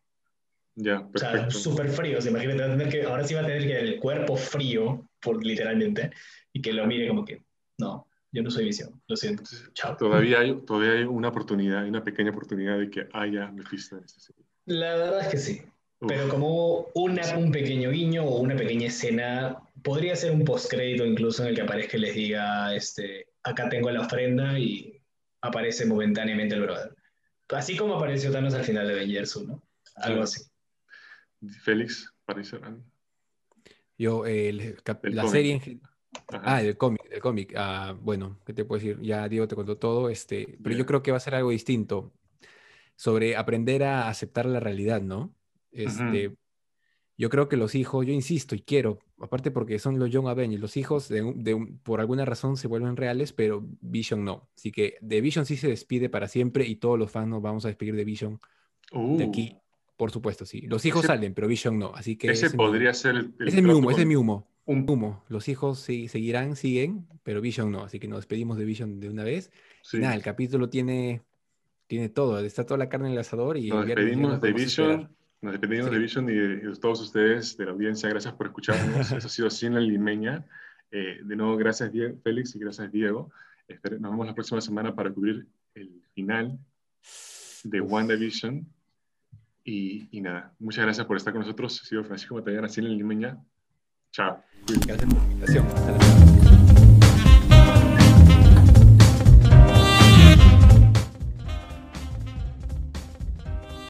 Ya, 0.74 1.00
O 1.00 1.18
sea, 1.18 1.50
súper 1.50 1.90
frío. 1.90 2.18
O 2.18 2.26
imagínate, 2.26 2.88
que, 2.88 3.02
ahora 3.02 3.24
sí 3.24 3.34
va 3.34 3.40
a 3.40 3.46
tener 3.46 3.66
que 3.66 3.78
el 3.78 4.00
cuerpo 4.00 4.36
frío, 4.36 5.06
por, 5.20 5.44
literalmente, 5.44 6.10
y 6.52 6.62
que 6.62 6.72
lo 6.72 6.86
mire 6.86 7.08
como 7.08 7.24
que, 7.24 7.42
no, 7.78 8.08
yo 8.32 8.42
no 8.42 8.50
soy 8.50 8.64
visión, 8.64 9.00
lo 9.06 9.16
siento. 9.16 9.44
Chao. 9.74 9.96
Todavía 9.96 10.40
hay, 10.40 10.54
todavía 10.66 10.92
hay 10.92 11.04
una 11.04 11.28
oportunidad, 11.28 11.82
hay 11.82 11.90
una 11.90 12.02
pequeña 12.02 12.30
oportunidad 12.30 12.78
de 12.78 12.90
que 12.90 13.06
haya 13.12 13.52
Mephisto 13.52 13.98
en 13.98 14.04
esta 14.04 14.20
serie. 14.20 14.44
La 14.66 14.94
verdad 14.96 15.20
es 15.20 15.28
que 15.28 15.38
sí. 15.38 15.62
Pero 16.08 16.28
como 16.28 16.88
una, 16.94 17.38
un 17.38 17.52
pequeño 17.52 17.90
guiño 17.90 18.24
o 18.24 18.40
una 18.40 18.56
pequeña 18.56 18.88
escena, 18.88 19.62
podría 19.84 20.16
ser 20.16 20.32
un 20.32 20.44
postcrédito 20.44 21.06
incluso 21.06 21.42
en 21.42 21.50
el 21.50 21.54
que 21.54 21.62
aparezca 21.62 21.96
y 21.96 22.00
les 22.00 22.14
diga, 22.16 22.74
este, 22.74 23.28
acá 23.44 23.68
tengo 23.68 23.88
la 23.88 24.00
ofrenda 24.00 24.58
y 24.58 25.00
aparece 25.42 25.86
momentáneamente 25.86 26.56
el 26.56 26.62
brother. 26.62 26.96
Así 27.50 27.76
como 27.76 27.94
apareció 27.94 28.32
Thanos 28.32 28.54
al 28.54 28.64
final 28.64 28.88
de 28.88 28.94
Avengers 28.94 29.36
1, 29.36 29.62
algo 29.96 30.22
así. 30.22 30.42
Félix, 31.62 32.12
parece. 32.24 32.58
Yo, 33.96 34.24
la 34.24 35.28
serie 35.28 35.52
en 35.52 35.80
Ah, 36.30 36.62
el 36.62 36.76
cómic, 36.76 37.01
el 37.12 37.20
cómic. 37.20 37.54
Ah, 37.56 37.96
bueno, 38.00 38.38
¿qué 38.44 38.52
te 38.52 38.64
puedo 38.64 38.80
decir? 38.80 39.00
Ya 39.02 39.28
Diego 39.28 39.46
te 39.48 39.54
contó 39.54 39.76
todo, 39.76 40.08
este, 40.08 40.58
pero 40.62 40.76
yo 40.76 40.86
creo 40.86 41.02
que 41.02 41.10
va 41.10 41.18
a 41.18 41.20
ser 41.20 41.34
algo 41.34 41.50
distinto 41.50 42.12
sobre 42.96 43.36
aprender 43.36 43.82
a 43.82 44.08
aceptar 44.08 44.46
la 44.46 44.60
realidad, 44.60 45.02
¿no? 45.02 45.34
Este, 45.70 46.34
yo 47.16 47.30
creo 47.30 47.48
que 47.48 47.56
los 47.56 47.74
hijos, 47.74 48.06
yo 48.06 48.12
insisto 48.12 48.54
y 48.54 48.60
quiero, 48.60 48.98
aparte 49.20 49.50
porque 49.50 49.78
son 49.78 49.98
los 49.98 50.10
Young 50.10 50.28
Avengers, 50.28 50.60
los 50.60 50.76
hijos 50.76 51.08
de, 51.08 51.78
por 51.82 52.00
alguna 52.00 52.24
razón 52.24 52.56
se 52.56 52.68
vuelven 52.68 52.96
reales, 52.96 53.32
pero 53.32 53.66
Vision 53.80 54.24
no. 54.24 54.48
Así 54.56 54.70
que 54.72 54.96
de 55.00 55.20
Vision 55.20 55.46
sí 55.46 55.56
se 55.56 55.68
despide 55.68 56.08
para 56.08 56.28
siempre 56.28 56.66
y 56.66 56.76
todos 56.76 56.98
los 56.98 57.10
fans 57.10 57.28
nos 57.28 57.42
vamos 57.42 57.64
a 57.64 57.68
despedir 57.68 57.96
de 57.96 58.04
Vision 58.04 58.40
de 58.92 59.24
aquí, 59.24 59.54
uh. 59.54 59.96
por 59.96 60.10
supuesto, 60.10 60.44
sí. 60.44 60.62
Los 60.62 60.84
hijos 60.84 61.06
salen, 61.06 61.32
pero 61.32 61.48
Vision 61.48 61.78
no. 61.78 61.92
Así 61.94 62.16
que 62.16 62.30
ese, 62.30 62.50
podría 62.50 62.92
ser 62.92 63.16
el, 63.16 63.34
ese 63.40 63.58
es 63.58 63.62
mi 63.62 63.72
humo, 63.72 63.90
ese 63.90 64.02
es 64.02 64.06
mi 64.06 64.16
humo 64.16 64.51
un 64.64 64.88
humo. 64.88 65.24
Los 65.28 65.48
hijos 65.48 65.80
sí, 65.80 66.08
seguirán, 66.08 66.56
siguen, 66.56 67.06
pero 67.22 67.40
Vision 67.40 67.70
no. 67.70 67.84
Así 67.84 67.98
que 67.98 68.08
nos 68.08 68.18
despedimos 68.18 68.58
de 68.58 68.64
Vision 68.64 69.00
de 69.00 69.08
una 69.08 69.24
vez. 69.24 69.50
nada, 69.94 70.14
el 70.14 70.22
capítulo 70.22 70.68
tiene, 70.68 71.22
tiene 71.86 72.08
todo. 72.08 72.38
Está 72.40 72.64
toda 72.64 72.78
la 72.78 72.88
carne 72.88 73.08
en 73.08 73.14
el 73.14 73.18
asador. 73.18 73.56
Y 73.56 73.68
nos 73.68 73.86
despedimos 73.86 74.40
de 74.40 74.52
Vision. 74.52 75.16
Nos 75.40 75.52
despedimos 75.52 75.90
de 75.90 75.98
Vision 75.98 76.30
y 76.30 76.34
de, 76.34 76.76
todos 76.80 77.00
ustedes, 77.00 77.56
de 77.56 77.64
la 77.64 77.72
audiencia. 77.72 78.08
Gracias 78.08 78.34
por 78.34 78.46
escucharnos. 78.46 79.10
Eso 79.12 79.26
ha 79.26 79.30
sido 79.30 79.48
así 79.48 79.66
en 79.66 79.74
la 79.74 79.80
limeña. 79.80 80.46
Eh, 80.90 81.20
de 81.24 81.36
nuevo, 81.36 81.56
gracias 81.56 81.90
Félix 82.22 82.54
y 82.54 82.58
gracias 82.58 82.92
Diego. 82.92 83.32
nos 83.98 84.10
vemos 84.10 84.26
la 84.26 84.34
próxima 84.34 84.60
semana 84.60 84.94
para 84.94 85.10
cubrir 85.10 85.46
el 85.74 86.02
final 86.14 86.58
de 87.64 87.80
WandaVision. 87.80 88.66
Y, 89.64 90.08
y 90.10 90.20
nada, 90.20 90.54
muchas 90.58 90.84
gracias 90.84 91.06
por 91.06 91.16
estar 91.16 91.32
con 91.32 91.40
nosotros. 91.40 91.80
Ha 91.80 91.84
sido 91.86 92.04
Francisco 92.04 92.34
Matallana, 92.34 92.68
la 92.68 92.88
limeña. 92.88 93.38
Chao. 94.12 94.44
Próxima. 94.80 96.21